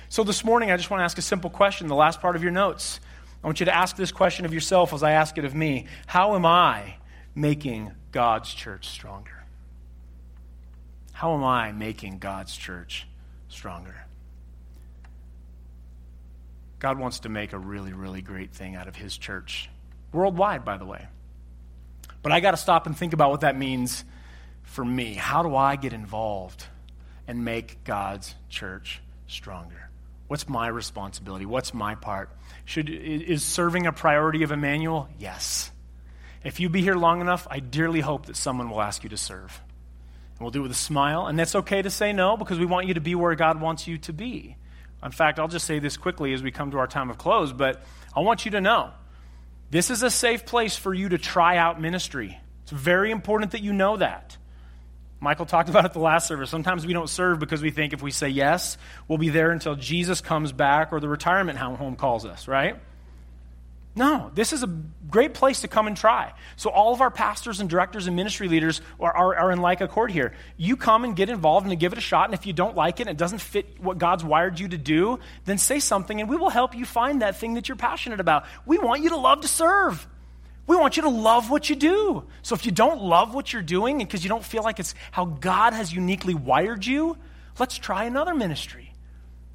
So 0.10 0.24
this 0.24 0.44
morning, 0.44 0.72
I 0.72 0.78
just 0.78 0.90
want 0.90 1.02
to 1.02 1.06
ask 1.06 1.18
a 1.18 1.22
simple 1.22 1.50
question, 1.50 1.88
the 1.88 1.96
last 1.96 2.20
part 2.20 2.36
of 2.36 2.44
your 2.44 2.52
notes. 2.52 3.00
I 3.44 3.48
want 3.48 3.60
you 3.60 3.68
to 3.68 3.76
ask 3.76 3.96
this 3.96 4.12
question 4.12 4.46
of 4.46 4.54
yourself 4.54 4.92
as 4.94 5.04
I 5.04 5.12
ask 5.12 5.38
it 5.38 5.46
of 5.46 5.54
me 5.54 5.86
How 6.08 6.36
am 6.36 6.46
I 6.46 6.96
making 7.36 7.92
God's 8.12 8.52
church 8.54 8.90
stronger? 8.90 9.44
How 11.12 11.34
am 11.36 11.44
I 11.44 11.72
making 11.72 12.18
God's 12.18 12.56
church 12.56 13.08
stronger? 13.50 13.96
God 16.80 17.00
wants 17.00 17.20
to 17.20 17.30
make 17.30 17.54
a 17.54 17.60
really, 17.60 17.94
really 17.94 18.22
great 18.22 18.52
thing 18.52 18.76
out 18.76 18.88
of 18.88 18.96
his 18.96 19.18
church. 19.18 19.70
Worldwide, 20.12 20.66
by 20.66 20.78
the 20.78 20.86
way. 20.86 21.08
But 22.22 22.32
I 22.32 22.40
got 22.40 22.52
to 22.52 22.58
stop 22.58 22.86
and 22.86 22.98
think 22.98 23.14
about 23.14 23.32
what 23.32 23.42
that 23.42 23.58
means 23.58 24.04
for 24.76 24.86
me. 24.86 25.14
How 25.14 25.42
do 25.42 25.56
I 25.56 25.78
get 25.78 25.94
involved 25.94 26.68
and 27.28 27.46
make 27.46 27.84
God's 27.86 28.36
church 28.50 29.02
stronger? 29.26 29.90
What's 30.28 30.50
my 30.50 30.68
responsibility? 30.68 31.46
What's 31.46 31.74
my 31.74 31.96
part? 31.96 32.30
Should, 32.66 32.90
is 32.90 33.44
serving 33.44 33.88
a 33.88 33.94
priority 33.94 34.44
of 34.44 34.52
Emmanuel? 34.52 35.08
Yes. 35.18 35.72
If 36.44 36.60
you 36.60 36.68
be 36.68 36.82
here 36.82 36.96
long 36.96 37.22
enough, 37.22 37.48
I 37.50 37.60
dearly 37.60 38.02
hope 38.02 38.26
that 38.26 38.36
someone 38.36 38.70
will 38.70 38.82
ask 38.82 39.04
you 39.04 39.10
to 39.12 39.18
serve. 39.18 39.62
And 40.38 40.42
we'll 40.42 40.52
do 40.52 40.60
it 40.60 40.64
with 40.64 40.72
a 40.72 40.76
smile. 40.76 41.28
And 41.28 41.40
that's 41.40 41.56
okay 41.56 41.82
to 41.82 41.90
say 41.90 42.12
no 42.12 42.36
because 42.36 42.60
we 42.60 42.66
want 42.66 42.88
you 42.88 42.96
to 42.96 43.02
be 43.02 43.16
where 43.16 43.34
God 43.36 43.62
wants 43.62 43.88
you 43.88 43.98
to 44.00 44.14
be. 44.14 44.58
In 45.02 45.12
fact, 45.12 45.40
I'll 45.40 45.48
just 45.48 45.66
say 45.66 45.80
this 45.80 45.96
quickly 45.96 46.34
as 46.34 46.44
we 46.44 46.52
come 46.52 46.72
to 46.72 46.80
our 46.80 46.88
time 46.88 47.10
of 47.10 47.18
close, 47.18 47.54
but 47.54 47.84
I 48.14 48.20
want 48.20 48.44
you 48.44 48.52
to 48.52 48.62
know 48.62 48.92
this 49.70 49.90
is 49.90 50.04
a 50.04 50.10
safe 50.10 50.46
place 50.46 50.76
for 50.76 50.94
you 50.94 51.10
to 51.10 51.18
try 51.18 51.58
out 51.58 51.80
ministry. 51.80 52.38
It's 52.64 52.72
very 52.72 53.12
important 53.12 53.52
that 53.52 53.62
you 53.62 53.72
know 53.72 53.98
that. 53.98 54.38
Michael 55.26 55.48
talked 55.48 55.70
about 55.70 55.86
it 55.86 55.94
the 55.94 56.00
last 56.00 56.28
service. 56.28 56.52
Sometimes 56.52 56.86
we 56.86 56.94
don't 56.94 57.10
serve 57.10 57.40
because 57.40 57.60
we 57.60 57.72
think 57.72 57.94
if 57.94 58.04
we 58.04 58.12
say 58.12 58.30
yes, 58.30 58.78
we'll 59.08 59.18
be 59.18 59.30
there 59.30 59.50
until 59.50 59.74
Jesus 59.74 60.22
comes 60.22 60.52
back 60.52 60.94
or 60.94 61.00
the 61.00 61.10
retirement 61.10 61.58
home 61.58 61.96
calls 61.96 62.28
us, 62.28 62.48
right? 62.48 62.80
No, 63.96 64.30
this 64.36 64.54
is 64.54 64.62
a 64.62 64.68
great 65.10 65.34
place 65.34 65.62
to 65.62 65.68
come 65.68 65.88
and 65.88 65.98
try. 65.98 66.34
So, 66.58 66.70
all 66.70 66.94
of 66.94 67.02
our 67.02 67.10
pastors 67.10 67.60
and 67.60 67.68
directors 67.68 68.06
and 68.06 68.16
ministry 68.16 68.48
leaders 68.48 68.82
are, 69.00 69.16
are, 69.16 69.36
are, 69.36 69.52
in 69.52 69.62
like 69.62 69.82
accord 69.82 70.12
here. 70.12 70.34
You 70.58 70.78
come 70.78 71.06
and 71.06 71.16
get 71.16 71.30
involved 71.30 71.66
and 71.66 71.80
give 71.80 71.92
it 71.94 71.98
a 71.98 72.02
shot, 72.02 72.26
and 72.26 72.34
if 72.36 72.46
you 72.46 72.54
don't 72.54 72.76
like 72.76 73.00
it 73.00 73.08
and 73.08 73.10
it 73.10 73.18
doesn't 73.18 73.40
fit 73.40 73.82
what 73.82 73.98
God's 73.98 74.24
wired 74.24 74.60
you 74.60 74.68
to 74.68 74.78
do, 74.78 75.20
then 75.46 75.58
say 75.58 75.80
something, 75.80 76.20
and 76.20 76.30
we 76.30 76.36
will 76.36 76.50
help 76.52 76.76
you 76.76 76.86
find 76.86 77.24
that 77.24 77.40
thing 77.40 77.56
that 77.56 77.68
you're 77.68 77.78
passionate 77.78 78.20
about. 78.20 78.46
We 78.66 78.78
want 78.78 79.02
you 79.02 79.10
to 79.10 79.18
love 79.18 79.42
to 79.42 79.48
serve. 79.48 80.06
We 80.68 80.76
want 80.76 80.98
you 80.98 81.04
to 81.04 81.10
love 81.10 81.50
what 81.50 81.70
you 81.70 81.76
do. 81.76 82.24
So, 82.42 82.56
if 82.56 82.66
you 82.66 82.72
don't 82.72 83.02
love 83.02 83.36
what 83.36 83.54
you're 83.54 83.62
doing 83.62 84.00
because 84.00 84.24
you 84.24 84.30
don't 84.30 84.44
feel 84.44 84.64
like 84.64 84.80
it's 84.80 84.96
how 85.12 85.26
God 85.26 85.74
has 85.74 85.94
uniquely 85.94 86.34
wired 86.34 86.86
you, 86.86 87.18
let's 87.60 87.78
try 87.78 88.06
another 88.06 88.34
ministry. 88.34 88.94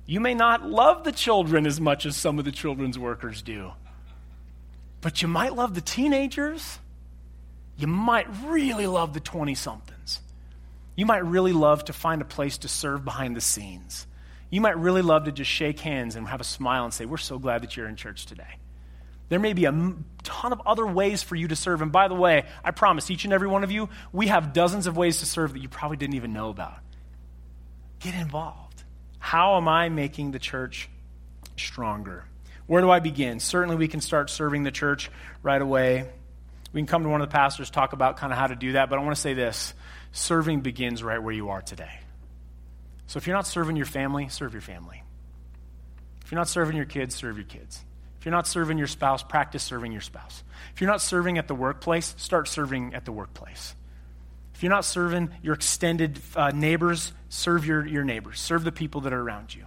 You 0.07 0.21
may 0.21 0.35
not 0.35 0.69
love 0.69 1.05
the 1.05 1.13
children 1.13 1.67
as 1.67 1.81
much 1.81 2.07
as 2.07 2.17
some 2.17 2.39
of 2.39 2.45
the 2.45 2.53
children's 2.53 2.99
workers 2.99 3.43
do. 3.43 3.73
But 5.01 5.23
you 5.23 5.29
might 5.29 5.55
love 5.55 5.75
the 5.75 5.81
teenagers. 5.81 6.79
You 7.77 7.87
might 7.87 8.27
really 8.45 8.87
love 8.87 9.15
the 9.15 9.21
20 9.21 9.55
somethings. 9.55 10.21
You 10.97 11.07
might 11.07 11.25
really 11.25 11.53
love 11.53 11.85
to 11.87 11.93
find 11.93 12.21
a 12.21 12.27
place 12.27 12.59
to 12.59 12.69
serve 12.69 13.05
behind 13.05 13.35
the 13.35 13.41
scenes. 13.41 14.07
You 14.51 14.61
might 14.61 14.77
really 14.77 15.03
love 15.03 15.25
to 15.25 15.33
just 15.33 15.51
shake 15.51 15.81
hands 15.81 16.17
and 16.17 16.27
have 16.29 16.41
a 16.41 16.45
smile 16.45 16.85
and 16.85 16.93
say, 16.93 17.07
We're 17.07 17.17
so 17.17 17.39
glad 17.39 17.63
that 17.63 17.77
you're 17.77 17.89
in 17.89 17.97
church 17.97 18.27
today. 18.27 18.57
There 19.31 19.39
may 19.39 19.55
be 19.55 19.65
a 19.65 19.95
ton 20.25 20.53
of 20.53 20.61
other 20.67 20.87
ways 20.87 21.23
for 21.23 21.37
you 21.37 21.49
to 21.49 21.57
serve. 21.57 21.81
And 21.81 21.91
by 21.91 22.09
the 22.09 22.15
way, 22.15 22.45
I 22.63 22.73
promise 22.73 23.11
each 23.11 23.25
and 23.25 23.33
every 23.33 23.49
one 23.49 23.65
of 23.65 23.71
you, 23.71 23.89
we 24.13 24.27
have 24.27 24.53
dozens 24.53 24.87
of 24.87 24.97
ways 24.97 25.21
to 25.21 25.27
serve 25.27 25.55
that 25.55 25.61
you 25.61 25.69
probably 25.69 25.97
didn't 25.97 26.17
even 26.17 26.33
know 26.33 26.51
about. 26.51 26.81
Get 28.01 28.15
involved. 28.15 28.83
How 29.21 29.57
am 29.57 29.69
I 29.69 29.89
making 29.89 30.33
the 30.33 30.39
church 30.39 30.91
stronger? 31.57 32.25
Where 32.67 32.83
do 32.83 32.91
I 32.91 32.99
begin? 32.99 33.41
Certainly, 33.41 33.77
we 33.77 33.89
can 33.89 34.01
start 34.01 34.31
serving 34.31 34.65
the 34.65 34.71
church 34.71 35.11
right 35.43 35.61
away. 35.61 36.09
We 36.73 36.81
can 36.81 36.87
come 36.87 37.05
to 37.05 37.09
one 37.09 37.21
of 37.21 37.29
the 37.29 37.33
pastors, 37.33 37.71
talk 37.71 37.93
about 37.93 38.17
kind 38.17 38.33
of 38.33 38.39
how 38.39 38.49
to 38.49 38.57
do 38.57 38.73
that, 38.73 38.91
but 38.91 38.99
I 38.99 39.03
want 39.03 39.15
to 39.15 39.21
say 39.21 39.35
this 39.35 39.75
serving 40.13 40.61
begins 40.61 41.03
right 41.03 41.23
where 41.23 41.35
you 41.35 41.51
are 41.51 41.63
today. 41.63 42.01
So 43.07 43.19
if 43.19 43.27
you're 43.27 43.37
not 43.37 43.47
serving 43.47 43.77
your 43.77 43.87
family, 43.87 44.29
serve 44.29 44.53
your 44.53 44.63
family. 44.63 45.03
If 46.25 46.31
you're 46.31 46.39
not 46.39 46.49
serving 46.49 46.77
your 46.77 46.87
kids, 46.87 47.15
serve 47.15 47.37
your 47.37 47.47
kids. 47.47 47.85
If 48.21 48.27
you're 48.27 48.33
not 48.33 48.47
serving 48.47 48.77
your 48.77 48.87
spouse, 48.87 49.23
practice 49.23 49.63
serving 49.63 49.93
your 49.93 50.03
spouse. 50.03 50.45
If 50.75 50.83
you're 50.83 50.91
not 50.91 51.01
serving 51.01 51.39
at 51.39 51.49
the 51.49 51.55
workplace, 51.55 52.15
start 52.19 52.49
serving 52.49 52.93
at 52.93 53.07
the 53.07 53.13
workplace. 53.13 53.75
If 54.55 54.63
you're 54.63 54.69
not 54.69 54.85
serving 54.85 55.31
your 55.43 55.55
extended 55.55 56.21
uh, 56.37 56.51
neighbors, 56.51 57.15
serve 57.31 57.65
your, 57.65 57.87
your 57.87 58.05
neighbors. 58.05 58.39
Serve 58.39 58.63
the 58.63 58.73
people 58.73 59.01
that 59.03 59.15
are 59.15 59.21
around 59.21 59.55
you. 59.55 59.65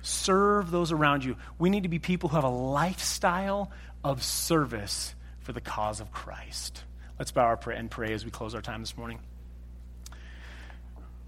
Serve 0.00 0.70
those 0.70 0.92
around 0.92 1.24
you. 1.24 1.36
We 1.58 1.68
need 1.68 1.82
to 1.82 1.90
be 1.90 1.98
people 1.98 2.30
who 2.30 2.36
have 2.36 2.44
a 2.44 2.48
lifestyle 2.48 3.70
of 4.02 4.22
service 4.22 5.14
for 5.40 5.52
the 5.52 5.60
cause 5.60 6.00
of 6.00 6.10
Christ. 6.10 6.82
Let's 7.18 7.32
bow 7.32 7.44
our 7.44 7.58
prayer 7.58 7.76
and 7.76 7.90
pray 7.90 8.14
as 8.14 8.24
we 8.24 8.30
close 8.30 8.54
our 8.54 8.62
time 8.62 8.80
this 8.80 8.96
morning. 8.96 9.18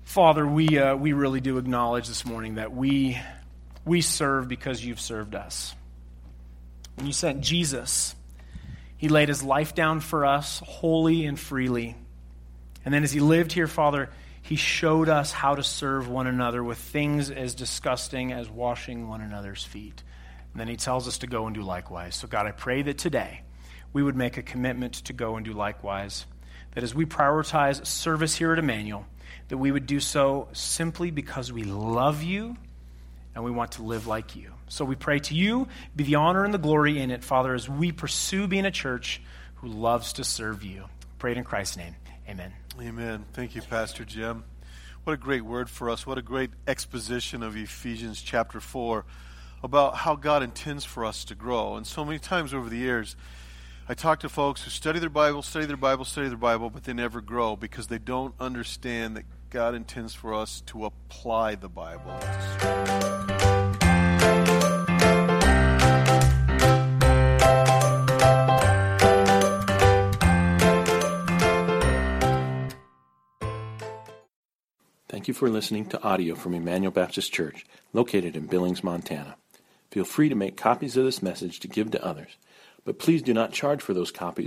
Father, 0.04 0.46
we, 0.46 0.78
uh, 0.78 0.96
we 0.96 1.12
really 1.12 1.42
do 1.42 1.58
acknowledge 1.58 2.08
this 2.08 2.24
morning 2.24 2.54
that 2.54 2.72
we, 2.72 3.18
we 3.84 4.00
serve 4.00 4.48
because 4.48 4.82
you've 4.82 5.00
served 5.00 5.34
us. 5.34 5.74
When 6.96 7.06
you 7.06 7.12
sent 7.12 7.40
Jesus, 7.40 8.14
he 8.96 9.08
laid 9.08 9.28
his 9.28 9.42
life 9.42 9.74
down 9.74 10.00
for 10.00 10.24
us 10.24 10.62
wholly 10.64 11.26
and 11.26 11.38
freely. 11.38 11.96
And 12.84 12.92
then 12.92 13.04
as 13.04 13.12
he 13.12 13.20
lived 13.20 13.52
here, 13.52 13.66
Father, 13.66 14.10
he 14.42 14.56
showed 14.56 15.08
us 15.08 15.32
how 15.32 15.54
to 15.54 15.62
serve 15.62 16.08
one 16.08 16.26
another 16.26 16.62
with 16.62 16.78
things 16.78 17.30
as 17.30 17.54
disgusting 17.54 18.32
as 18.32 18.48
washing 18.48 19.08
one 19.08 19.20
another's 19.20 19.64
feet. 19.64 20.02
And 20.52 20.60
then 20.60 20.68
he 20.68 20.76
tells 20.76 21.08
us 21.08 21.18
to 21.18 21.26
go 21.26 21.46
and 21.46 21.54
do 21.54 21.62
likewise. 21.62 22.16
So, 22.16 22.28
God, 22.28 22.46
I 22.46 22.50
pray 22.50 22.82
that 22.82 22.98
today 22.98 23.42
we 23.92 24.02
would 24.02 24.16
make 24.16 24.36
a 24.36 24.42
commitment 24.42 24.94
to 24.94 25.12
go 25.12 25.36
and 25.36 25.44
do 25.44 25.52
likewise. 25.52 26.26
That 26.72 26.84
as 26.84 26.94
we 26.94 27.06
prioritize 27.06 27.86
service 27.86 28.34
here 28.34 28.52
at 28.52 28.58
Emmanuel, 28.58 29.06
that 29.48 29.58
we 29.58 29.70
would 29.70 29.86
do 29.86 30.00
so 30.00 30.48
simply 30.52 31.10
because 31.10 31.52
we 31.52 31.64
love 31.64 32.22
you 32.22 32.56
and 33.34 33.44
we 33.44 33.50
want 33.50 33.72
to 33.72 33.82
live 33.82 34.06
like 34.06 34.36
you. 34.36 34.52
So 34.68 34.84
we 34.84 34.94
pray 34.94 35.18
to 35.20 35.34
you, 35.34 35.68
be 35.94 36.04
the 36.04 36.16
honor 36.16 36.44
and 36.44 36.52
the 36.52 36.58
glory 36.58 36.98
in 36.98 37.10
it, 37.10 37.24
Father, 37.24 37.54
as 37.54 37.68
we 37.68 37.92
pursue 37.92 38.46
being 38.46 38.66
a 38.66 38.70
church 38.70 39.22
who 39.56 39.68
loves 39.68 40.14
to 40.14 40.24
serve 40.24 40.62
you. 40.62 40.84
Pray 41.18 41.32
it 41.32 41.38
in 41.38 41.44
Christ's 41.44 41.76
name. 41.76 41.94
Amen. 42.28 42.52
Amen. 42.80 43.24
Thank 43.32 43.54
you, 43.54 43.62
Pastor 43.62 44.04
Jim. 44.04 44.44
What 45.04 45.14
a 45.14 45.16
great 45.16 45.44
word 45.44 45.68
for 45.68 45.90
us. 45.90 46.06
What 46.06 46.18
a 46.18 46.22
great 46.22 46.50
exposition 46.66 47.42
of 47.42 47.56
Ephesians 47.56 48.22
chapter 48.22 48.60
4 48.60 49.04
about 49.62 49.96
how 49.96 50.16
God 50.16 50.42
intends 50.42 50.84
for 50.84 51.04
us 51.04 51.24
to 51.26 51.34
grow. 51.34 51.76
And 51.76 51.86
so 51.86 52.04
many 52.04 52.18
times 52.18 52.54
over 52.54 52.68
the 52.68 52.76
years, 52.76 53.16
I 53.88 53.94
talk 53.94 54.20
to 54.20 54.28
folks 54.28 54.62
who 54.62 54.70
study 54.70 55.00
their 55.00 55.10
Bible, 55.10 55.42
study 55.42 55.66
their 55.66 55.76
Bible, 55.76 56.04
study 56.04 56.28
their 56.28 56.36
Bible, 56.36 56.70
but 56.70 56.84
they 56.84 56.92
never 56.92 57.20
grow 57.20 57.56
because 57.56 57.88
they 57.88 57.98
don't 57.98 58.34
understand 58.38 59.16
that 59.16 59.24
God 59.50 59.74
intends 59.74 60.14
for 60.14 60.34
us 60.34 60.62
to 60.66 60.84
apply 60.84 61.56
the 61.56 61.68
Bible. 61.68 62.18
Thank 75.22 75.28
you 75.28 75.34
for 75.34 75.48
listening 75.48 75.86
to 75.90 76.02
audio 76.02 76.34
from 76.34 76.52
Emmanuel 76.52 76.90
Baptist 76.90 77.32
Church, 77.32 77.64
located 77.92 78.34
in 78.34 78.46
Billings, 78.46 78.82
Montana. 78.82 79.36
Feel 79.92 80.04
free 80.04 80.28
to 80.28 80.34
make 80.34 80.56
copies 80.56 80.96
of 80.96 81.04
this 81.04 81.22
message 81.22 81.60
to 81.60 81.68
give 81.68 81.92
to 81.92 82.04
others, 82.04 82.36
but 82.84 82.98
please 82.98 83.22
do 83.22 83.32
not 83.32 83.52
charge 83.52 83.82
for 83.82 83.94
those 83.94 84.10
copies 84.10 84.40